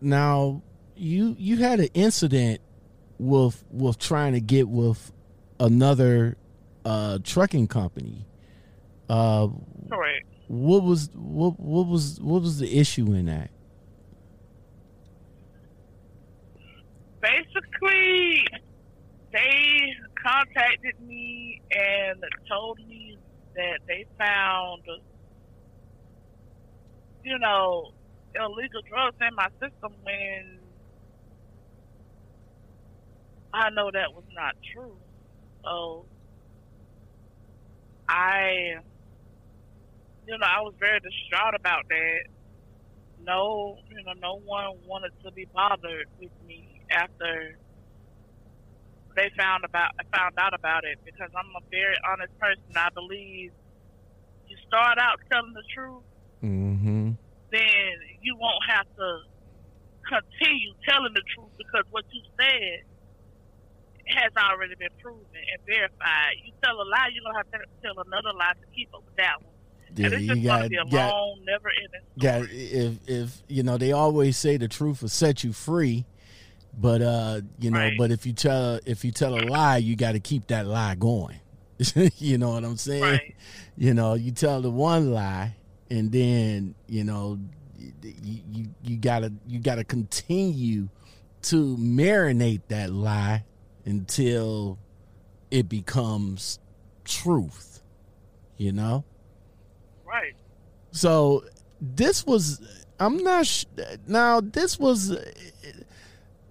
now 0.00 0.62
you 0.96 1.34
you 1.38 1.56
had 1.56 1.80
an 1.80 1.88
incident 1.94 2.60
with 3.18 3.64
with 3.70 3.98
trying 3.98 4.32
to 4.32 4.40
get 4.40 4.68
with 4.68 5.12
another 5.58 6.36
uh, 6.84 7.18
trucking 7.22 7.68
company. 7.68 8.26
Uh, 9.08 9.48
correct 9.88 10.26
what 10.48 10.82
was 10.82 11.10
what 11.14 11.58
what 11.58 11.86
was 11.86 12.20
what 12.20 12.42
was 12.42 12.58
the 12.58 12.78
issue 12.78 13.12
in 13.12 13.26
that? 13.26 13.50
Basically, 17.20 18.46
they 19.32 19.92
contacted 20.22 20.94
me 21.04 21.60
and 21.72 22.22
told 22.48 22.78
me 22.86 23.18
that 23.56 23.80
they 23.88 24.06
found, 24.16 24.82
you 27.24 27.38
know, 27.38 27.90
illegal 28.34 28.82
drugs 28.88 29.16
in 29.20 29.34
my 29.34 29.48
system 29.60 29.92
when 30.02 30.55
I 33.56 33.70
know 33.70 33.90
that 33.90 34.12
was 34.12 34.24
not 34.34 34.54
true. 34.74 34.96
So 35.64 36.04
I 38.06 38.76
you 40.26 40.36
know, 40.36 40.46
I 40.46 40.60
was 40.60 40.74
very 40.78 41.00
distraught 41.00 41.54
about 41.54 41.88
that. 41.88 42.20
No, 43.24 43.78
you 43.88 44.04
know, 44.04 44.12
no 44.20 44.40
one 44.44 44.76
wanted 44.86 45.12
to 45.24 45.32
be 45.32 45.46
bothered 45.54 46.06
with 46.20 46.30
me 46.46 46.82
after 46.90 47.56
they 49.16 49.30
found 49.38 49.64
about 49.64 49.92
found 50.14 50.34
out 50.38 50.52
about 50.52 50.84
it 50.84 50.98
because 51.04 51.30
I'm 51.34 51.48
a 51.56 51.64
very 51.70 51.96
honest 52.06 52.38
person. 52.38 52.76
I 52.76 52.90
believe 52.92 53.52
you 54.48 54.56
start 54.68 54.98
out 54.98 55.18
telling 55.32 55.54
the 55.54 55.64
truth, 55.72 56.04
mm-hmm. 56.44 57.12
then 57.50 57.92
you 58.20 58.36
won't 58.38 58.62
have 58.68 58.84
to 58.84 59.08
continue 60.06 60.74
telling 60.86 61.14
the 61.14 61.24
truth 61.34 61.50
because 61.56 61.84
what 61.90 62.04
you 62.12 62.20
said 62.38 62.84
has 64.06 64.32
already 64.36 64.74
been 64.76 64.88
proven 65.00 65.24
and 65.34 65.66
verified. 65.66 66.34
You 66.44 66.52
tell 66.62 66.74
a 66.74 66.84
lie, 66.84 67.10
you're 67.12 67.24
gonna 67.24 67.38
have 67.38 67.50
to 67.52 67.58
tell 67.82 67.98
another 68.06 68.32
lie 68.36 68.52
to 68.52 68.66
keep 68.74 68.92
up 68.94 69.02
with 69.04 69.16
that 69.16 69.42
one. 69.42 69.52
Yeah, 69.94 70.08
you 70.18 70.44
got, 70.44 70.70
got, 70.90 71.10
long, 71.10 71.40
never 71.46 71.70
got 72.18 72.48
if 72.50 72.98
if 73.08 73.42
you 73.48 73.62
know 73.62 73.78
they 73.78 73.92
always 73.92 74.36
say 74.36 74.56
the 74.56 74.68
truth 74.68 75.00
will 75.00 75.08
set 75.08 75.42
you 75.42 75.52
free, 75.52 76.04
but 76.76 77.00
uh 77.00 77.40
you 77.58 77.70
know, 77.70 77.78
right. 77.78 77.94
but 77.96 78.10
if 78.10 78.26
you 78.26 78.32
tell 78.32 78.78
if 78.84 79.04
you 79.04 79.12
tell 79.12 79.34
a 79.34 79.40
lie, 79.46 79.78
you 79.78 79.96
got 79.96 80.12
to 80.12 80.20
keep 80.20 80.48
that 80.48 80.66
lie 80.66 80.96
going. 80.96 81.40
you 82.18 82.36
know 82.36 82.50
what 82.50 82.64
I'm 82.64 82.76
saying? 82.76 83.02
Right. 83.02 83.34
You 83.76 83.94
know, 83.94 84.14
you 84.14 84.32
tell 84.32 84.60
the 84.60 84.70
one 84.70 85.12
lie, 85.12 85.54
and 85.88 86.12
then 86.12 86.74
you 86.88 87.04
know 87.04 87.38
you 87.78 88.40
you, 88.52 88.68
you 88.82 88.96
gotta 88.96 89.32
you 89.46 89.60
gotta 89.60 89.84
continue 89.84 90.88
to 91.42 91.76
marinate 91.76 92.62
that 92.68 92.90
lie 92.90 93.44
until 93.86 94.78
it 95.50 95.68
becomes 95.68 96.58
truth. 97.04 97.82
You 98.58 98.72
know. 98.72 99.04
Right. 100.04 100.34
So 100.90 101.44
this 101.80 102.26
was 102.26 102.60
I'm 102.98 103.18
not 103.18 103.46
sh- 103.46 103.64
now 104.06 104.40
this 104.40 104.78
was 104.78 105.16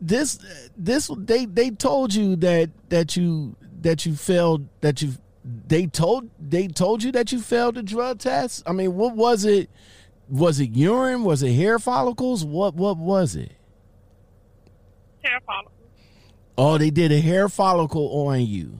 this 0.01 0.39
this 0.77 1.11
they 1.17 1.45
they 1.45 1.71
told 1.71 2.13
you 2.13 2.35
that 2.37 2.69
that 2.89 3.15
you 3.15 3.55
that 3.81 4.05
you 4.05 4.15
failed 4.15 4.67
that 4.81 5.01
you 5.01 5.13
they 5.67 5.85
told 5.87 6.29
they 6.39 6.67
told 6.67 7.03
you 7.03 7.11
that 7.13 7.31
you 7.31 7.41
failed 7.41 7.75
the 7.75 7.83
drug 7.83 8.19
test. 8.19 8.63
I 8.65 8.71
mean, 8.71 8.95
what 8.95 9.15
was 9.15 9.45
it? 9.45 9.69
Was 10.27 10.59
it 10.59 10.71
urine? 10.71 11.23
Was 11.23 11.43
it 11.43 11.53
hair 11.53 11.79
follicles? 11.79 12.43
What 12.43 12.75
what 12.75 12.97
was 12.97 13.35
it? 13.35 13.51
Hair 15.23 15.39
follicles. 15.45 15.74
Oh, 16.57 16.77
they 16.77 16.89
did 16.89 17.11
a 17.11 17.19
hair 17.19 17.49
follicle 17.49 18.27
on 18.27 18.41
you. 18.45 18.77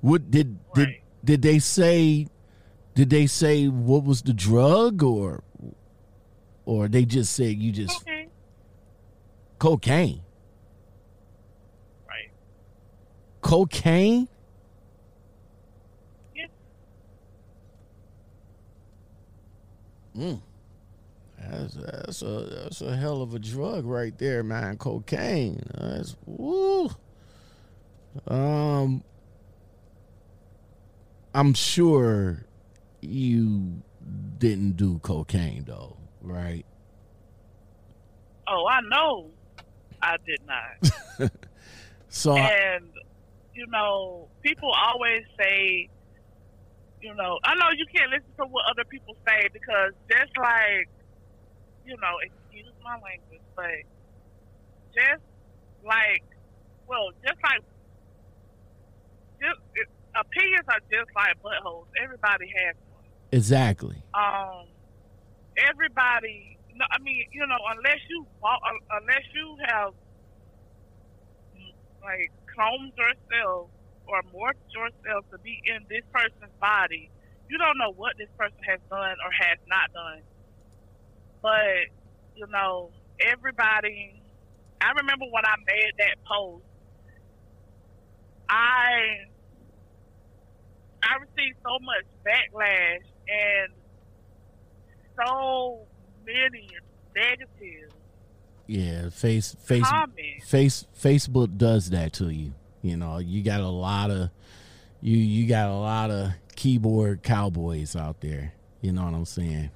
What 0.00 0.30
did 0.30 0.58
right. 0.76 0.86
did 0.86 0.94
did 1.24 1.42
they 1.42 1.58
say 1.58 2.28
did 2.94 3.10
they 3.10 3.26
say 3.26 3.66
what 3.66 4.04
was 4.04 4.22
the 4.22 4.32
drug 4.32 5.02
or 5.02 5.42
or 6.64 6.88
they 6.88 7.04
just 7.04 7.34
said 7.34 7.56
you 7.56 7.72
just 7.72 8.02
okay. 8.02 8.28
cocaine? 9.58 10.22
Right. 12.08 12.30
Cocaine? 13.40 14.28
Yeah. 16.34 16.46
Mm. 20.16 20.40
That's 21.50 21.74
that's 21.74 22.22
a 22.22 22.40
that's 22.62 22.80
a 22.80 22.96
hell 22.96 23.22
of 23.22 23.34
a 23.34 23.38
drug 23.38 23.84
right 23.86 24.16
there, 24.18 24.42
man. 24.42 24.76
Cocaine. 24.76 25.62
That's 25.74 26.16
woo. 26.24 26.90
Um 28.26 29.02
I'm 31.34 31.52
sure 31.54 32.46
you 33.00 33.82
didn't 34.38 34.76
do 34.76 34.98
cocaine 35.00 35.64
though, 35.66 35.96
right? 36.22 36.64
Oh, 38.48 38.66
I 38.68 38.80
know 38.88 39.30
I 40.02 40.16
did 40.24 40.40
not. 40.46 41.30
so 42.08 42.36
and 42.36 42.90
you 43.56 43.66
know, 43.68 44.28
people 44.42 44.70
always 44.70 45.24
say, 45.38 45.88
you 47.00 47.14
know, 47.14 47.38
I 47.42 47.54
know 47.54 47.70
you 47.76 47.86
can't 47.92 48.10
listen 48.10 48.30
to 48.38 48.44
what 48.44 48.64
other 48.70 48.84
people 48.84 49.16
say 49.26 49.48
because 49.52 49.92
just 50.10 50.36
like, 50.36 50.88
you 51.86 51.96
know, 52.02 52.18
excuse 52.22 52.72
my 52.82 52.98
language, 52.98 53.46
but 53.54 53.86
just 54.94 55.22
like, 55.84 56.24
well, 56.88 57.10
just 57.22 57.38
like, 57.42 57.62
just 59.40 59.60
it, 59.74 59.88
opinions 60.18 60.66
are 60.68 60.82
just 60.90 61.10
like 61.14 61.38
buttholes. 61.42 61.86
Everybody 62.02 62.50
has 62.66 62.74
one. 62.90 63.04
Exactly. 63.32 64.02
Um, 64.14 64.66
everybody. 65.56 66.58
No, 66.74 66.84
I 66.90 66.98
mean, 66.98 67.24
you 67.32 67.46
know, 67.46 67.58
unless 67.70 68.02
you 68.10 68.26
unless 68.90 69.24
you 69.32 69.56
have 69.66 69.94
like 72.02 72.30
cloned 72.52 72.92
yourself 72.98 73.70
or 74.06 74.22
morphed 74.34 74.68
yourself 74.74 75.24
to 75.30 75.38
be 75.38 75.62
in 75.64 75.86
this 75.88 76.04
person's 76.12 76.52
body, 76.60 77.10
you 77.48 77.58
don't 77.58 77.78
know 77.78 77.92
what 77.92 78.16
this 78.18 78.28
person 78.36 78.58
has 78.66 78.80
done 78.90 79.16
or 79.24 79.30
has 79.32 79.58
not 79.68 79.92
done. 79.92 80.22
But 81.46 81.94
you 82.34 82.44
know, 82.48 82.90
everybody. 83.20 84.20
I 84.80 84.90
remember 84.96 85.26
when 85.30 85.44
I 85.44 85.54
made 85.64 85.92
that 85.98 86.16
post. 86.28 86.64
I 88.48 89.26
I 91.04 91.14
received 91.20 91.58
so 91.62 91.78
much 91.84 92.04
backlash 92.26 93.04
and 93.28 93.72
so 95.24 95.86
many 96.26 96.68
negative. 97.14 97.92
Yeah, 98.66 99.10
face 99.10 99.54
face 99.60 99.88
comments. 99.88 100.50
face 100.50 100.84
Facebook 101.00 101.56
does 101.56 101.90
that 101.90 102.12
to 102.14 102.28
you. 102.30 102.54
You 102.82 102.96
know, 102.96 103.18
you 103.18 103.44
got 103.44 103.60
a 103.60 103.68
lot 103.68 104.10
of 104.10 104.30
you 105.00 105.16
you 105.16 105.48
got 105.48 105.70
a 105.70 105.76
lot 105.76 106.10
of 106.10 106.32
keyboard 106.56 107.22
cowboys 107.22 107.94
out 107.94 108.20
there. 108.20 108.52
You 108.80 108.90
know 108.90 109.04
what 109.04 109.14
I'm 109.14 109.24
saying? 109.24 109.70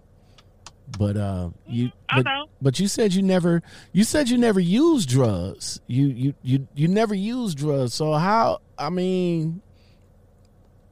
But 0.99 1.17
uh 1.17 1.51
you 1.67 1.91
but, 2.15 2.27
but 2.61 2.81
you 2.81 2.89
said 2.89 3.15
you 3.15 3.23
never 3.23 3.63
you 3.93 4.05
said 4.05 4.29
you 4.29 4.39
never 4.39 4.61
used 4.61 5.09
drugs. 5.09 5.81
You 5.87 6.07
you 6.07 6.35
you 6.43 6.69
you 6.75 6.89
never 6.89 7.15
used 7.15 7.59
drugs. 7.59 7.95
So 7.95 8.13
how 8.15 8.61
I 8.79 8.91
mean 8.91 9.63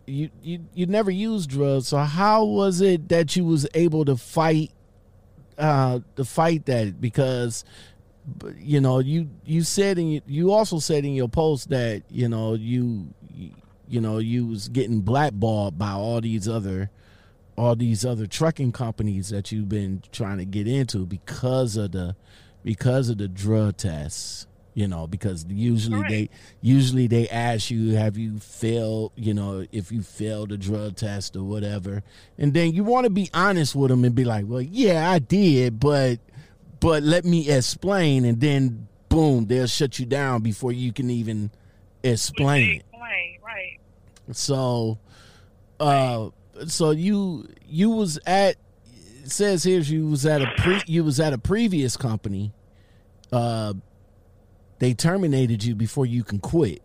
you 0.07 0.31
you 0.43 0.65
you 0.75 0.87
never 0.87 1.11
used 1.11 1.51
drugs, 1.51 1.89
so 1.89 1.99
how 1.99 2.45
was 2.45 2.81
it 2.81 3.09
that 3.11 3.37
you 3.37 3.45
was 3.45 3.67
able 3.75 4.05
to 4.07 4.17
fight 4.17 4.73
uh 5.59 6.01
to 6.17 6.25
fight 6.25 6.67
that? 6.67 7.01
Because 7.01 7.65
you 8.59 8.81
know 8.81 8.99
you 8.99 9.29
you 9.45 9.63
said 9.63 9.99
in 9.99 10.23
you 10.27 10.53
also 10.53 10.79
said 10.79 11.05
in 11.05 11.15
your 11.15 11.29
post 11.29 11.71
that 11.71 12.03
you 12.11 12.29
know 12.29 12.55
you 12.55 13.13
you 13.89 14.01
know 14.01 14.19
you 14.19 14.47
was 14.47 14.69
getting 14.69 15.01
blackballed 15.01 15.79
by 15.79 15.93
all 15.93 16.21
these 16.21 16.49
other 16.49 16.91
all 17.59 17.75
these 17.77 18.05
other 18.05 18.27
trucking 18.27 18.71
companies 18.73 19.31
that 19.31 19.51
you've 19.53 19.69
been 19.69 20.03
trying 20.13 20.39
to 20.39 20.45
get 20.45 20.69
into 20.69 21.05
because 21.05 21.77
of 21.77 21.93
the 21.93 22.15
because 22.65 23.09
of 23.09 23.19
the 23.19 23.29
drug 23.29 23.77
tests 23.77 24.47
you 24.75 24.87
know 24.87 25.07
because 25.09 25.45
usually 25.49 26.01
Right. 26.01 26.09
they 26.11 26.31
usually 26.61 27.07
they 27.09 27.29
ask 27.29 27.71
you 27.71 27.95
have 27.97 28.17
you 28.17 28.39
failed 28.39 29.13
you 29.17 29.35
know 29.35 29.67
if 29.73 29.91
you 29.91 30.03
failed 30.03 30.53
a 30.53 30.57
drug 30.57 30.95
test 30.97 31.35
or 31.37 31.43
whatever 31.43 32.03
and 32.37 32.55
then 32.55 32.73
you 32.73 32.85
want 32.85 33.05
to 33.05 33.11
be 33.11 33.29
honest 33.35 33.75
with 33.75 33.91
them 33.91 34.05
and 34.05 34.15
be 34.15 34.25
like 34.25 34.45
well 34.47 34.61
yeah 34.61 35.11
i 35.11 35.19
did 35.19 35.81
but 35.81 36.19
but 36.81 37.03
let 37.03 37.25
me 37.25 37.51
explain 37.51 38.25
and 38.25 38.41
then 38.41 38.87
boom 39.09 39.47
they'll 39.47 39.67
shut 39.67 39.99
you 39.99 40.07
down 40.07 40.43
before 40.43 40.71
you 40.71 40.93
can 40.93 41.11
even 41.11 41.51
explain 42.05 42.81
Explain, 42.93 43.39
right. 43.45 43.79
so 44.33 44.99
uh 45.81 46.29
so 46.67 46.91
you 46.91 47.47
you 47.67 47.91
was 47.91 48.19
at 48.27 48.57
it 49.25 49.31
says 49.31 49.63
here 49.65 49.81
you 49.81 50.07
was 50.09 50.25
at 50.27 50.41
a 50.43 50.51
pre 50.59 50.81
you 50.87 51.05
was 51.05 51.21
at 51.21 51.33
a 51.33 51.39
previous 51.39 51.97
company 51.97 52.53
uh 53.33 53.73
they 54.79 54.95
terminated 54.95 55.63
you 55.65 55.75
before 55.75 56.07
you 56.07 56.25
can 56.25 56.39
quit 56.39 56.83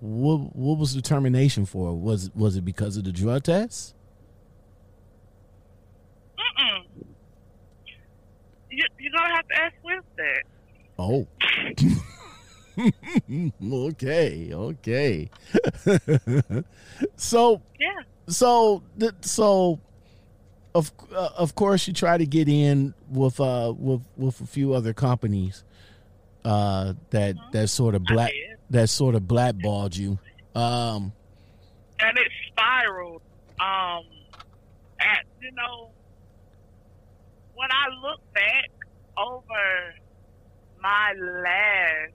what 0.00 0.54
what 0.54 0.78
was 0.78 0.94
the 0.94 1.02
termination 1.02 1.64
for 1.66 1.94
was 1.98 2.30
was 2.34 2.56
it 2.56 2.64
because 2.64 2.96
of 2.96 3.04
the 3.04 3.12
drug 3.12 3.42
test 3.42 3.94
Mm-mm. 6.38 6.84
You, 8.70 8.84
you're 8.98 9.12
going 9.12 9.28
to 9.30 9.34
have 9.34 9.48
to 9.48 9.60
ask 9.60 9.74
with 9.82 10.04
that. 10.18 10.42
oh 10.98 11.26
okay 13.72 14.50
okay 14.52 15.30
so 17.16 17.60
Yeah. 17.80 17.88
So 18.28 18.82
so 19.22 19.80
of 20.74 20.92
uh, 21.14 21.30
of 21.36 21.54
course 21.54 21.88
you 21.88 21.94
try 21.94 22.16
to 22.18 22.26
get 22.26 22.48
in 22.48 22.94
with 23.10 23.40
uh 23.40 23.72
with 23.76 24.02
with 24.16 24.40
a 24.40 24.46
few 24.46 24.74
other 24.74 24.92
companies 24.92 25.64
uh 26.44 26.92
that 27.10 27.34
that 27.52 27.68
sort 27.68 27.94
of 27.94 28.04
black 28.04 28.30
that 28.70 28.88
sort 28.88 29.14
of 29.14 29.26
blackballed 29.26 29.96
you 29.96 30.18
um 30.54 31.12
and 32.00 32.16
it 32.16 32.30
spiraled. 32.52 33.22
Um, 33.60 34.04
at 35.00 35.24
you 35.40 35.50
know, 35.50 35.90
when 37.54 37.68
I 37.72 37.86
look 38.06 38.20
back 38.32 38.70
over 39.16 39.94
my 40.80 41.12
last, 41.42 42.12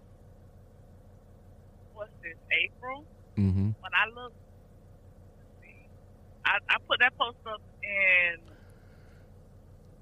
what's 1.94 2.12
this, 2.22 2.38
April? 2.64 3.04
mhm 3.38 3.76
When 3.82 3.94
I 3.94 4.06
look, 4.16 4.32
let's 5.38 5.52
see, 5.62 5.76
I, 6.46 6.58
I 6.70 6.78
put 6.94 7.00
that 7.00 7.18
post 7.18 7.38
up 7.48 7.62
in 7.82 8.40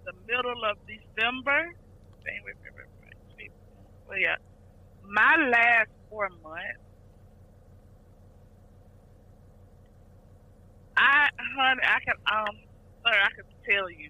the 0.06 0.12
middle 0.28 0.64
of 0.70 0.78
December. 0.88 1.72
January, 2.24 2.54
February, 2.64 2.88
March, 3.02 3.14
April. 3.40 3.58
Well, 4.08 4.20
yeah, 4.20 4.36
my 5.08 5.38
last 5.50 5.90
four 6.10 6.30
months. 6.44 6.80
I, 10.98 11.30
honey, 11.56 11.82
I 11.84 12.00
can, 12.04 12.16
um, 12.32 12.56
sir, 13.06 13.14
I 13.14 13.30
can 13.36 13.46
tell 13.66 13.90
you. 13.90 14.10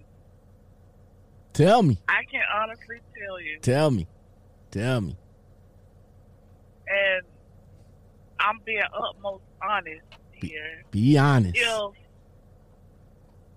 tell 1.52 1.82
me 1.82 1.98
I 2.08 2.22
can 2.30 2.42
honestly 2.54 2.96
tell 3.16 3.40
you, 3.40 3.58
tell 3.60 3.90
me 3.90 4.06
tell 4.70 5.00
me 5.00 5.16
and 6.88 7.22
I'm 8.40 8.58
being 8.64 8.82
utmost 8.92 9.44
honest 9.62 10.04
here. 10.32 10.82
be 10.90 11.16
honest 11.16 11.56
If 11.56 12.01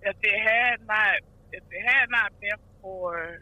if 0.06 0.16
it 0.22 0.40
had 0.40 0.78
not, 0.86 1.16
if 1.52 1.64
it 1.70 1.84
had 1.86 2.06
not 2.10 2.32
been 2.40 2.58
for 2.82 3.38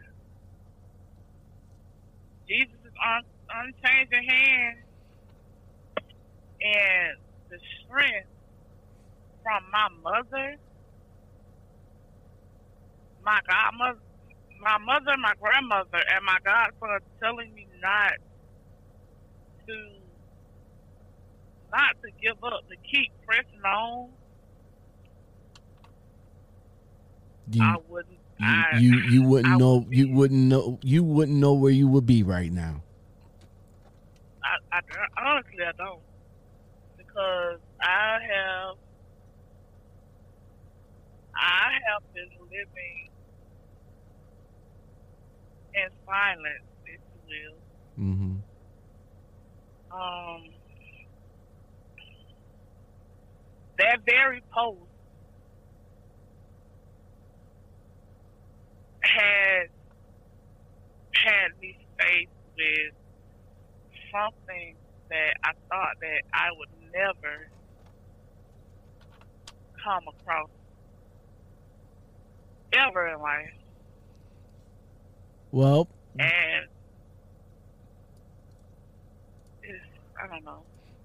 Jesus' 2.49 2.95
un, 3.05 3.23
unchanging 3.49 4.25
hand 4.29 4.77
and 6.61 7.13
the 7.51 7.59
strength 7.83 8.31
from 9.43 9.63
my 9.73 9.89
mother, 10.03 10.57
my 13.23 13.39
godmother, 13.49 14.01
my 14.61 14.77
mother, 14.79 15.15
my 15.19 15.33
grandmother, 15.41 16.01
and 16.13 16.23
my 16.25 16.39
godfather 16.45 17.01
telling 17.23 17.53
me 17.55 17.67
not 17.81 18.13
to 19.69 19.77
not 21.73 21.93
to 22.05 22.09
give 22.21 22.37
up, 22.45 22.61
to 22.69 22.77
keep 22.91 23.09
pressing 23.27 23.65
on, 23.65 24.13
you 27.51 27.63
I 27.63 27.75
wouldn't. 27.87 28.19
you, 28.39 28.45
I, 28.45 28.77
you 28.77 28.97
you 29.09 29.23
wouldn't 29.23 29.53
I 29.53 29.57
know 29.57 29.75
would 29.77 29.95
you 29.95 30.11
wouldn't 30.11 30.41
know 30.41 30.79
you 30.83 31.03
wouldn't 31.03 31.37
know 31.37 31.53
where 31.53 31.71
you 31.71 31.87
would 31.87 32.05
be 32.05 32.23
right 32.23 32.51
now 32.51 32.81
I, 34.43 34.77
I, 34.77 34.81
honestly, 35.25 35.63
I 35.65 35.71
don't. 35.77 36.01
Because 36.97 37.59
I 37.81 38.19
have, 38.21 38.75
I 41.35 41.67
have 41.87 42.03
been 42.13 42.29
living 42.41 43.09
in 45.75 45.89
silence, 46.05 46.69
if 46.85 47.01
you 47.13 47.21
will. 47.27 47.59
Um, 49.91 50.43
that 53.79 53.99
very 54.05 54.43
post 54.53 54.89
had 59.05 59.67
had 61.13 61.51
me 61.61 61.77
faced 61.99 62.29
with 62.57 62.93
something 64.11 64.75
that 65.09 65.33
I 65.43 65.51
thought 65.69 65.95
that 66.01 66.21
I 66.33 66.49
would 66.57 66.69
never 66.93 67.47
come 69.83 70.03
across 70.07 70.49
ever 72.73 73.07
in 73.07 73.21
life. 73.21 73.53
well 75.51 75.87
And 76.19 76.65
it's, 79.63 79.83
I 80.21 80.27
don't 80.27 80.43
know. 80.43 80.63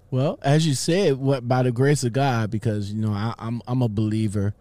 Well, 0.09 0.39
as 0.41 0.67
you 0.67 0.73
said, 0.73 1.17
what 1.17 1.47
by 1.47 1.63
the 1.63 1.71
grace 1.71 2.03
of 2.03 2.11
God, 2.13 2.51
because 2.51 2.91
you 2.91 3.01
know 3.01 3.13
I, 3.13 3.33
I'm 3.37 3.61
I'm 3.67 3.81
a 3.81 3.89
believer, 3.89 4.53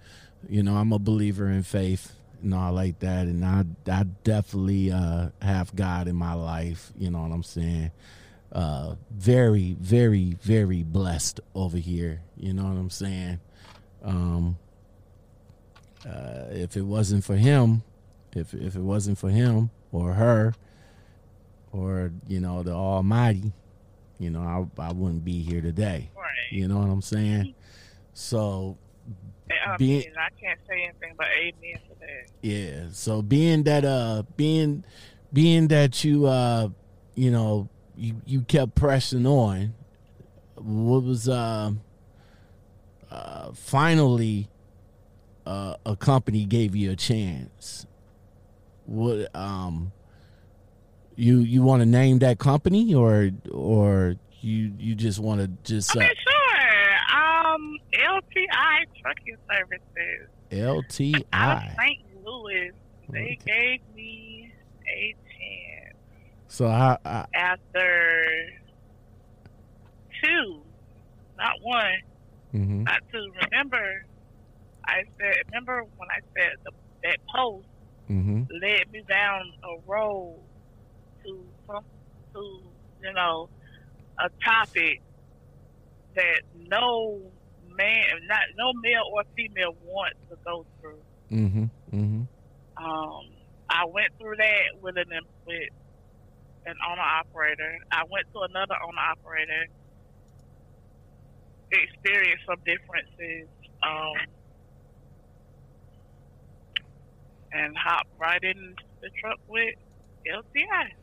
you 0.48 0.62
know 0.62 0.76
I'm 0.76 0.92
a 0.92 0.98
believer 0.98 1.48
in 1.48 1.62
faith 1.62 2.14
and 2.42 2.55
all 2.55 2.72
like 2.72 2.98
that, 3.00 3.26
and 3.26 3.44
I 3.44 3.64
I 3.90 4.05
definitely 4.24 4.90
uh, 4.90 5.31
have 5.42 5.74
God 5.74 6.09
in 6.09 6.16
my 6.16 6.35
life. 6.35 6.92
You 6.98 7.11
know 7.11 7.20
what 7.22 7.33
I'm 7.33 7.42
saying? 7.42 7.90
Uh, 8.53 8.96
very 9.11 9.76
very 9.81 10.37
very 10.42 10.83
blessed 10.83 11.40
over 11.55 11.76
here. 11.79 12.22
You 12.37 12.53
know 12.53 12.64
what 12.64 12.76
I'm 12.76 12.90
saying? 12.90 13.40
Um, 14.03 14.59
uh, 16.07 16.46
if 16.50 16.76
it 16.76 16.83
wasn't 16.83 17.24
for 17.24 17.37
him, 17.37 17.83
if 18.33 18.55
if 18.55 18.76
it 18.76 18.83
wasn't 18.83 19.18
for 19.18 19.31
him 19.31 19.70
or 19.92 20.14
her, 20.14 20.55
or 21.72 22.12
you 22.26 22.40
know 22.40 22.62
the 22.62 22.72
Almighty, 22.72 23.53
you 24.18 24.31
know 24.31 24.40
I 24.79 24.83
I 24.83 24.92
wouldn't 24.92 25.24
be 25.24 25.42
here 25.42 25.61
today. 25.61 26.11
Right. 26.16 26.26
You 26.50 26.68
know 26.68 26.79
what 26.79 26.88
I'm 26.88 27.03
saying? 27.03 27.55
So 28.14 28.76
I, 29.66 29.76
Being- 29.76 30.00
mean, 30.00 30.12
I 30.18 30.28
can't 30.40 30.58
say 30.68 30.84
anything 30.84 31.14
but 31.16 31.26
amen 31.38 31.80
for 31.88 31.94
that. 32.00 32.30
yeah, 32.42 32.84
so 32.92 33.22
being 33.22 33.62
that 33.64 33.84
uh 33.84 34.22
being 34.36 34.84
being 35.32 35.68
that 35.68 36.03
you 36.05 36.26
uh 36.26 36.68
you 37.14 37.30
know 37.30 37.68
you 37.96 38.20
you 38.26 38.42
kept 38.42 38.74
pressing 38.74 39.26
on, 39.26 39.74
what 40.57 41.03
was 41.03 41.28
uh 41.28 41.72
uh 43.11 43.53
finally 43.53 44.48
uh 45.46 45.74
a 45.86 45.96
company 45.96 46.44
gave 46.44 46.74
you 46.76 46.90
a 46.92 46.96
chance. 46.96 47.86
What 48.86 49.34
um 49.34 49.92
you 51.16 51.38
you 51.38 51.62
want 51.62 51.80
to 51.82 51.86
name 51.86 52.18
that 52.20 52.38
company 52.38 52.94
or 52.94 53.30
or 53.51 54.14
you 54.40 54.72
you 54.78 54.94
just 54.94 55.18
want 55.18 55.40
to 55.40 55.48
just 55.70 55.94
I 55.96 56.01
uh, 56.01 56.03
mean, 56.05 56.11
sure. 56.16 56.39
LTI 57.93 58.84
Trucking 59.03 59.36
Services 59.51 60.28
out 60.53 60.78
of 60.78 60.84
LTI. 60.88 61.76
St. 61.76 62.24
Louis. 62.24 62.70
They 63.09 63.38
gave 63.45 63.80
me 63.95 64.53
a 64.88 65.14
chance 65.14 65.97
So 66.49 66.66
I, 66.66 66.97
I 67.05 67.24
after 67.34 68.24
two, 70.22 70.62
not 71.36 71.55
one, 71.62 71.93
mhm. 72.55 72.84
not 72.84 73.01
two. 73.12 73.32
Remember, 73.51 74.05
I 74.86 75.03
said. 75.18 75.34
Remember 75.49 75.82
when 75.97 76.09
I 76.11 76.20
said 76.36 76.53
the, 76.64 76.70
that 77.05 77.16
post 77.34 77.66
Mhm. 78.09 78.47
led 78.61 78.91
me 78.93 79.03
down 79.09 79.43
a 79.64 79.91
road 79.91 80.41
to 81.24 81.45
some, 81.66 81.84
to 82.34 82.61
you 83.03 83.12
know, 83.14 83.49
a 84.18 84.28
topic 84.45 85.01
that 86.16 86.43
no 86.55 87.20
man, 87.81 88.05
not 88.28 88.45
no 88.57 88.72
male 88.83 89.05
or 89.12 89.22
female 89.37 89.74
wants 89.85 90.18
to 90.28 90.37
go 90.45 90.66
through. 90.81 91.01
Mm-hmm. 91.31 91.64
Mm-hmm. 91.95 92.85
Um, 92.85 93.24
I 93.68 93.85
went 93.87 94.12
through 94.18 94.37
that 94.37 94.83
with 94.83 94.97
an 94.97 95.11
with 95.47 95.68
an 96.66 96.74
owner 96.89 97.03
operator. 97.03 97.78
I 97.91 98.03
went 98.11 98.26
to 98.35 98.41
another 98.41 98.74
owner 98.85 99.01
operator, 99.01 99.64
experienced 101.72 102.45
some 102.47 102.61
differences, 102.64 103.49
um, 103.83 104.20
and 107.53 107.76
hopped 107.76 108.11
right 108.18 108.43
in 108.43 108.74
the 109.01 109.11
truck 109.20 109.39
with 109.49 109.74
LTI. 110.26 110.99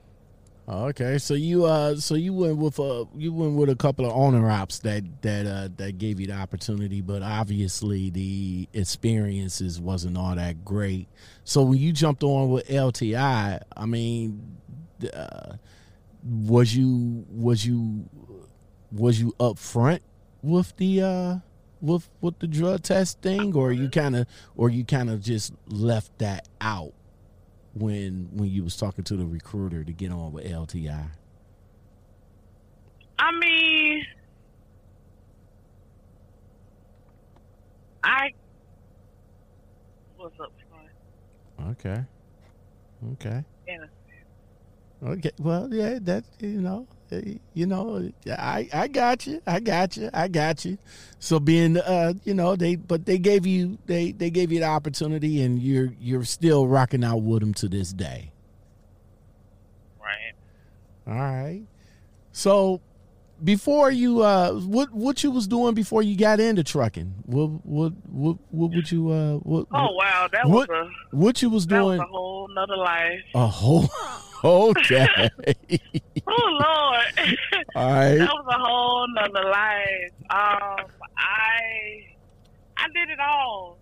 Okay, 0.70 1.18
so 1.18 1.34
you 1.34 1.64
uh, 1.64 1.96
so 1.96 2.16
you 2.16 2.34
went 2.34 2.58
with 2.58 2.78
a 2.80 3.06
you 3.16 3.32
went 3.32 3.54
with 3.54 3.70
a 3.70 3.76
couple 3.76 4.06
of 4.06 4.12
owner 4.12 4.50
ops 4.52 4.80
that 4.80 5.22
that 5.22 5.46
uh, 5.46 5.70
that 5.78 5.98
gave 5.98 6.20
you 6.20 6.28
the 6.28 6.34
opportunity, 6.34 7.00
but 7.00 7.22
obviously 7.24 8.10
the 8.10 8.68
experiences 8.74 9.80
wasn't 9.80 10.18
all 10.18 10.36
that 10.36 10.66
great. 10.66 11.08
So 11.46 11.64
when 11.64 11.78
you 11.78 11.94
jumped 11.94 12.22
on 12.22 12.50
with 12.50 12.68
LTI, 12.68 13.62
I 13.78 13.86
mean, 13.86 14.58
uh, 15.14 15.54
was 16.22 16.76
you 16.76 17.26
was 17.30 17.66
you 17.66 18.10
was 18.92 19.22
you 19.22 19.34
up 19.40 19.58
front 19.58 20.02
with 20.42 20.76
the 20.76 21.02
uh 21.02 21.36
with 21.80 22.10
with 22.20 22.40
the 22.40 22.48
drug 22.48 22.84
test 22.84 23.22
thing, 23.22 23.56
or 23.56 23.72
you 23.72 23.88
kind 23.88 24.18
of 24.18 24.28
or 24.58 24.70
you 24.70 24.84
kind 24.84 25.10
of 25.10 25.22
just 25.22 25.54
left 25.70 26.18
that 26.18 26.46
out? 26.60 26.92
When 27.80 28.30
when 28.34 28.50
you 28.50 28.64
was 28.64 28.76
talking 28.76 29.04
to 29.06 29.16
the 29.16 29.26
recruiter 29.26 29.84
to 29.84 29.94
get 29.94 30.12
on 30.12 30.32
with 30.32 30.46
LTI? 30.46 31.10
I 33.20 33.32
mean, 33.32 34.06
I 38.04 38.32
was 40.18 40.32
up 40.40 40.52
front. 40.70 41.72
Okay. 41.72 42.04
Okay. 43.14 43.44
A 43.68 43.88
Okay. 45.04 45.32
Well, 45.40 45.70
yeah, 45.72 46.00
that 46.02 46.24
you 46.40 46.62
know, 46.62 46.88
you 47.54 47.68
know, 47.68 48.10
I 48.28 48.68
I 48.74 48.88
got 48.88 49.28
you, 49.28 49.42
I 49.46 49.60
got 49.60 49.96
you, 49.96 50.10
I 50.14 50.28
got 50.28 50.66
you. 50.66 50.78
So 51.20 51.40
being, 51.40 51.78
uh, 51.78 52.14
you 52.24 52.34
know, 52.34 52.56
they 52.56 52.76
but 52.76 53.06
they 53.06 53.18
gave 53.18 53.46
you 53.46 53.78
they 53.86 54.12
they 54.12 54.30
gave 54.30 54.52
you 54.52 54.60
the 54.60 54.66
opportunity, 54.66 55.42
and 55.44 55.62
you're 55.62 55.94
you're 56.00 56.24
still 56.24 56.68
rocking 56.68 57.04
out 57.04 57.22
with 57.22 57.42
them 57.42 57.54
to 57.56 57.68
this 57.68 57.94
day. 57.94 58.32
Right. 60.00 60.34
All 61.08 61.14
right. 61.14 61.64
So 62.32 62.82
before 63.44 63.92
you 63.92 64.24
uh 64.24 64.54
what 64.54 64.92
what 64.92 65.24
you 65.24 65.30
was 65.30 65.48
doing 65.48 65.74
before 65.76 66.02
you 66.02 66.18
got 66.18 66.40
into 66.40 66.64
trucking 66.64 67.14
what 67.26 67.48
what 67.66 67.94
what 68.10 68.38
what 68.50 68.72
would 68.72 68.92
you 68.92 69.12
uh 69.12 69.36
what 69.38 69.68
oh 69.72 69.92
wow 69.92 70.28
that 70.32 70.48
what, 70.48 70.68
was 70.68 70.90
a 71.12 71.16
what 71.16 71.42
you 71.42 71.50
was 71.50 71.68
doing 71.68 72.00
was 72.00 72.00
a 72.00 72.04
whole 72.04 72.48
nother 72.48 72.76
life 72.76 73.20
a 73.36 73.46
whole 73.46 73.88
okay. 74.44 75.30
Oh 76.30 76.60
lord. 76.60 77.38
All 77.76 77.94
right. 77.94 78.18
That 78.18 78.30
was 78.34 78.46
a 78.50 78.60
whole 78.60 79.08
nother 79.14 79.50
life. 79.50 80.12
Um 80.30 80.86
i 81.18 82.04
i 82.78 82.86
did 82.94 83.10
it 83.10 83.20
all. 83.20 83.78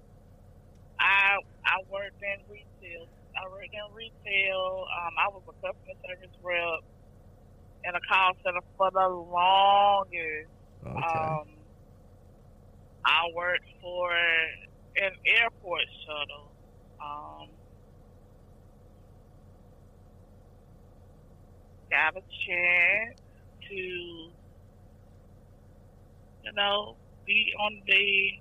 I 1.00 1.38
i 1.66 1.82
worked 1.92 2.22
in 2.22 2.40
retail. 2.48 3.08
I 3.36 3.50
worked 3.50 3.74
in 3.74 3.96
retail. 3.96 4.86
Um 4.94 5.14
i 5.18 5.28
was 5.30 5.42
a 5.50 5.54
customer 5.54 5.96
service 6.06 6.36
rep 6.44 6.84
in 7.88 7.96
a 7.96 8.00
call 8.10 8.32
center 8.44 8.62
for 8.78 8.90
the 8.92 9.08
longest. 9.08 10.50
okay. 10.86 11.20
Um, 11.20 11.48
I 13.06 13.30
worked 13.36 13.70
for 13.82 14.12
an 14.12 15.12
airport 15.26 15.84
shuttle. 16.06 16.52
Um, 17.04 17.50
got 21.96 22.16
a 22.18 22.24
chance 22.46 23.20
to, 23.70 23.76
you 23.76 24.32
know, 26.56 26.98
be 27.26 27.54
on 27.60 27.82
the, 27.88 28.32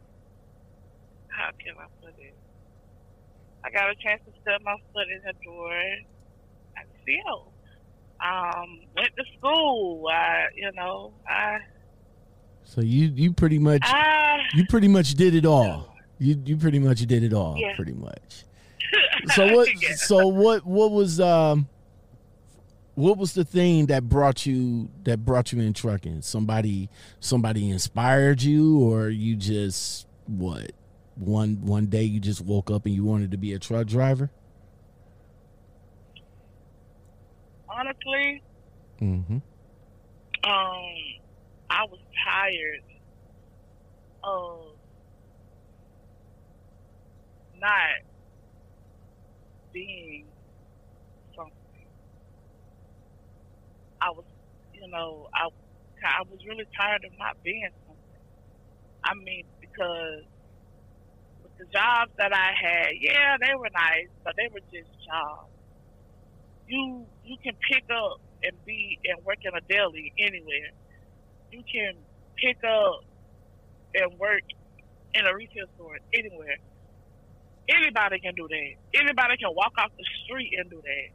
how 1.29 1.51
can 1.63 1.75
I 1.79 1.87
put 2.05 2.15
it? 2.19 2.35
I 3.65 3.71
got 3.71 3.91
a 3.91 3.95
chance 3.95 4.21
to 4.27 4.33
step 4.43 4.61
my 4.65 4.77
foot 4.93 5.07
in 5.15 5.21
the 5.25 5.33
door 5.45 5.73
at 5.73 6.87
Seattle 7.07 7.53
um, 8.25 8.81
went 8.97 9.11
to 9.17 9.25
school. 9.39 10.07
I, 10.09 10.47
you 10.57 10.71
know, 10.75 11.15
I, 11.29 11.59
so 12.65 12.81
you 12.81 13.09
you 13.15 13.33
pretty 13.33 13.59
much 13.59 13.83
I, 13.85 14.39
you 14.55 14.65
pretty 14.67 14.89
much 14.89 15.15
did 15.15 15.35
it 15.35 15.45
all 15.45 15.95
you 16.19 16.41
you 16.47 16.57
pretty 16.57 16.79
much 16.79 17.01
did 17.01 17.23
it 17.23 17.35
all 17.35 17.57
Yeah. 17.59 17.77
pretty 17.77 17.93
much 17.93 18.45
so 19.35 19.53
what 19.55 19.69
Yeah. 19.83 19.95
so 19.97 20.29
what 20.29 20.65
what 20.65 20.91
was 20.91 21.21
um 21.21 21.69
what 22.95 23.18
was 23.18 23.34
the 23.34 23.45
thing 23.45 23.86
that 23.86 24.09
brought 24.09 24.47
you 24.47 24.88
that 25.05 25.24
brought 25.24 25.53
you 25.53 25.61
in 25.61 25.72
trucking? 25.72 26.22
Somebody 26.22 26.88
somebody 27.20 27.70
inspired 27.70 28.42
you 28.42 28.78
or 28.80 29.09
you 29.09 29.36
just 29.36 30.07
what 30.26 30.72
one 31.16 31.64
one 31.64 31.86
day 31.86 32.03
you 32.03 32.20
just 32.20 32.40
woke 32.40 32.70
up 32.70 32.86
and 32.86 32.95
you 32.95 33.05
wanted 33.05 33.30
to 33.32 33.36
be 33.36 33.53
a 33.53 33.59
truck 33.59 33.86
driver? 33.86 34.30
Honestly, 37.68 38.42
mm-hmm. 39.01 39.34
um, 39.34 39.42
I 41.70 41.84
was 41.90 41.99
tired 42.24 42.82
of 44.22 44.61
not 47.61 48.05
being 49.72 50.26
something. 51.34 51.55
I 54.05 54.13
was, 54.13 54.29
you 54.77 54.85
know, 54.93 55.33
I, 55.33 55.49
I 56.05 56.23
was 56.29 56.37
really 56.45 56.69
tired 56.77 57.01
of 57.09 57.13
not 57.17 57.41
being 57.41 57.65
something. 57.89 58.25
I 59.01 59.17
mean, 59.17 59.49
because 59.65 60.29
with 61.41 61.57
the 61.57 61.65
jobs 61.73 62.13
that 62.21 62.37
I 62.37 62.53
had, 62.53 62.93
yeah, 63.01 63.41
they 63.41 63.57
were 63.57 63.73
nice, 63.73 64.13
but 64.25 64.37
they 64.37 64.49
were 64.53 64.65
just 64.69 64.93
jobs. 65.09 65.49
You 66.69 67.09
you 67.25 67.37
can 67.45 67.57
pick 67.73 67.85
up 67.89 68.21
and 68.45 68.53
be 68.65 69.01
and 69.09 69.25
work 69.25 69.41
in 69.45 69.53
a 69.57 69.65
deli 69.69 70.13
anywhere. 70.21 70.71
You 71.53 71.65
can 71.65 71.97
pick 72.41 72.61
up 72.65 73.01
and 73.97 74.19
work 74.21 74.45
in 75.15 75.25
a 75.25 75.33
retail 75.33 75.69
store 75.77 75.97
anywhere. 76.13 76.61
Anybody 77.69 78.21
can 78.21 78.35
do 78.37 78.49
that. 78.49 78.73
Anybody 79.01 79.37
can 79.41 79.53
walk 79.57 79.73
off 79.81 79.93
the 79.97 80.05
street 80.25 80.53
and 80.61 80.69
do 80.69 80.81
that. 80.85 81.09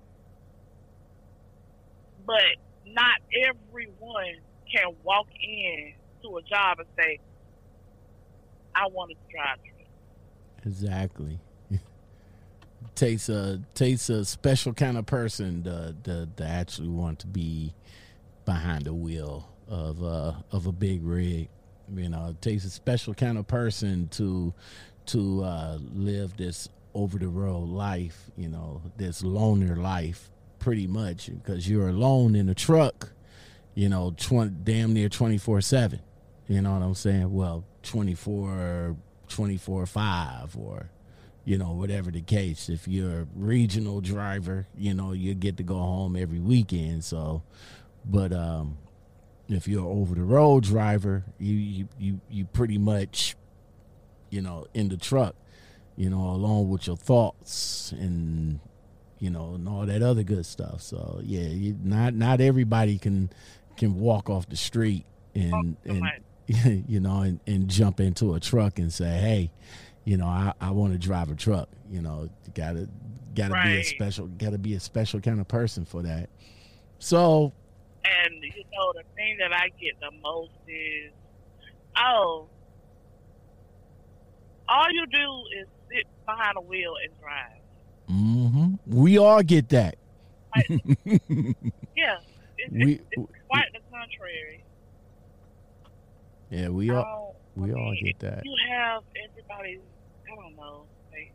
But 2.26 2.69
not 2.94 3.18
everyone 3.48 4.36
can 4.72 4.94
walk 5.04 5.28
in 5.42 5.94
to 6.24 6.38
a 6.38 6.42
job 6.44 6.80
and 6.80 6.88
say, 6.98 7.20
I 8.76 8.88
want 8.88 9.12
to 9.12 9.18
drive 9.32 9.58
truck. 9.58 10.66
Exactly. 10.66 11.40
takes 12.96 13.30
a 13.30 13.62
takes 13.74 14.10
a 14.10 14.26
special 14.26 14.74
kind 14.74 14.98
of 14.98 15.06
person 15.06 15.64
to, 15.64 15.96
to, 16.04 16.30
to 16.36 16.46
actually 16.46 16.90
want 16.90 17.20
to 17.20 17.28
be 17.28 17.74
behind 18.46 18.86
the 18.86 18.94
wheel 18.94 19.48
of 19.68 20.04
uh 20.04 20.34
of 20.52 20.66
a 20.68 20.72
big 20.72 21.04
rig. 21.04 21.50
You 21.94 22.10
know, 22.10 22.28
it 22.30 22.42
takes 22.42 22.66
a 22.66 22.70
special 22.70 23.14
kind 23.14 23.38
of 23.38 23.48
person 23.48 24.08
to 24.10 24.54
to 25.08 25.44
uh, 25.44 25.80
live 25.94 26.38
this 26.38 26.70
over 26.94 27.18
the 27.18 27.28
road 27.28 27.68
life. 27.70 28.30
You 28.38 28.50
know, 28.50 28.82
this 28.98 29.24
loner 29.24 29.76
life, 29.76 30.30
pretty 30.60 30.88
much, 30.88 31.30
because 31.32 31.70
you're 31.70 31.90
alone 31.90 32.36
in 32.36 32.50
a 32.50 32.56
truck. 32.56 33.12
You 33.76 33.90
know, 33.90 34.14
damn 34.64 34.94
near 34.94 35.10
twenty 35.10 35.38
four 35.38 35.62
seven. 35.62 36.02
You 36.48 36.62
know 36.62 36.74
what 36.74 36.82
I'm 36.82 36.96
saying? 36.96 37.32
Well, 37.32 37.64
24, 37.84 38.98
24 39.28 39.86
5 39.86 40.58
or 40.58 40.90
you 41.46 41.58
know, 41.58 41.72
whatever 41.72 42.12
the 42.12 42.22
case. 42.22 42.70
If 42.70 42.88
you're 42.88 43.22
a 43.22 43.28
regional 43.36 44.02
driver, 44.02 44.68
you 44.78 44.94
know, 44.94 45.14
you 45.14 45.34
get 45.34 45.58
to 45.58 45.64
go 45.64 45.78
home 45.78 46.16
every 46.16 46.40
weekend. 46.40 47.04
So, 47.04 47.42
but 48.06 48.32
um, 48.32 48.78
if 49.48 49.68
you're 49.68 49.88
over 49.88 50.14
the 50.14 50.22
road 50.22 50.64
driver, 50.64 51.24
you, 51.40 51.56
you 51.56 51.88
you 51.98 52.22
you 52.30 52.46
pretty 52.46 52.78
much, 52.78 53.36
you 54.30 54.42
know, 54.42 54.68
in 54.76 54.90
the 54.90 54.98
truck, 54.98 55.36
you 55.96 56.12
know, 56.12 56.30
along 56.30 56.70
with 56.70 56.86
your 56.86 56.98
thoughts 56.98 57.94
and 57.94 58.60
you 59.20 59.30
know 59.30 59.54
and 59.56 59.68
all 59.68 59.86
that 59.86 60.02
other 60.02 60.24
good 60.24 60.46
stuff. 60.46 60.82
So 60.82 61.22
yeah, 61.24 61.48
you, 61.48 61.78
not 61.84 62.14
not 62.14 62.42
everybody 62.42 62.98
can 62.98 63.30
can 63.78 64.00
walk 64.00 64.30
off 64.30 64.50
the 64.50 64.58
street 64.58 65.06
and 65.36 65.78
and 65.86 66.02
Right. 66.02 66.22
you 66.88 67.00
know 67.00 67.22
and, 67.22 67.40
and 67.46 67.68
jump 67.70 68.00
into 68.00 68.34
a 68.34 68.40
truck 68.40 68.80
and 68.80 68.92
say, 68.92 69.18
hey 69.18 69.52
you 70.10 70.18
know, 70.18 70.26
I, 70.26 70.54
I 70.60 70.72
want 70.72 70.94
to 70.94 70.98
drive 70.98 71.30
a 71.30 71.36
truck. 71.36 71.70
You 71.92 72.02
know, 72.02 72.30
gotta 72.56 72.90
gotta 73.36 73.54
be 73.64 73.78
a 73.78 73.84
special 73.84 74.26
gotta 74.26 74.58
be 74.58 74.74
a 74.74 74.80
special 74.80 75.22
kind 75.22 75.40
of 75.40 75.48
person 75.48 75.86
for 75.86 76.02
that. 76.02 76.30
So 76.98 77.54
And 78.04 78.44
you 78.44 78.64
know, 78.74 78.94
the 78.94 79.04
thing 79.16 79.38
that 79.40 79.54
I 79.54 79.70
get 79.80 80.00
the 80.00 80.10
most 80.24 80.52
is 80.68 81.12
Oh, 81.96 82.48
all 84.68 84.92
you 84.92 85.06
do 85.08 85.44
is 85.62 85.68
sit 85.92 86.06
behind 86.26 86.58
a 86.58 86.62
wheel 86.62 86.96
and 87.04 87.20
drive. 87.22 87.59
Hmm 88.10 88.74
We 88.88 89.18
all 89.18 89.42
get 89.44 89.70
that. 89.70 89.96
Yeah, 91.96 92.18
it's, 92.58 92.72
We- 92.72 92.94
it's, 92.94 93.04
it's 93.12 93.32
quite 93.48 93.66
the 93.74 93.80
contrary. 93.92 94.64
yeah, 96.50 96.70
we 96.70 96.90
all 96.92 97.36
we 97.56 97.72
I 97.72 97.74
all 97.76 97.96
get 98.04 98.20
that. 98.20 98.42
You 98.46 98.56
have 98.70 99.04
everybody. 99.30 99.80
I 100.32 100.36
don't 100.36 100.56
know. 100.56 100.86
Like, 101.12 101.32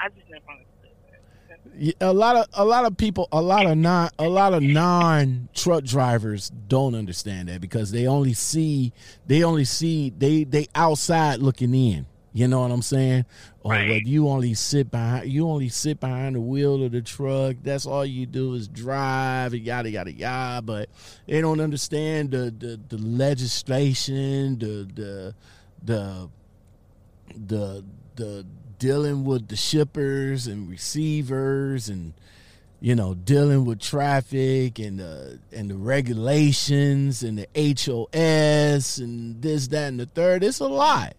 I 0.00 0.08
just 0.08 0.28
never 0.28 0.44
understood 0.50 0.90
that. 1.08 1.70
Yeah, 1.78 1.92
a 2.00 2.12
lot 2.12 2.36
of 2.36 2.46
a 2.54 2.64
lot 2.64 2.84
of 2.84 2.96
people 2.96 3.28
a 3.32 3.40
lot 3.40 3.66
of 3.66 3.78
non 3.78 4.10
a 4.18 4.28
lot 4.28 4.52
of 4.54 4.62
non 4.62 5.48
truck 5.54 5.84
drivers 5.84 6.50
don't 6.50 6.94
understand 6.94 7.48
that 7.48 7.60
because 7.60 7.90
they 7.92 8.06
only 8.06 8.34
see 8.34 8.92
they 9.26 9.42
only 9.44 9.64
see 9.64 10.10
they 10.18 10.44
they 10.44 10.66
outside 10.74 11.38
looking 11.38 11.74
in 11.74 12.06
you 12.38 12.46
know 12.46 12.60
what 12.60 12.70
i'm 12.70 12.82
saying? 12.82 13.24
Or 13.62 13.72
Right. 13.72 13.88
well, 13.90 14.00
you 14.00 14.28
only 14.28 14.54
sit 14.54 14.90
behind 14.90 15.28
you 15.30 15.48
only 15.48 15.68
sit 15.68 15.98
behind 16.00 16.36
the 16.36 16.40
wheel 16.40 16.84
of 16.84 16.92
the 16.92 17.02
truck 17.02 17.56
that's 17.62 17.84
all 17.86 18.06
you 18.06 18.24
do 18.26 18.54
is 18.54 18.68
drive 18.68 19.52
and 19.54 19.62
yada 19.62 19.90
yada 19.90 20.12
yada. 20.12 20.62
But 20.62 20.88
they 21.26 21.40
don't 21.40 21.60
understand 21.60 22.30
the 22.30 22.54
the, 22.56 22.78
the 22.88 22.98
legislation 22.98 24.58
the 24.58 24.86
the 24.94 25.34
the 25.84 26.28
the 27.46 27.84
the 28.16 28.46
dealing 28.78 29.24
with 29.24 29.48
the 29.48 29.56
shippers 29.56 30.46
and 30.46 30.70
receivers 30.70 31.88
and 31.88 32.14
you 32.80 32.94
know 32.94 33.14
dealing 33.14 33.64
with 33.64 33.80
traffic 33.80 34.78
and 34.78 35.00
the 35.00 35.40
and 35.52 35.68
the 35.70 35.76
regulations 35.76 37.24
and 37.24 37.38
the 37.38 37.48
HOS 37.56 38.98
and 38.98 39.42
this 39.42 39.66
that 39.68 39.88
and 39.88 39.98
the 40.00 40.06
third. 40.06 40.44
It's 40.44 40.60
a 40.60 40.68
lot 40.68 41.14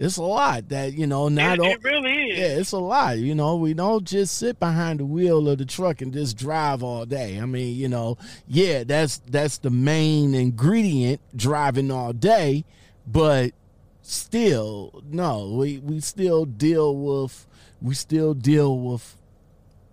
it's 0.00 0.16
a 0.16 0.22
lot 0.22 0.70
that 0.70 0.94
you 0.94 1.06
know 1.06 1.28
not 1.28 1.58
it, 1.58 1.64
it 1.66 1.84
really 1.84 2.30
is. 2.30 2.38
yeah, 2.38 2.58
it's 2.58 2.72
a 2.72 2.78
lot. 2.78 3.18
You 3.18 3.34
know, 3.34 3.56
we 3.56 3.74
don't 3.74 4.02
just 4.02 4.38
sit 4.38 4.58
behind 4.58 4.98
the 4.98 5.04
wheel 5.04 5.46
of 5.46 5.58
the 5.58 5.66
truck 5.66 6.00
and 6.00 6.10
just 6.10 6.38
drive 6.38 6.82
all 6.82 7.04
day. 7.04 7.38
I 7.38 7.44
mean, 7.44 7.76
you 7.76 7.86
know, 7.86 8.16
yeah, 8.48 8.82
that's 8.82 9.18
that's 9.30 9.58
the 9.58 9.68
main 9.68 10.34
ingredient 10.34 11.20
driving 11.36 11.90
all 11.90 12.14
day, 12.14 12.64
but 13.06 13.52
still, 14.00 15.02
no, 15.06 15.50
we 15.50 15.78
we 15.80 16.00
still 16.00 16.46
deal 16.46 16.96
with 16.96 17.46
we 17.82 17.94
still 17.94 18.32
deal 18.32 18.78
with 18.78 19.18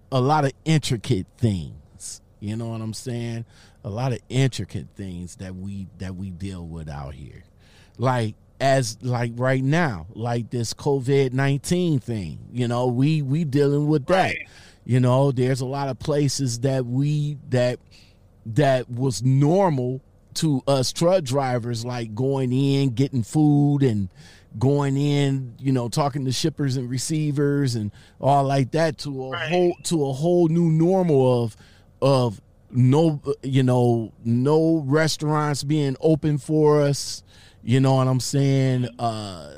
a 0.09 0.21
lot 0.21 0.45
of 0.45 0.53
intricate 0.63 1.27
things. 1.37 2.21
You 2.39 2.55
know 2.55 2.69
what 2.69 2.79
I'm 2.79 2.93
saying? 2.93 3.43
A 3.83 3.89
lot 3.89 4.13
of 4.13 4.19
intricate 4.29 4.87
things 4.95 5.35
that 5.35 5.53
we 5.53 5.87
that 5.97 6.15
we 6.15 6.29
deal 6.29 6.65
with 6.65 6.87
out 6.87 7.13
here. 7.13 7.43
Like 7.97 8.35
as 8.59 8.97
like 9.01 9.33
right 9.35 9.63
now, 9.63 10.07
like 10.13 10.49
this 10.49 10.73
COVID 10.73 11.33
nineteen 11.33 11.99
thing. 11.99 12.39
You 12.51 12.67
know, 12.67 12.87
we 12.87 13.21
we 13.21 13.43
dealing 13.43 13.87
with 13.87 14.05
that. 14.07 14.13
Right. 14.13 14.47
You 14.85 14.99
know, 14.99 15.31
there's 15.31 15.61
a 15.61 15.65
lot 15.65 15.89
of 15.89 15.99
places 15.99 16.59
that 16.61 16.85
we 16.85 17.37
that 17.49 17.79
that 18.45 18.89
was 18.89 19.21
normal 19.23 20.01
to 20.35 20.61
us 20.67 20.93
truck 20.93 21.23
drivers, 21.23 21.83
like 21.83 22.15
going 22.15 22.53
in, 22.53 22.91
getting 22.91 23.23
food 23.23 23.83
and 23.83 24.09
going 24.57 24.95
in, 24.97 25.55
you 25.59 25.71
know, 25.71 25.89
talking 25.89 26.25
to 26.25 26.31
shippers 26.31 26.77
and 26.77 26.89
receivers 26.89 27.75
and 27.75 27.91
all 28.21 28.43
like 28.43 28.71
that 28.71 28.97
to 28.99 29.25
a 29.25 29.29
Right. 29.31 29.51
whole 29.51 29.73
to 29.83 30.05
a 30.07 30.13
whole 30.13 30.47
new 30.47 30.71
normal 30.71 31.43
of 31.43 31.57
of 32.01 32.41
no 32.71 33.21
you 33.43 33.63
know, 33.63 34.13
no 34.23 34.83
restaurants 34.85 35.63
being 35.63 35.95
open 35.99 36.37
for 36.37 36.81
us. 36.81 37.23
You 37.67 37.81
know 37.81 37.95
what 37.95 38.07
I'm 38.07 38.21
saying? 38.21 38.87
Uh 38.97 39.51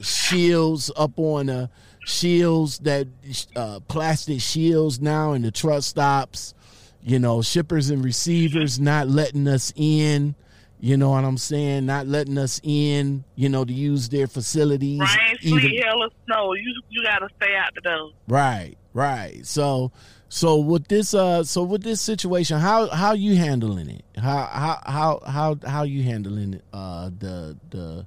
shields 0.00 0.92
up 0.96 1.18
on 1.18 1.46
the 1.46 1.68
shields 2.06 2.78
that 2.80 3.08
uh, 3.56 3.80
plastic 3.88 4.40
shields 4.40 5.00
now 5.00 5.32
in 5.32 5.42
the 5.42 5.50
truck 5.50 5.82
stops. 5.82 6.54
You 7.02 7.18
know, 7.18 7.42
shippers 7.42 7.90
and 7.90 8.04
receivers 8.04 8.78
not 8.78 9.08
letting 9.08 9.48
us 9.48 9.72
in. 9.74 10.36
You 10.78 10.96
know 10.96 11.10
what 11.10 11.24
I'm 11.24 11.36
saying? 11.36 11.84
Not 11.84 12.06
letting 12.06 12.38
us 12.38 12.60
in. 12.62 13.24
You 13.34 13.48
know 13.48 13.64
to 13.64 13.72
use 13.72 14.08
their 14.08 14.28
facilities. 14.28 15.00
Rain, 15.00 15.38
sleet, 15.40 15.82
hell, 15.84 16.04
or 16.04 16.10
snow. 16.26 16.52
You 16.52 16.80
you 16.90 17.02
gotta 17.02 17.28
stay 17.42 17.56
out 17.56 17.74
the 17.74 17.80
door. 17.80 18.12
Right, 18.28 18.76
right. 18.92 19.44
So, 19.44 19.90
so 20.32 20.58
with 20.58 20.86
this, 20.86 21.12
uh, 21.12 21.42
so 21.42 21.64
with 21.64 21.82
this 21.82 22.00
situation, 22.00 22.60
how 22.60 22.86
how 22.86 23.14
you 23.14 23.34
handling 23.34 23.90
it? 23.90 24.04
How 24.16 24.46
how 24.46 24.80
how 24.86 25.20
how 25.26 25.56
how 25.68 25.82
you 25.82 26.04
handling 26.04 26.62
uh 26.72 27.10
the 27.18 27.58
the 27.70 28.06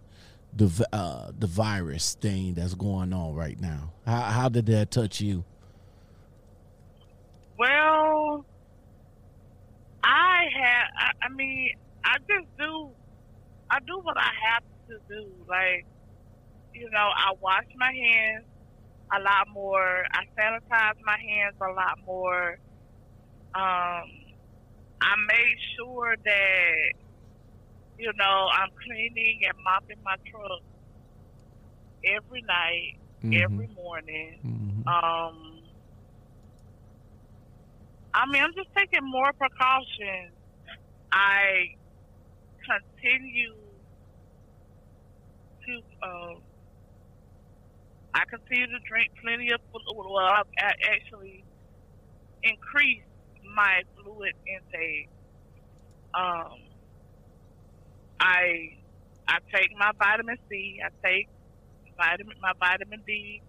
the 0.55 0.87
uh 0.93 1.31
the 1.37 1.47
virus 1.47 2.15
thing 2.15 2.53
that's 2.53 2.75
going 2.75 3.11
on 3.11 3.35
right 3.35 3.59
now? 3.59 3.91
How 4.05 4.21
how 4.21 4.47
did 4.47 4.67
that 4.67 4.89
touch 4.89 5.19
you? 5.19 5.43
Well, 7.59 8.45
I 10.01 10.45
had. 10.55 10.83
I, 10.97 11.11
I 11.23 11.29
mean, 11.29 11.71
I 12.05 12.19
just 12.19 12.47
do. 12.57 12.89
I 13.69 13.79
do 13.85 13.99
what 13.99 14.15
I 14.15 14.31
have 14.49 14.63
to 14.87 15.13
do. 15.13 15.27
Like, 15.49 15.85
you 16.73 16.89
know, 16.89 17.09
I 17.13 17.33
wash 17.41 17.65
my 17.75 17.91
hands 17.91 18.45
a 19.11 19.19
lot 19.19 19.47
more. 19.53 20.03
I 20.13 20.21
sanitize 20.39 20.97
my 21.05 21.17
hands 21.29 21.55
a 21.61 21.71
lot 21.71 21.95
more. 22.05 22.57
Um, 23.55 24.07
I 25.01 25.15
made 25.27 25.57
sure 25.77 26.15
that 26.25 26.75
you 27.97 28.11
know 28.15 28.49
I'm 28.53 28.69
cleaning 28.83 29.39
and 29.43 29.53
mopping 29.65 30.01
my 30.03 30.15
truck 30.29 30.61
every 32.05 32.41
night, 32.47 32.93
every 33.43 33.67
morning. 33.67 34.39
Mhm. 34.43 34.87
Um, 34.87 35.61
I 38.13 38.25
mean, 38.27 38.43
I'm 38.43 38.53
just 38.55 38.69
taking 38.77 39.03
more 39.09 39.31
precautions. 39.33 40.37
I 41.11 41.67
continue 42.65 43.53
to, 45.65 46.07
um, 46.07 46.41
I 48.15 48.23
continue 48.29 48.67
to 48.67 48.81
drink 48.89 49.09
plenty 49.23 49.51
of 49.53 49.61
fluid. 49.71 50.07
Well, 50.09 50.25
I've 50.25 50.51
actually 50.85 51.45
increased 52.43 53.07
my 53.55 53.81
fluid 53.95 54.33
intake. 54.47 55.09
Um, 56.13 56.57
I 58.19 58.77
I 59.27 59.37
take 59.53 59.69
my 59.77 59.91
vitamin 59.99 60.37
C. 60.49 60.77
I 60.83 60.89
take 61.07 61.29
vitamin 61.97 62.35
my 62.41 62.53
vitamin 62.59 63.03
D 63.07 63.43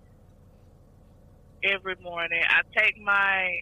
every 1.65 1.97
morning. 2.01 2.43
I 2.49 2.63
take 2.79 2.95
my 3.03 3.61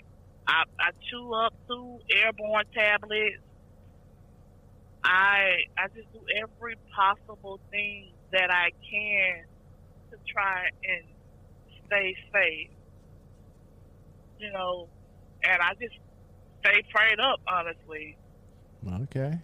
I, 0.48 0.62
I 0.80 0.90
chew 1.11 1.32
up 1.34 1.55
two 1.68 1.98
airborne 2.14 2.64
tablets. 2.76 3.42
I 5.05 5.64
I 5.78 5.88
just 5.94 6.12
do 6.12 6.20
every 6.42 6.76
possible 6.96 7.61
thing 7.70 8.14
that 8.32 8.50
I 8.50 8.70
can 8.90 9.44
to 10.12 10.32
try 10.32 10.68
and 10.84 11.04
stay 11.86 12.14
safe. 12.32 12.68
You 14.38 14.52
know, 14.52 14.88
and 15.44 15.60
I 15.60 15.74
just 15.80 15.94
stay 16.60 16.82
prayed 16.94 17.20
up, 17.20 17.40
honestly. 17.46 18.16
Okay, 19.02 19.38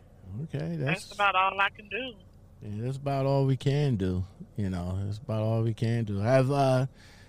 okay, 0.44 0.76
That's, 0.76 1.04
that's 1.04 1.14
about 1.14 1.34
all 1.34 1.58
I 1.60 1.68
can 1.70 1.88
do. 1.88 2.14
Yeah, 2.62 2.84
that's 2.84 2.96
about 2.96 3.26
all 3.26 3.46
we 3.46 3.56
can 3.56 3.96
do. 3.96 4.24
You 4.56 4.70
know, 4.70 4.98
that's 5.04 5.18
about 5.18 5.42
all 5.42 5.62
we 5.62 5.74
can 5.74 6.04
do. 6.04 6.18
Have 6.18 6.50
uh, 6.50 6.86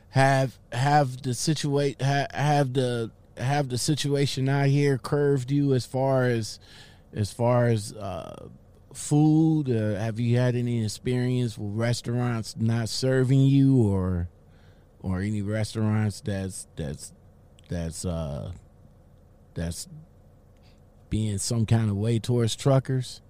have 0.10 0.58
have 0.72 1.22
the 1.22 1.34
situate 1.36 2.02
ha, 2.02 2.26
have 2.34 2.74
the 2.74 3.12
have 3.38 3.70
the 3.70 3.78
situation 3.78 4.50
out 4.50 4.68
here 4.68 4.98
curved 4.98 5.52
you 5.52 5.74
as 5.74 5.86
far 5.86 6.26
as 6.26 6.60
as 7.14 7.32
far 7.32 7.68
as 7.68 7.94
uh, 7.94 8.48
food. 9.00 9.70
Uh, 9.70 10.00
have 10.00 10.20
you 10.20 10.38
had 10.38 10.56
any 10.56 10.84
experience 10.84 11.58
with 11.58 11.72
restaurants 11.74 12.56
not 12.58 12.90
serving 12.90 13.42
you, 13.42 13.82
or 13.82 14.30
or 15.02 15.22
any 15.22 15.42
restaurants 15.42 16.22
that's 16.22 16.68
that's 16.76 17.14
that's 17.70 18.06
uh 18.06 18.52
that's 19.54 19.88
being 21.10 21.38
some 21.38 21.66
kind 21.66 21.90
of 21.90 21.98
way 21.98 22.20
towards 22.20 22.56
truckers? 22.56 23.22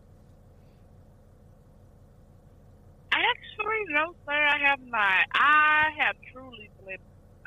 Actually, 3.11 3.93
no, 3.93 4.13
sir, 4.25 4.33
I 4.33 4.57
have 4.67 4.79
not. 4.81 5.25
I 5.33 5.89
have 5.97 6.15
truly 6.31 6.69
been, 6.85 6.97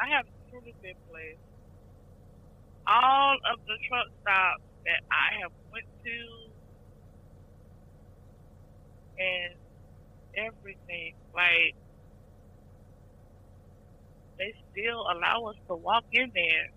I 0.00 0.08
have 0.08 0.26
truly 0.50 0.74
been 0.82 0.94
blessed. 1.10 1.38
All 2.86 3.36
of 3.52 3.58
the 3.66 3.74
truck 3.88 4.06
stops 4.22 4.62
that 4.84 5.02
I 5.10 5.40
have 5.42 5.52
went 5.72 5.86
to 6.04 6.51
and 9.18 9.54
everything, 10.36 11.12
like, 11.34 11.74
they 14.38 14.54
still 14.72 15.04
allow 15.12 15.46
us 15.50 15.56
to 15.68 15.76
walk 15.76 16.04
in 16.12 16.30
there. 16.34 16.68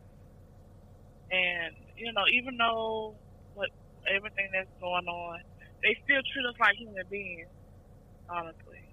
And, 1.32 1.76
you 1.98 2.14
know, 2.14 2.26
even 2.32 2.58
though 2.58 3.18
what 3.54 3.70
everything 4.08 4.50
that's 4.54 4.70
going 4.82 5.08
on, 5.08 5.40
they 5.84 5.96
still 6.04 6.22
treat 6.34 6.48
us 6.50 6.56
like 6.62 6.76
human 6.78 7.06
beings. 7.10 7.50
honestly. 8.30 8.84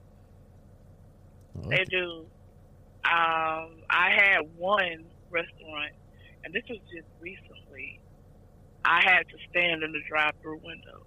Okay. 1.57 1.77
They 1.77 1.85
do. 1.91 2.29
Um, 3.05 3.83
I 3.91 4.11
had 4.17 4.41
one 4.57 5.11
restaurant, 5.31 5.95
and 6.45 6.55
this 6.55 6.65
was 6.71 6.81
just 6.93 7.09
recently. 7.21 8.01
I 8.85 9.01
had 9.05 9.25
to 9.31 9.39
stand 9.51 9.83
in 9.83 9.93
the 9.93 10.03
drive-through 10.09 10.61
window, 10.63 11.01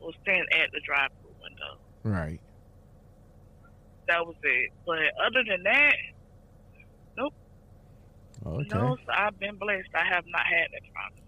or 0.00 0.12
stand 0.22 0.46
at 0.52 0.70
the 0.72 0.80
drive-through 0.80 1.34
window. 1.42 1.78
Right. 2.02 2.40
That 4.08 4.26
was 4.26 4.36
it. 4.42 4.70
But 4.86 4.98
other 5.24 5.44
than 5.48 5.62
that, 5.64 5.94
nope. 7.16 7.34
Okay. 8.44 8.68
no. 8.72 8.96
So 9.06 9.12
I've 9.12 9.38
been 9.38 9.56
blessed. 9.56 9.88
I 9.94 10.04
have 10.04 10.24
not 10.26 10.46
had 10.46 10.68
that 10.72 10.82
problem. 10.92 11.20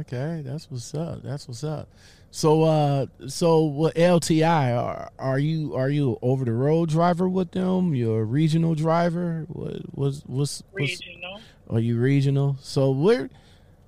Okay, 0.00 0.42
that's 0.44 0.70
what's 0.70 0.94
up. 0.94 1.22
That's 1.22 1.48
what's 1.48 1.64
up. 1.64 1.88
So, 2.30 2.62
uh, 2.64 3.06
so 3.26 3.62
what 3.62 3.94
LTI 3.94 4.76
are, 4.76 5.10
are 5.18 5.38
you? 5.38 5.74
Are 5.74 5.88
you 5.88 6.18
over 6.20 6.44
the 6.44 6.52
road 6.52 6.90
driver 6.90 7.28
with 7.28 7.52
them? 7.52 7.94
You're 7.94 8.20
a 8.20 8.24
regional 8.24 8.74
driver. 8.74 9.46
What 9.48 9.96
was 9.96 10.22
what's, 10.26 10.62
what's 10.70 11.00
Regional. 11.00 11.40
are 11.70 11.80
you 11.80 11.98
regional? 11.98 12.56
So 12.60 12.90
where? 12.90 13.30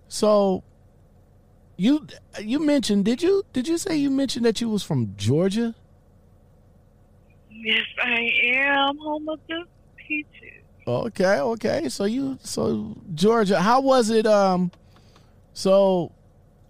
So 0.08 0.64
you 1.76 2.06
you 2.40 2.58
mentioned 2.58 3.04
did 3.04 3.22
you 3.22 3.44
did 3.52 3.66
you 3.68 3.78
say 3.78 3.96
you 3.96 4.10
mentioned 4.10 4.44
that 4.44 4.60
you 4.60 4.68
was 4.68 4.82
from 4.82 5.14
Georgia? 5.16 5.74
Yes, 7.50 7.84
I 8.02 8.30
am 8.56 8.98
home 8.98 9.28
of 9.28 9.38
the 9.48 9.64
peaches. 9.96 10.62
Okay, 10.86 11.38
okay. 11.38 11.88
So 11.88 12.04
you 12.04 12.38
so 12.42 12.96
Georgia, 13.14 13.60
how 13.60 13.80
was 13.80 14.10
it 14.10 14.26
um 14.26 14.70
so 15.52 16.12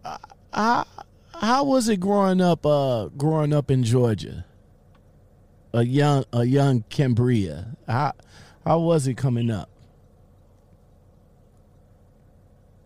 uh, 0.04 0.18
how 0.52 0.86
how 1.34 1.64
was 1.64 1.88
it 1.88 1.98
growing 1.98 2.40
up 2.40 2.64
uh 2.66 3.08
growing 3.16 3.52
up 3.52 3.70
in 3.70 3.82
Georgia? 3.84 4.44
A 5.72 5.82
young 5.82 6.24
a 6.32 6.44
young 6.44 6.84
Cambria. 6.90 7.76
How 7.88 8.12
how 8.64 8.80
was 8.80 9.06
it 9.06 9.16
coming 9.16 9.50
up? 9.50 9.70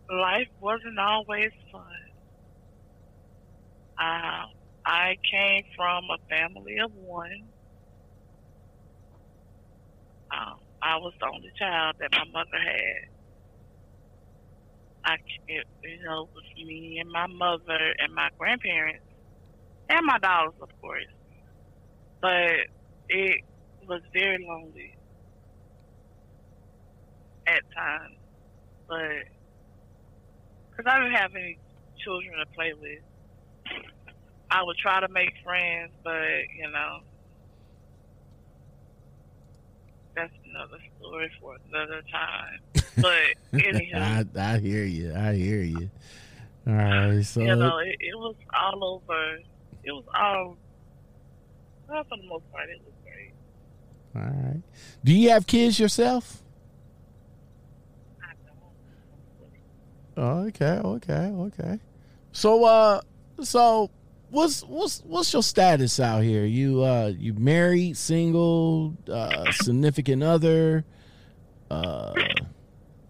Life 0.09 0.49
wasn't 0.61 0.99
always 0.99 1.51
fun. 1.73 1.83
Uh, 4.01 4.45
I 4.87 5.17
came 5.31 5.63
from 5.77 6.05
a 6.11 6.19
family 6.29 6.77
of 6.85 6.93
one. 6.93 7.53
Um, 10.35 10.57
I 10.83 10.97
was 10.99 11.15
the 11.21 11.27
only 11.27 11.51
child 11.59 11.95
that 12.01 12.11
my 12.13 12.25
mother 12.33 12.61
had. 12.63 13.03
I, 15.07 15.15
it, 15.49 15.65
you 15.85 16.03
know, 16.05 16.25
it 16.25 16.31
was 16.35 16.45
me 16.59 16.99
and 17.01 17.11
my 17.11 17.27
mother 17.29 17.95
and 17.99 18.13
my 18.15 18.29
grandparents 18.39 19.05
and 19.89 20.01
my 20.05 20.19
daughters, 20.19 20.55
of 20.63 20.69
course. 20.81 21.07
But 22.23 22.67
it 23.09 23.39
was 23.89 24.03
very 24.15 24.39
lonely 24.47 24.93
at 27.47 27.63
times. 27.77 28.19
But 28.89 29.25
because 30.71 30.91
I 30.91 30.99
didn't 31.01 31.17
have 31.17 31.33
any 31.37 31.59
children 32.05 32.35
to 32.39 32.47
play 32.57 32.73
with, 32.79 33.03
I 34.57 34.63
would 34.63 34.79
try 34.79 35.01
to 35.01 35.09
make 35.09 35.35
friends, 35.45 35.93
but 36.03 36.15
you 36.57 36.71
know, 36.73 37.01
that's 40.15 40.33
another 40.49 40.79
story 40.99 41.31
for 41.41 41.57
another 41.69 42.03
time. 42.11 42.61
But 42.99 43.63
anyhow, 43.63 44.25
I 44.35 44.55
I 44.55 44.59
hear 44.59 44.85
you. 44.85 45.13
I 45.15 45.35
hear 45.35 45.61
you. 45.61 45.91
All 46.67 46.73
right. 46.73 47.23
So 47.23 47.43
you 47.43 47.55
know, 47.55 47.77
it, 47.77 47.97
it 48.01 48.17
was 48.17 48.35
all 48.59 48.83
over. 48.83 49.37
It 49.85 49.93
was 49.93 50.05
all. 50.15 50.57
Well, 51.87 52.03
for 52.09 52.17
the 52.17 52.27
most 52.27 52.51
part, 52.51 52.71
it 52.71 52.81
was 52.83 52.95
great. 53.05 53.35
all 54.17 54.23
right. 54.23 54.63
Do 55.05 55.13
you 55.13 55.29
have 55.29 55.47
kids 55.47 55.79
yourself? 55.79 56.43
Oh, 60.17 60.47
okay, 60.47 60.81
okay, 60.83 61.31
okay. 61.37 61.79
So, 62.33 62.65
uh, 62.65 63.03
so 63.43 63.91
what's 64.31 64.63
what's 64.63 65.01
what's 65.01 65.33
your 65.33 65.43
status 65.43 66.01
out 66.01 66.23
here? 66.23 66.45
You 66.45 66.83
uh, 66.83 67.13
you 67.17 67.35
married, 67.35 67.97
single, 67.97 68.97
uh, 69.11 69.51
significant 69.53 70.23
other? 70.23 70.85
Uh, 71.71 72.15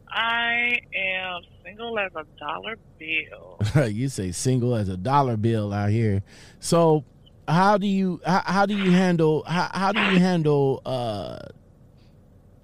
I 0.08 0.80
am 0.94 1.42
single 1.64 1.98
as 1.98 2.12
a 2.14 2.24
dollar 2.38 2.76
bill. 2.98 3.58
you 3.88 4.08
say 4.08 4.32
single 4.32 4.74
as 4.74 4.88
a 4.88 4.96
dollar 4.96 5.36
bill 5.36 5.72
out 5.72 5.90
here. 5.90 6.22
So, 6.60 7.04
how 7.46 7.76
do 7.76 7.86
you 7.86 8.20
how, 8.24 8.42
how 8.44 8.66
do 8.66 8.76
you 8.76 8.90
handle 8.90 9.44
how, 9.46 9.70
how 9.72 9.92
do 9.92 10.00
you 10.00 10.18
handle 10.18 10.82
uh 10.86 11.38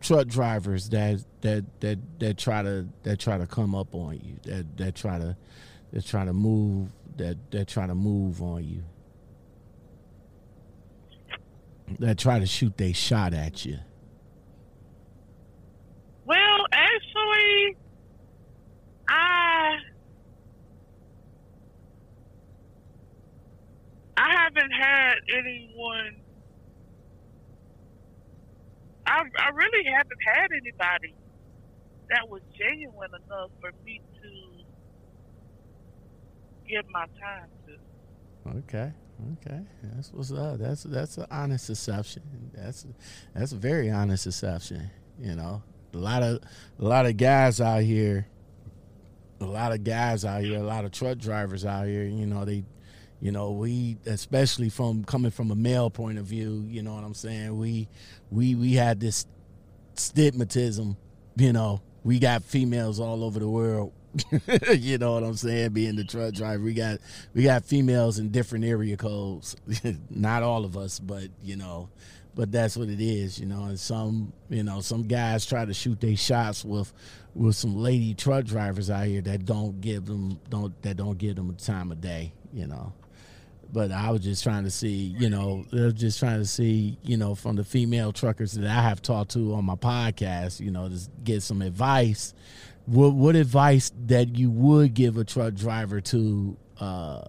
truck 0.00 0.26
drivers 0.26 0.88
that 0.88 1.24
that 1.42 1.64
that 1.80 1.98
that 2.18 2.38
try 2.38 2.62
to 2.62 2.88
that 3.04 3.20
try 3.20 3.38
to 3.38 3.46
come 3.46 3.74
up 3.74 3.94
on 3.94 4.14
you 4.24 4.36
that 4.44 4.76
that 4.76 4.94
try 4.94 5.18
to 5.18 5.36
that 5.92 6.04
try 6.04 6.24
to 6.24 6.32
move 6.32 6.88
that 7.18 7.36
that 7.50 7.68
try 7.68 7.86
to 7.86 7.94
move 7.94 8.42
on 8.42 8.64
you 8.64 8.82
that 11.98 12.18
try 12.18 12.38
to 12.38 12.46
shoot 12.46 12.76
they 12.78 12.92
shot 12.92 13.34
at 13.34 13.64
you 13.64 13.78
Well, 16.24 16.66
actually, 16.72 17.76
I 19.08 19.76
I 24.16 24.34
haven't 24.36 24.70
had 24.70 25.14
anyone. 25.36 26.16
I 29.06 29.22
I 29.38 29.48
really 29.50 29.84
haven't 29.86 30.22
had 30.24 30.48
anybody 30.52 31.14
that 32.10 32.28
was 32.28 32.42
genuine 32.56 33.10
enough 33.26 33.50
for 33.60 33.72
me 33.84 34.00
give 36.72 36.88
my 36.90 37.06
time 37.20 37.48
to. 37.66 38.50
Okay, 38.58 38.92
okay, 39.34 39.60
that's 39.82 40.12
what's 40.12 40.32
up. 40.32 40.58
That's 40.58 40.82
that's 40.84 41.18
an 41.18 41.26
honest 41.30 41.68
assumption. 41.68 42.22
That's 42.54 42.86
that's 43.34 43.52
a 43.52 43.56
very 43.56 43.90
honest 43.90 44.26
assumption. 44.26 44.90
You 45.20 45.36
know, 45.36 45.62
a 45.94 45.98
lot 45.98 46.22
of 46.22 46.40
a 46.78 46.84
lot 46.84 47.06
of 47.06 47.16
guys 47.16 47.60
out 47.60 47.82
here, 47.82 48.26
a 49.40 49.44
lot 49.44 49.72
of 49.72 49.84
guys 49.84 50.24
out 50.24 50.42
here, 50.42 50.58
a 50.58 50.62
lot 50.62 50.84
of 50.84 50.92
truck 50.92 51.18
drivers 51.18 51.64
out 51.64 51.86
here. 51.86 52.04
You 52.04 52.26
know, 52.26 52.44
they, 52.44 52.64
you 53.20 53.32
know, 53.32 53.52
we 53.52 53.98
especially 54.06 54.70
from 54.70 55.04
coming 55.04 55.30
from 55.30 55.50
a 55.50 55.56
male 55.56 55.90
point 55.90 56.18
of 56.18 56.24
view. 56.24 56.64
You 56.66 56.82
know 56.82 56.94
what 56.94 57.04
I'm 57.04 57.14
saying? 57.14 57.56
We 57.56 57.88
we 58.30 58.54
we 58.54 58.72
had 58.72 58.98
this 58.98 59.26
stigmatism. 59.94 60.96
You 61.36 61.52
know, 61.52 61.82
we 62.02 62.18
got 62.18 62.42
females 62.42 62.98
all 62.98 63.22
over 63.22 63.38
the 63.38 63.48
world 63.48 63.92
you 64.72 64.98
know 64.98 65.14
what 65.14 65.22
I'm 65.22 65.36
saying? 65.36 65.72
Being 65.72 65.96
the 65.96 66.04
truck 66.04 66.34
driver, 66.34 66.62
we 66.62 66.74
got 66.74 66.98
we 67.34 67.44
got 67.44 67.64
females 67.64 68.18
in 68.18 68.30
different 68.30 68.64
area 68.64 68.96
codes. 68.96 69.56
Not 70.10 70.42
all 70.42 70.64
of 70.64 70.76
us, 70.76 70.98
but 70.98 71.28
you 71.42 71.56
know, 71.56 71.88
but 72.34 72.52
that's 72.52 72.76
what 72.76 72.88
it 72.88 73.00
is, 73.00 73.38
you 73.38 73.46
know. 73.46 73.64
And 73.64 73.78
some, 73.78 74.32
you 74.48 74.62
know, 74.62 74.80
some 74.80 75.02
guys 75.02 75.46
try 75.46 75.64
to 75.64 75.74
shoot 75.74 76.00
their 76.00 76.16
shots 76.16 76.64
with 76.64 76.92
with 77.34 77.56
some 77.56 77.76
lady 77.76 78.14
truck 78.14 78.44
drivers 78.44 78.90
out 78.90 79.06
here 79.06 79.22
that 79.22 79.46
don't 79.46 79.80
give 79.80 80.06
them 80.06 80.38
don't 80.48 80.80
that 80.82 80.96
don't 80.96 81.18
give 81.18 81.36
them 81.36 81.48
the 81.48 81.54
time 81.62 81.90
of 81.90 82.00
day, 82.00 82.32
you 82.52 82.66
know. 82.66 82.92
But 83.72 83.90
I 83.90 84.10
was 84.10 84.20
just 84.20 84.42
trying 84.42 84.64
to 84.64 84.70
see, 84.70 85.14
you 85.18 85.30
know, 85.30 85.64
just 85.94 86.18
trying 86.18 86.40
to 86.40 86.46
see, 86.46 86.98
you 87.02 87.16
know, 87.16 87.34
from 87.34 87.56
the 87.56 87.64
female 87.64 88.12
truckers 88.12 88.52
that 88.52 88.66
I 88.66 88.82
have 88.82 89.00
talked 89.00 89.30
to 89.30 89.54
on 89.54 89.64
my 89.64 89.76
podcast, 89.76 90.60
you 90.60 90.70
know, 90.70 90.90
just 90.90 91.10
get 91.24 91.42
some 91.42 91.62
advice 91.62 92.34
what 92.86 93.14
what 93.14 93.36
advice 93.36 93.92
that 94.06 94.36
you 94.36 94.50
would 94.50 94.94
give 94.94 95.16
a 95.16 95.24
truck 95.24 95.54
driver 95.54 96.00
to 96.00 96.56
uh 96.80 97.22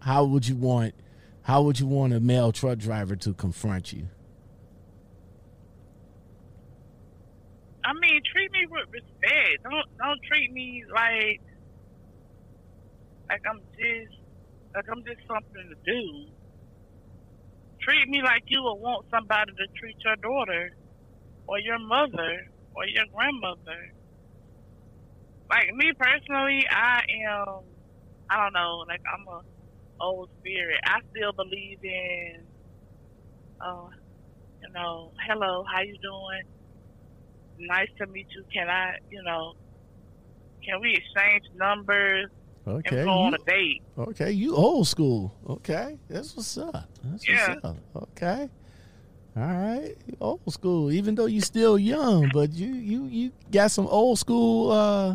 how 0.00 0.24
would 0.24 0.46
you 0.46 0.56
want 0.56 0.94
how 1.42 1.62
would 1.62 1.78
you 1.78 1.86
want 1.86 2.12
a 2.12 2.20
male 2.20 2.52
truck 2.52 2.78
driver 2.78 3.16
to 3.16 3.34
confront 3.34 3.92
you 3.92 4.08
I 7.84 7.92
mean, 7.92 8.22
treat 8.32 8.50
me 8.50 8.66
with 8.70 8.88
respect. 8.90 9.62
Don't 9.62 9.98
don't 9.98 10.20
treat 10.24 10.50
me 10.52 10.84
like 10.92 11.40
like 13.28 13.42
I'm 13.48 13.60
just 13.76 14.16
like 14.74 14.86
I'm 14.90 15.04
just 15.04 15.20
something 15.28 15.68
to 15.68 15.76
do. 15.84 16.26
Treat 17.82 18.08
me 18.08 18.22
like 18.22 18.44
you 18.46 18.62
would 18.62 18.80
want 18.80 19.04
somebody 19.10 19.52
to 19.52 19.66
treat 19.78 19.96
your 20.02 20.16
daughter 20.16 20.70
or 21.46 21.58
your 21.58 21.78
mother 21.78 22.48
or 22.74 22.86
your 22.86 23.04
grandmother. 23.14 23.92
Like 25.54 25.70
me 25.74 25.92
personally, 25.96 26.66
I 26.68 26.98
am 27.30 27.62
I 28.28 28.42
don't 28.42 28.52
know, 28.54 28.84
like 28.88 29.00
I'm 29.06 29.24
a 29.28 29.40
old 30.02 30.28
spirit. 30.40 30.80
I 30.84 30.98
still 31.14 31.32
believe 31.32 31.78
in 31.82 32.42
uh 33.64 33.86
you 34.62 34.70
know, 34.74 35.12
hello, 35.28 35.62
how 35.72 35.80
you 35.82 35.96
doing? 36.02 36.42
nice 37.68 37.86
to 37.98 38.06
meet 38.08 38.26
you. 38.34 38.42
Can 38.52 38.68
I, 38.68 38.94
you 39.10 39.22
know, 39.22 39.52
can 40.66 40.80
we 40.80 40.90
exchange 40.98 41.42
numbers? 41.54 42.26
Okay. 42.66 42.96
and 42.96 43.06
go 43.06 43.12
on 43.12 43.32
you- 43.32 43.38
a 43.38 43.50
date. 43.50 43.82
Okay, 43.96 44.32
you 44.32 44.56
old 44.56 44.88
school. 44.88 45.32
Okay, 45.48 45.98
that's 46.08 46.34
what's 46.36 46.58
up. 46.58 46.88
That's 47.04 47.28
Yeah. 47.28 47.54
what's 47.54 47.64
up. 47.64 47.76
Okay, 48.18 48.48
all 49.36 49.42
right, 49.42 49.94
old 50.20 50.40
school. 50.50 50.90
Even 50.90 51.14
though 51.14 51.26
you 51.26 51.40
still 51.42 51.78
young, 51.78 52.28
but 52.32 52.50
you 52.52 52.66
you 52.74 53.04
you 53.06 53.32
got 53.52 53.70
some 53.70 53.86
old 53.86 54.18
school. 54.18 54.72
uh 54.72 55.14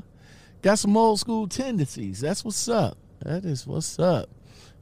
Got 0.61 0.79
some 0.79 0.97
old 0.97 1.19
school 1.19 1.47
tendencies. 1.47 2.19
That's 2.19 2.43
what's 2.43 2.67
up. 2.67 2.97
That 3.21 3.45
is 3.45 3.65
what's 3.65 3.97
up. 3.97 4.29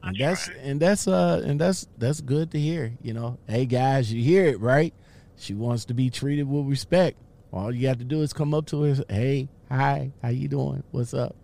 And 0.03 0.15
that's 0.19 0.49
and 0.61 0.79
that's 0.79 1.07
uh 1.07 1.43
and 1.45 1.59
that's 1.59 1.87
that's 1.97 2.21
good 2.21 2.51
to 2.51 2.59
hear. 2.59 2.93
You 3.01 3.13
know, 3.13 3.37
hey 3.47 3.65
guys, 3.65 4.11
you 4.11 4.23
hear 4.23 4.45
it 4.45 4.59
right? 4.59 4.93
She 5.37 5.53
wants 5.53 5.85
to 5.85 5.93
be 5.93 6.09
treated 6.09 6.49
with 6.49 6.65
respect. 6.65 7.17
All 7.51 7.73
you 7.73 7.87
have 7.87 7.99
to 7.99 8.03
do 8.03 8.21
is 8.21 8.33
come 8.33 8.53
up 8.53 8.65
to 8.67 8.83
her. 8.83 8.95
Hey, 9.09 9.49
hi, 9.69 10.11
how 10.21 10.29
you 10.29 10.47
doing? 10.47 10.83
What's 10.91 11.13
up? 11.13 11.35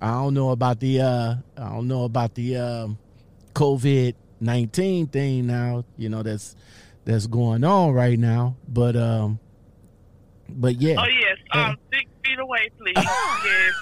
I 0.00 0.10
don't 0.10 0.34
know 0.34 0.50
about 0.50 0.80
the 0.80 1.00
uh 1.00 1.34
I 1.56 1.68
don't 1.70 1.88
know 1.88 2.04
about 2.04 2.34
the 2.34 2.56
um 2.56 2.98
COVID 3.54 4.14
nineteen 4.40 5.06
thing 5.06 5.46
now, 5.46 5.84
you 5.96 6.08
know, 6.08 6.22
that's 6.22 6.54
that's 7.04 7.26
going 7.26 7.64
on 7.64 7.92
right 7.92 8.18
now. 8.18 8.56
But 8.68 8.94
um 8.96 9.38
but 10.48 10.80
yeah. 10.80 10.96
Oh 10.98 11.06
yes, 11.06 11.38
um, 11.52 11.76
six 11.92 12.04
feet 12.24 12.38
away, 12.38 12.70
please. 12.78 12.94
yes, 13.44 13.72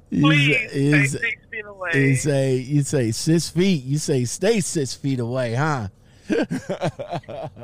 please 0.10 0.70
stay 0.70 1.06
six 1.06 1.42
feet 1.50 1.64
away. 1.66 1.90
you 1.94 2.16
say 2.16 2.56
you 2.56 2.82
say 2.82 3.10
six 3.10 3.48
feet. 3.48 3.84
You 3.84 3.98
say 3.98 4.24
stay 4.24 4.60
six 4.60 4.94
feet 4.94 5.20
away, 5.20 5.54
huh? 5.54 5.88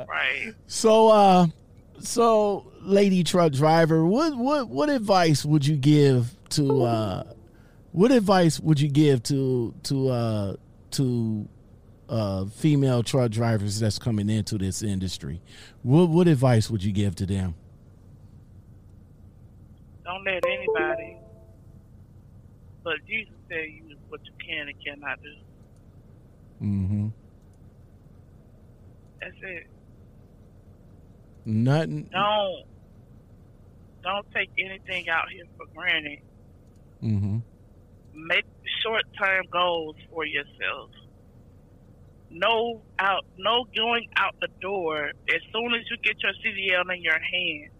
right. 0.07 0.53
So 0.67 1.07
uh 1.09 1.47
so 1.99 2.71
lady 2.81 3.23
truck 3.23 3.51
driver, 3.53 4.05
what 4.05 4.35
what 4.37 4.69
what 4.69 4.89
advice 4.89 5.45
would 5.45 5.65
you 5.65 5.75
give 5.75 6.35
to 6.49 6.83
uh 6.83 7.23
what 7.91 8.11
advice 8.11 8.59
would 8.59 8.79
you 8.79 8.89
give 8.89 9.23
to 9.23 9.73
to 9.83 10.09
uh 10.09 10.55
to 10.91 11.47
uh 12.11 12.45
female 12.45 13.01
truck 13.01 13.31
drivers 13.31 13.79
that's 13.79 13.97
coming 13.97 14.29
into 14.29 14.59
this 14.59 14.83
industry? 14.83 15.41
What 15.81 16.09
what 16.09 16.27
advice 16.27 16.69
would 16.69 16.83
you 16.83 16.91
give 16.91 17.15
to 17.15 17.25
them? 17.25 17.55
Don't 20.03 20.23
let 20.23 20.43
anybody 20.45 21.17
but 22.83 22.93
Jesus 23.07 23.33
tell 23.49 23.59
you 23.59 23.95
what 24.09 24.21
you 24.25 24.31
can 24.45 24.67
and 24.67 24.77
cannot 24.83 25.19
do. 25.21 26.65
Mm-hmm. 26.65 27.07
That's 29.21 29.35
it. 29.41 29.67
Nothing 31.45 32.09
Don't 32.11 32.65
don't 34.03 34.31
take 34.31 34.49
anything 34.57 35.09
out 35.09 35.29
here 35.31 35.45
for 35.57 35.65
granted. 35.75 36.19
Mm-hmm. 37.03 37.37
Make 38.13 38.45
short 38.83 39.03
term 39.17 39.45
goals 39.51 39.95
for 40.11 40.25
yourself. 40.25 40.89
No 42.31 42.81
out 42.97 43.25
no 43.37 43.65
going 43.75 44.07
out 44.15 44.35
the 44.39 44.47
door 44.61 45.07
as 45.07 45.41
soon 45.53 45.73
as 45.75 45.81
you 45.89 45.97
get 46.03 46.15
your 46.23 46.31
CDL 46.43 46.95
in 46.95 47.03
your 47.03 47.19
hand. 47.19 47.71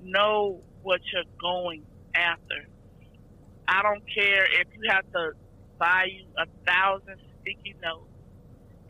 Know 0.00 0.62
what 0.82 1.00
you're 1.12 1.24
going 1.40 1.84
after. 2.14 2.66
I 3.68 3.82
don't 3.82 4.02
care 4.14 4.44
if 4.44 4.68
you 4.74 4.90
have 4.90 5.04
to 5.12 5.32
buy 5.78 6.06
you 6.10 6.24
a 6.38 6.46
thousand 6.66 7.16
sticky 7.42 7.76
notes 7.82 8.10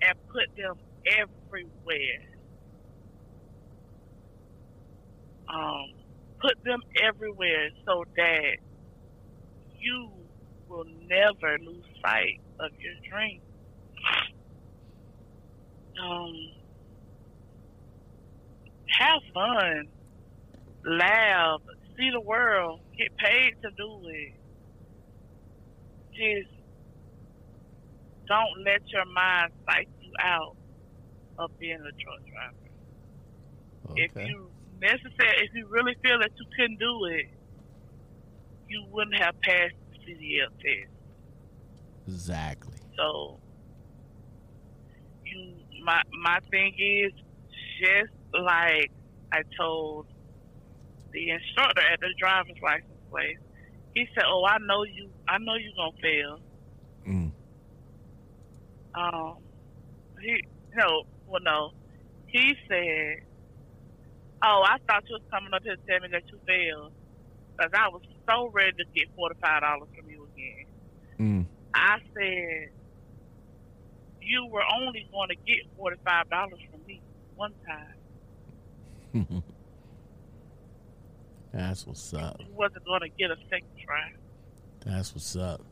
and 0.03 0.15
put 0.29 0.47
them 0.57 0.77
everywhere. 1.07 2.23
Um, 5.53 5.93
put 6.41 6.63
them 6.65 6.81
everywhere 7.03 7.71
so 7.87 8.05
that 8.17 8.57
you 9.81 10.11
will 10.69 10.87
never 11.09 11.59
lose 11.59 11.85
sight 12.03 12.41
of 12.61 12.71
your 12.79 12.95
dream. 13.11 13.41
Um, 16.03 16.51
have 18.99 19.21
fun, 19.35 19.89
laugh, 20.85 21.61
see 21.97 22.11
the 22.11 22.21
world, 22.21 22.81
get 22.97 23.17
paid 23.17 23.55
to 23.63 23.71
do 23.77 24.01
it. 24.09 24.35
Just 26.13 26.51
don't 28.27 28.65
let 28.65 28.81
your 28.93 29.05
mind 29.07 29.53
psych 29.65 29.89
you 30.01 30.13
out 30.21 30.57
of 31.39 31.51
being 31.59 31.75
a 31.75 32.03
truck 32.03 32.21
driver. 32.27 32.69
If 33.97 34.15
you 34.29 34.51
necessary, 34.81 35.45
if 35.45 35.55
you 35.55 35.67
really 35.69 35.97
feel 36.03 36.19
that 36.21 36.31
you 36.37 36.45
couldn't 36.57 36.79
do 36.79 37.05
it, 37.07 37.27
you 38.69 38.85
wouldn't 38.91 39.17
have 39.17 39.41
passed 39.41 39.75
the 39.93 40.13
CDL 40.13 40.51
test. 40.61 40.93
Exactly. 42.07 42.79
So, 42.97 43.39
you, 45.25 45.55
my 45.85 46.01
my 46.23 46.39
thing 46.51 46.73
is 46.79 47.13
just 47.81 48.13
like 48.35 48.91
I 49.33 49.43
told 49.59 50.07
the 51.13 51.31
instructor 51.31 51.83
at 51.83 52.01
the 52.01 52.13
driver's 52.19 52.59
license 52.63 53.03
place. 53.11 53.39
He 53.95 54.07
said, 54.15 54.25
"Oh, 54.27 54.45
I 54.47 54.59
know 54.61 54.85
you. 54.85 55.11
I 55.29 55.39
know 55.39 55.55
you 55.55 55.73
gonna 55.77 55.93
fail." 56.03 56.41
Mm. 57.07 57.33
Um, 58.95 59.37
he 60.23 60.41
no, 60.75 61.03
well, 61.27 61.43
no. 61.43 61.71
He 62.27 62.55
said, 62.69 63.17
"Oh, 64.45 64.63
I 64.65 64.77
thought 64.87 65.05
you 65.09 65.17
was 65.17 65.23
coming 65.31 65.53
up 65.55 65.63
here 65.63 65.77
to 65.77 65.83
tell 65.89 66.01
me 66.01 66.09
that 66.13 66.25
you 66.31 66.39
failed, 66.47 66.93
because 67.57 67.73
I 67.75 67.89
was 67.89 68.03
so 68.29 68.51
ready 68.53 68.73
to 68.73 68.85
get 68.95 69.09
forty 69.17 69.37
five 69.41 69.63
dollars 69.63 69.89
from 69.97 70.09
you 70.11 70.29
again." 70.35 70.67
Mm. 71.19 71.47
I 71.75 71.99
said, 72.15 72.71
"You 74.29 74.47
were 74.47 74.63
only 74.77 75.09
going 75.11 75.29
to 75.31 75.35
get 75.35 75.59
forty 75.77 75.97
five 76.05 76.29
dollars 76.31 76.61
from 76.71 76.81
me 76.87 77.01
one 77.37 77.53
time. 77.67 79.43
That's 81.53 81.87
what's 81.87 82.13
up. 82.15 82.37
You 82.41 82.47
wasn't 82.55 82.85
going 82.85 83.01
to 83.01 83.09
get 83.09 83.31
a 83.31 83.37
second 83.51 83.69
try." 83.85 84.13
That's 84.85 85.15
what's 85.15 85.35
up. 85.37 85.63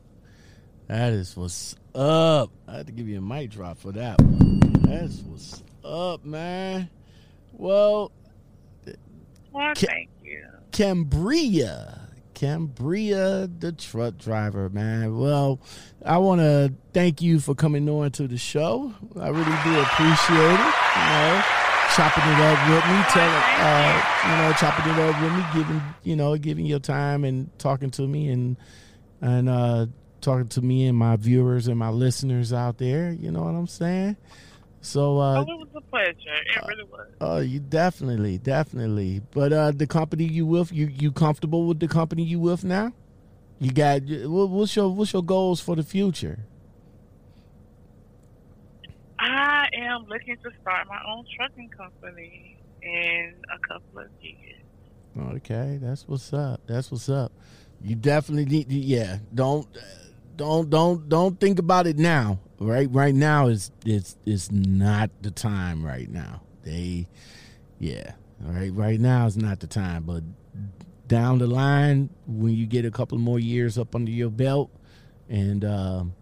That 0.87 1.13
is 1.13 1.35
what's 1.35 1.75
up. 1.95 2.51
I 2.67 2.77
had 2.77 2.87
to 2.87 2.93
give 2.93 3.07
you 3.07 3.17
a 3.17 3.21
mic 3.21 3.49
drop 3.51 3.77
for 3.77 3.91
that 3.93 4.21
one. 4.21 4.59
That's 4.81 5.19
what's 5.21 5.63
up, 5.83 6.23
man. 6.25 6.89
Well, 7.53 8.11
Well, 9.51 9.73
Ca- 9.75 9.87
thank 9.87 10.09
you. 10.23 10.45
Cambria. 10.71 12.06
Cambria, 12.37 13.47
the 13.47 13.71
truck 13.71 14.15
driver, 14.19 14.69
man. 14.69 15.17
Well, 15.17 15.59
I 16.05 16.19
want 16.19 16.39
to 16.39 16.71
thank 16.93 17.19
you 17.19 17.39
for 17.39 17.55
coming 17.55 17.89
on 17.89 18.11
to 18.11 18.27
the 18.27 18.37
show. 18.37 18.93
I 19.19 19.29
really 19.29 19.43
do 19.43 19.79
appreciate 19.79 20.37
it. 20.37 20.73
You 20.93 21.07
know, 21.09 21.43
chopping 21.95 22.23
it 22.23 22.39
up 22.39 22.69
with 22.69 22.85
me, 22.85 23.03
telling, 23.09 23.43
uh, 23.57 24.03
you 24.23 24.37
know, 24.37 24.53
chopping 24.53 24.93
it 24.93 24.99
up 24.99 25.19
with 25.19 25.33
me, 25.33 25.45
giving, 25.51 25.81
you 26.03 26.15
know, 26.15 26.37
giving 26.37 26.67
your 26.67 26.77
time 26.77 27.23
and 27.23 27.49
talking 27.57 27.89
to 27.89 28.03
me 28.03 28.29
and 28.29 28.55
and 29.19 29.49
uh, 29.49 29.87
talking 30.21 30.47
to 30.49 30.61
me 30.61 30.85
and 30.85 30.95
my 30.95 31.15
viewers 31.15 31.67
and 31.67 31.79
my 31.79 31.89
listeners 31.89 32.53
out 32.53 32.77
there. 32.77 33.11
You 33.13 33.31
know 33.31 33.41
what 33.41 33.55
I'm 33.55 33.65
saying? 33.65 34.15
So, 34.87 35.17
Oh, 35.17 35.21
uh, 35.21 35.41
it 35.41 35.47
was 35.47 35.67
a 35.75 35.81
pleasure. 35.81 36.13
It 36.15 36.67
really 36.67 36.83
was. 36.85 37.07
Oh, 37.19 37.39
you 37.39 37.59
definitely, 37.59 38.37
definitely. 38.37 39.21
But 39.31 39.51
uh 39.51 39.71
the 39.71 39.85
company 39.85 40.23
you 40.23 40.45
with, 40.45 40.71
you 40.71 40.87
you 40.87 41.11
comfortable 41.11 41.67
with 41.67 41.79
the 41.79 41.87
company 41.89 42.23
you 42.23 42.39
with 42.39 42.63
now? 42.63 42.93
You 43.59 43.71
got 43.71 44.01
what's 44.05 44.75
your 44.75 44.89
what's 44.89 45.11
your 45.11 45.23
goals 45.23 45.59
for 45.59 45.75
the 45.75 45.83
future? 45.83 46.39
I 49.19 49.67
am 49.73 50.05
looking 50.07 50.37
to 50.37 50.49
start 50.61 50.87
my 50.87 50.99
own 51.11 51.25
trucking 51.35 51.69
company 51.69 52.57
in 52.81 53.33
a 53.53 53.59
couple 53.67 53.99
of 53.99 54.07
years. 54.21 54.61
Okay, 55.37 55.79
that's 55.81 56.07
what's 56.07 56.31
up. 56.31 56.61
That's 56.67 56.91
what's 56.91 57.09
up. 57.09 57.31
You 57.81 57.95
definitely 57.95 58.45
need. 58.45 58.71
Yeah, 58.71 59.17
don't 59.33 59.67
don't 60.37 60.69
don't 60.69 61.09
don't 61.09 61.39
think 61.39 61.59
about 61.59 61.87
it 61.87 61.97
now. 61.97 62.39
Right, 62.59 62.89
right 62.91 63.13
now 63.13 63.47
is 63.47 63.71
it's 63.85 64.17
it's 64.25 64.51
not 64.51 65.11
the 65.21 65.31
time. 65.31 65.85
Right 65.85 66.09
now, 66.09 66.41
they, 66.63 67.07
yeah, 67.79 68.13
right, 68.41 68.73
right 68.73 68.99
now 68.99 69.27
is 69.27 69.37
not 69.37 69.59
the 69.59 69.67
time. 69.67 70.03
But 70.03 70.23
down 71.07 71.37
the 71.37 71.47
line, 71.47 72.09
when 72.25 72.53
you 72.53 72.65
get 72.65 72.85
a 72.85 72.91
couple 72.91 73.17
more 73.17 73.39
years 73.39 73.77
up 73.77 73.95
under 73.95 74.09
your 74.11 74.31
belt, 74.31 74.71
and 75.29 75.63
um, 75.63 76.13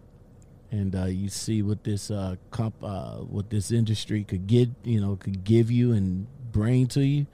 and 0.72 0.96
uh, 0.96 1.06
you 1.06 1.30
see 1.30 1.62
what 1.62 1.84
this 1.84 2.12
uh, 2.12 2.36
comp, 2.52 2.76
uh, 2.84 3.18
what 3.18 3.50
this 3.50 3.72
industry 3.72 4.24
could 4.24 4.48
get, 4.48 4.70
you 4.84 5.00
know, 5.00 5.16
could 5.16 5.44
give 5.44 5.72
you 5.72 5.94
and 5.94 6.28
bring 6.52 6.88
to 6.88 7.02
you, 7.06 7.28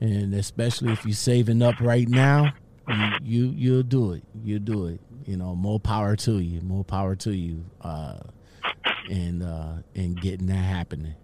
and 0.00 0.34
especially 0.34 0.92
if 0.92 1.04
you're 1.06 1.14
saving 1.14 1.62
up 1.62 1.80
right 1.80 2.08
now, 2.08 2.52
you, 2.86 2.96
you 3.22 3.54
you'll 3.56 3.82
do 3.82 4.12
it. 4.12 4.22
You'll 4.44 4.60
do 4.60 4.86
it. 4.86 5.00
You 5.28 5.36
know, 5.36 5.54
more 5.54 5.78
power 5.78 6.16
to 6.16 6.38
you. 6.38 6.62
More 6.62 6.84
power 6.84 7.14
to 7.16 7.36
you. 7.36 7.66
Uh, 7.82 8.14
and 9.10 9.42
uh, 9.42 9.74
and 9.94 10.18
getting 10.18 10.46
that 10.46 10.54
happening. 10.54 11.14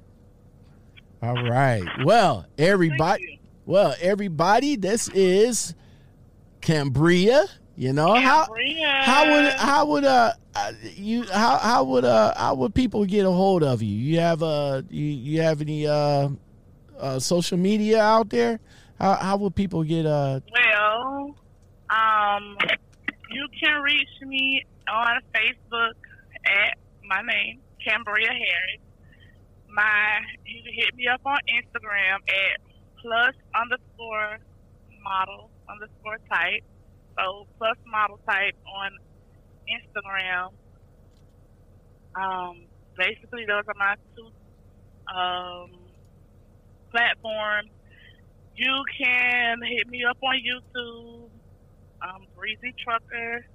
All 1.22 1.42
right. 1.42 1.82
Well, 2.04 2.44
everybody. 2.58 3.40
Well, 3.64 3.94
everybody, 4.02 4.76
this 4.76 5.08
is 5.08 5.74
Cambria, 6.60 7.46
You 7.76 7.94
know 7.94 8.12
how 8.14 8.44
Cambria. 8.44 8.88
how 9.02 9.30
would 9.30 9.52
how 9.54 9.86
would 9.86 10.04
uh 10.04 10.32
uh, 10.54 10.72
you 10.96 11.22
how 11.32 11.56
how 11.56 11.84
would 11.84 12.04
uh 12.04 12.34
how 12.36 12.54
would 12.56 12.74
people 12.74 13.06
get 13.06 13.24
a 13.24 13.30
hold 13.30 13.62
of 13.62 13.80
you? 13.80 13.96
You 13.96 14.20
have 14.20 14.42
uh 14.42 14.82
you 14.90 15.06
you 15.06 15.40
have 15.40 15.62
any 15.62 15.86
uh, 15.86 16.28
uh 16.98 17.18
social 17.18 17.56
media 17.56 18.02
out 18.02 18.28
there? 18.28 18.60
How 19.00 19.14
how 19.14 19.38
would 19.38 19.54
people 19.54 19.82
get 19.82 20.04
uh 20.04 20.40
Well, 20.52 21.34
um, 21.88 22.58
you 23.34 23.48
can 23.60 23.82
reach 23.82 24.14
me 24.22 24.64
on 24.88 25.20
Facebook 25.34 25.98
at 26.46 26.78
my 27.04 27.20
name, 27.22 27.60
Cambria 27.84 28.30
Harris. 28.30 28.80
My 29.68 30.20
you 30.46 30.62
can 30.62 30.72
hit 30.72 30.94
me 30.94 31.08
up 31.08 31.20
on 31.26 31.38
Instagram 31.50 32.22
at 32.28 32.60
plus 33.02 33.34
underscore 33.54 34.38
model 35.02 35.50
underscore 35.68 36.18
type. 36.30 36.62
So 37.18 37.46
plus 37.58 37.76
model 37.86 38.18
type 38.26 38.54
on 38.66 38.90
Instagram. 39.66 40.52
Um, 42.14 42.66
basically 42.96 43.44
those 43.46 43.64
are 43.66 43.74
my 43.76 43.96
two 44.14 44.30
um, 45.12 45.70
platforms. 46.90 47.70
You 48.56 48.84
can 48.96 49.58
hit 49.62 49.88
me 49.88 50.04
up 50.08 50.18
on 50.22 50.36
YouTube, 50.38 51.28
um, 52.04 52.26
Breezy 52.36 52.74
Trucker. 52.82 53.46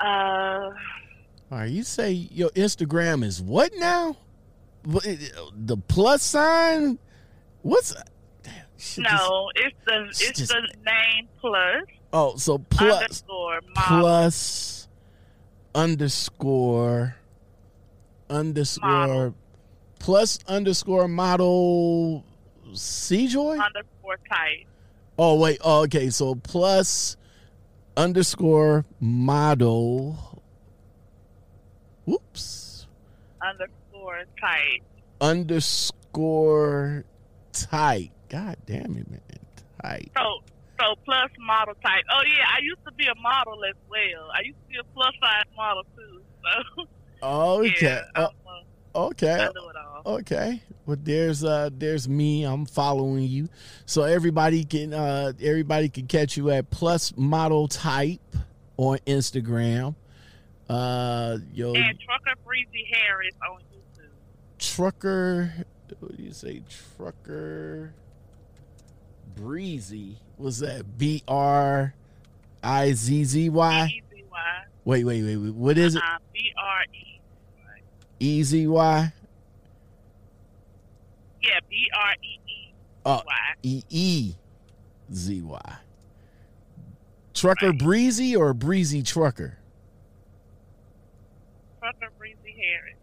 Uh, 0.00 0.04
all 1.52 1.58
right, 1.58 1.70
you 1.70 1.82
say 1.82 2.10
your 2.12 2.50
Instagram 2.50 3.24
is 3.24 3.42
what 3.42 3.72
now? 3.76 4.16
The 4.84 5.76
plus 5.88 6.22
sign? 6.22 6.98
What's 7.62 7.94
damn, 8.42 9.04
no, 9.04 9.50
it's 9.56 9.76
the 9.86 10.04
it's 10.08 10.38
just- 10.38 10.48
the 10.52 10.62
name 10.86 11.28
plus 11.40 11.84
Oh, 12.12 12.34
so 12.36 12.58
plus 12.58 13.02
underscore 13.02 13.60
plus 13.76 14.88
underscore 15.74 17.14
underscore 18.28 18.88
Model. 18.88 19.34
plus 19.98 20.38
underscore 20.48 21.08
model 21.08 22.24
Joy. 22.72 23.58
underscore 23.58 24.16
type. 24.28 24.66
Oh 25.22 25.38
wait, 25.38 25.58
oh, 25.62 25.82
okay. 25.82 26.08
So 26.08 26.34
plus 26.34 27.18
underscore 27.94 28.86
model. 29.00 30.42
Whoops. 32.06 32.86
Underscore 33.46 34.24
tight. 34.40 34.80
Underscore 35.20 37.04
tight. 37.52 38.12
God 38.30 38.56
damn 38.64 38.96
it, 38.96 39.10
man. 39.10 39.20
Tight. 39.82 40.10
So 40.16 40.24
so 40.80 40.94
plus 41.04 41.30
model 41.38 41.74
type. 41.84 42.04
Oh 42.10 42.22
yeah, 42.26 42.46
I 42.56 42.60
used 42.62 42.82
to 42.86 42.92
be 42.92 43.04
a 43.04 43.14
model 43.20 43.62
as 43.68 43.76
well. 43.90 44.30
I 44.34 44.40
used 44.46 44.56
to 44.62 44.68
be 44.70 44.78
a 44.78 44.84
plus 44.94 45.12
size 45.20 45.44
model 45.54 45.84
too. 45.98 46.22
So 46.42 46.84
Okay. 47.22 47.74
yeah, 47.82 48.04
uh, 48.14 48.28
okay. 48.94 49.32
I 49.34 49.46
do 49.46 49.68
it 49.68 49.76
all. 49.76 50.14
Okay. 50.14 50.62
Well, 50.86 50.96
there's 51.00 51.44
uh 51.44 51.70
there's 51.72 52.08
me. 52.08 52.44
I'm 52.44 52.66
following 52.66 53.24
you, 53.24 53.48
so 53.86 54.02
everybody 54.02 54.64
can 54.64 54.92
uh 54.94 55.32
everybody 55.40 55.88
can 55.88 56.06
catch 56.06 56.36
you 56.36 56.50
at 56.50 56.70
plus 56.70 57.12
model 57.16 57.68
type 57.68 58.20
on 58.76 58.98
Instagram. 59.06 59.94
Uh, 60.68 61.38
yo, 61.52 61.74
And 61.74 61.98
Trucker 62.00 62.38
Breezy 62.44 62.88
Harris 62.92 63.34
on 63.48 63.60
YouTube. 63.60 64.08
trucker. 64.58 65.52
What 65.98 66.16
do 66.16 66.22
you 66.22 66.32
say? 66.32 66.62
Trucker 66.96 67.92
breezy. 69.36 70.16
What's 70.36 70.60
that? 70.60 70.98
B 70.98 71.22
R 71.26 71.94
I 72.62 72.92
Z 72.92 73.24
Z 73.24 73.48
Y. 73.50 73.86
B 73.86 74.02
Z 74.16 74.24
Y. 74.30 74.64
Wait, 74.84 75.04
wait, 75.04 75.22
wait, 75.22 75.36
wait. 75.36 75.54
What 75.54 75.78
is 75.78 75.96
it? 75.96 76.02
Uh, 76.02 76.18
B 76.32 76.52
R 76.56 76.82
E. 76.94 77.09
E 78.20 78.42
Z 78.42 78.66
Y. 78.66 79.12
Yeah, 81.42 81.60
B 81.68 81.90
R 81.98 82.14
E 82.22 82.38
E 82.46 82.72
Oh, 83.06 83.22
Y. 83.26 83.54
E 83.62 83.82
E 83.88 84.34
Z 85.12 85.42
Y. 85.42 85.76
Trucker 87.32 87.72
breezy 87.72 88.36
or 88.36 88.52
breezy 88.52 89.02
trucker? 89.02 89.56
Trucker 91.78 92.10
Breezy 92.18 92.54
Harris. 92.60 92.98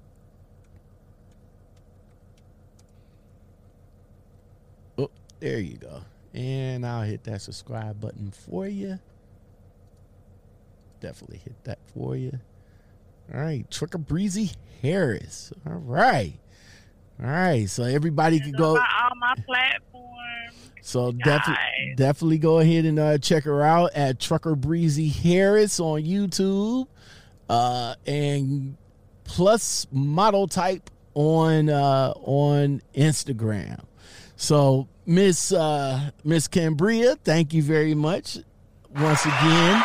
Oh, 4.99 5.09
there 5.39 5.59
you 5.59 5.77
go. 5.77 6.03
And 6.35 6.85
I'll 6.85 7.01
hit 7.01 7.23
that 7.23 7.41
subscribe 7.41 7.99
button 7.99 8.29
for 8.29 8.67
you. 8.67 8.99
Definitely 10.99 11.41
hit 11.43 11.63
that 11.63 11.79
for 11.95 12.15
you. 12.15 12.39
All 13.33 13.39
right, 13.39 13.69
Trucker 13.69 13.97
Breezy 13.97 14.51
Harris. 14.81 15.51
All 15.65 15.73
right. 15.73 16.33
All 17.21 17.29
right. 17.29 17.69
So 17.69 17.83
everybody 17.83 18.39
can 18.39 18.53
go. 18.53 18.69
on 18.69 18.75
my, 18.75 18.87
all 19.03 19.15
my 19.15 19.35
platforms. 19.45 20.71
So 20.81 21.11
definitely, 21.11 21.95
definitely 21.97 22.37
go 22.37 22.59
ahead 22.59 22.85
and 22.85 22.97
uh, 22.97 23.17
check 23.17 23.43
her 23.43 23.61
out 23.61 23.91
at 23.93 24.21
Trucker 24.21 24.55
Breezy 24.55 25.09
Harris 25.09 25.81
on 25.81 26.03
YouTube, 26.03 26.87
uh, 27.49 27.95
and 28.05 28.77
plus 29.25 29.85
model 29.91 30.47
type 30.47 30.89
on 31.13 31.69
uh, 31.69 32.13
on 32.15 32.81
Instagram. 32.95 33.83
So 34.37 34.87
Miss 35.05 35.51
uh, 35.51 36.11
Miss 36.23 36.47
Cambria, 36.47 37.17
thank 37.17 37.53
you 37.53 37.63
very 37.63 37.93
much 37.93 38.37
once 38.95 39.25
again. 39.25 39.83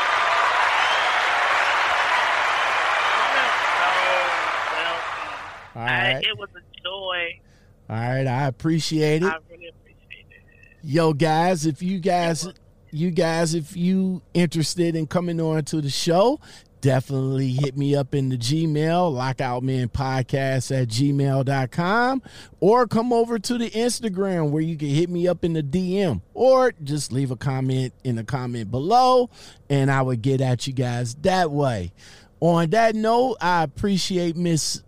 All 5.74 5.82
I, 5.82 6.20
it 6.22 6.38
was 6.38 6.48
a 6.50 6.82
joy. 6.82 7.40
all 7.88 7.96
right, 7.96 8.26
I 8.26 8.46
appreciate 8.46 9.22
it. 9.22 9.26
I 9.26 9.36
really 9.50 9.68
appreciate 9.68 10.26
it. 10.30 10.42
Yo, 10.82 11.12
guys, 11.12 11.66
if 11.66 11.82
you 11.82 11.98
guys, 11.98 12.48
you 12.90 13.10
guys, 13.10 13.54
if 13.54 13.76
you 13.76 14.22
interested 14.34 14.94
in 14.96 15.06
coming 15.06 15.40
on 15.40 15.64
to 15.64 15.80
the 15.80 15.88
show, 15.90 16.40
definitely 16.82 17.52
hit 17.52 17.76
me 17.76 17.94
up 17.94 18.14
in 18.14 18.28
the 18.28 18.36
Gmail, 18.36 19.12
lockoutmanpodcast 19.14 20.82
at 20.82 20.88
gmail.com, 20.88 22.22
or 22.60 22.86
come 22.86 23.12
over 23.12 23.38
to 23.38 23.56
the 23.56 23.70
Instagram 23.70 24.50
where 24.50 24.62
you 24.62 24.76
can 24.76 24.88
hit 24.88 25.08
me 25.08 25.26
up 25.28 25.44
in 25.44 25.52
the 25.54 25.62
DM, 25.62 26.20
or 26.34 26.72
just 26.82 27.12
leave 27.12 27.30
a 27.30 27.36
comment 27.36 27.94
in 28.04 28.16
the 28.16 28.24
comment 28.24 28.70
below, 28.70 29.30
and 29.70 29.90
I 29.90 30.02
would 30.02 30.20
get 30.22 30.40
at 30.40 30.66
you 30.66 30.72
guys 30.72 31.14
that 31.22 31.50
way. 31.50 31.92
On 32.40 32.68
that 32.70 32.96
note, 32.96 33.36
I 33.40 33.62
appreciate 33.62 34.36
Miss 34.36 34.82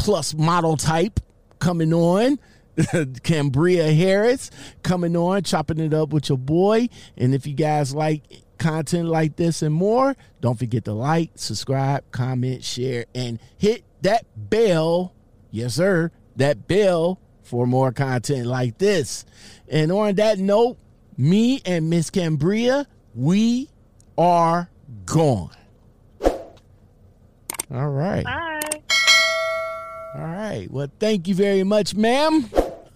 Plus 0.00 0.34
Model 0.34 0.78
Type 0.78 1.20
coming 1.58 1.92
on. 1.92 2.38
Cambria 3.22 3.92
Harris 3.92 4.50
coming 4.82 5.14
on, 5.14 5.42
chopping 5.42 5.78
it 5.78 5.92
up 5.92 6.08
with 6.08 6.30
your 6.30 6.38
boy. 6.38 6.88
And 7.18 7.34
if 7.34 7.46
you 7.46 7.52
guys 7.52 7.94
like 7.94 8.22
content 8.58 9.08
like 9.08 9.36
this 9.36 9.60
and 9.60 9.74
more, 9.74 10.16
don't 10.40 10.58
forget 10.58 10.86
to 10.86 10.94
like, 10.94 11.32
subscribe, 11.34 12.10
comment, 12.12 12.64
share, 12.64 13.04
and 13.14 13.38
hit 13.58 13.84
that 14.00 14.24
bell. 14.34 15.12
Yes, 15.50 15.74
sir. 15.74 16.10
That 16.36 16.66
bell 16.66 17.20
for 17.42 17.66
more 17.66 17.92
content 17.92 18.46
like 18.46 18.78
this. 18.78 19.26
And 19.68 19.92
on 19.92 20.14
that 20.14 20.38
note, 20.38 20.78
me 21.18 21.60
and 21.66 21.90
Miss 21.90 22.08
Cambria, 22.08 22.86
we 23.14 23.68
are 24.16 24.70
gone. 25.04 25.50
All 27.70 27.88
right. 27.90 28.24
Bye. 28.24 28.49
All 30.14 30.22
right. 30.22 30.66
Well, 30.70 30.88
thank 30.98 31.28
you 31.28 31.34
very 31.34 31.62
much, 31.64 31.94
ma'am. 31.94 32.48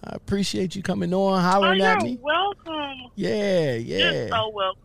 I 0.03 0.11
appreciate 0.15 0.75
you 0.75 0.83
coming 0.83 1.13
on, 1.13 1.33
Oh, 1.33 1.41
hollering 1.41 1.79
you're 1.79 1.87
at 1.87 2.03
me. 2.03 2.19
welcome. 2.21 3.11
Yeah, 3.15 3.73
You're 3.75 4.11
yeah. 4.11 4.27
so 4.29 4.49
welcome. 4.49 4.81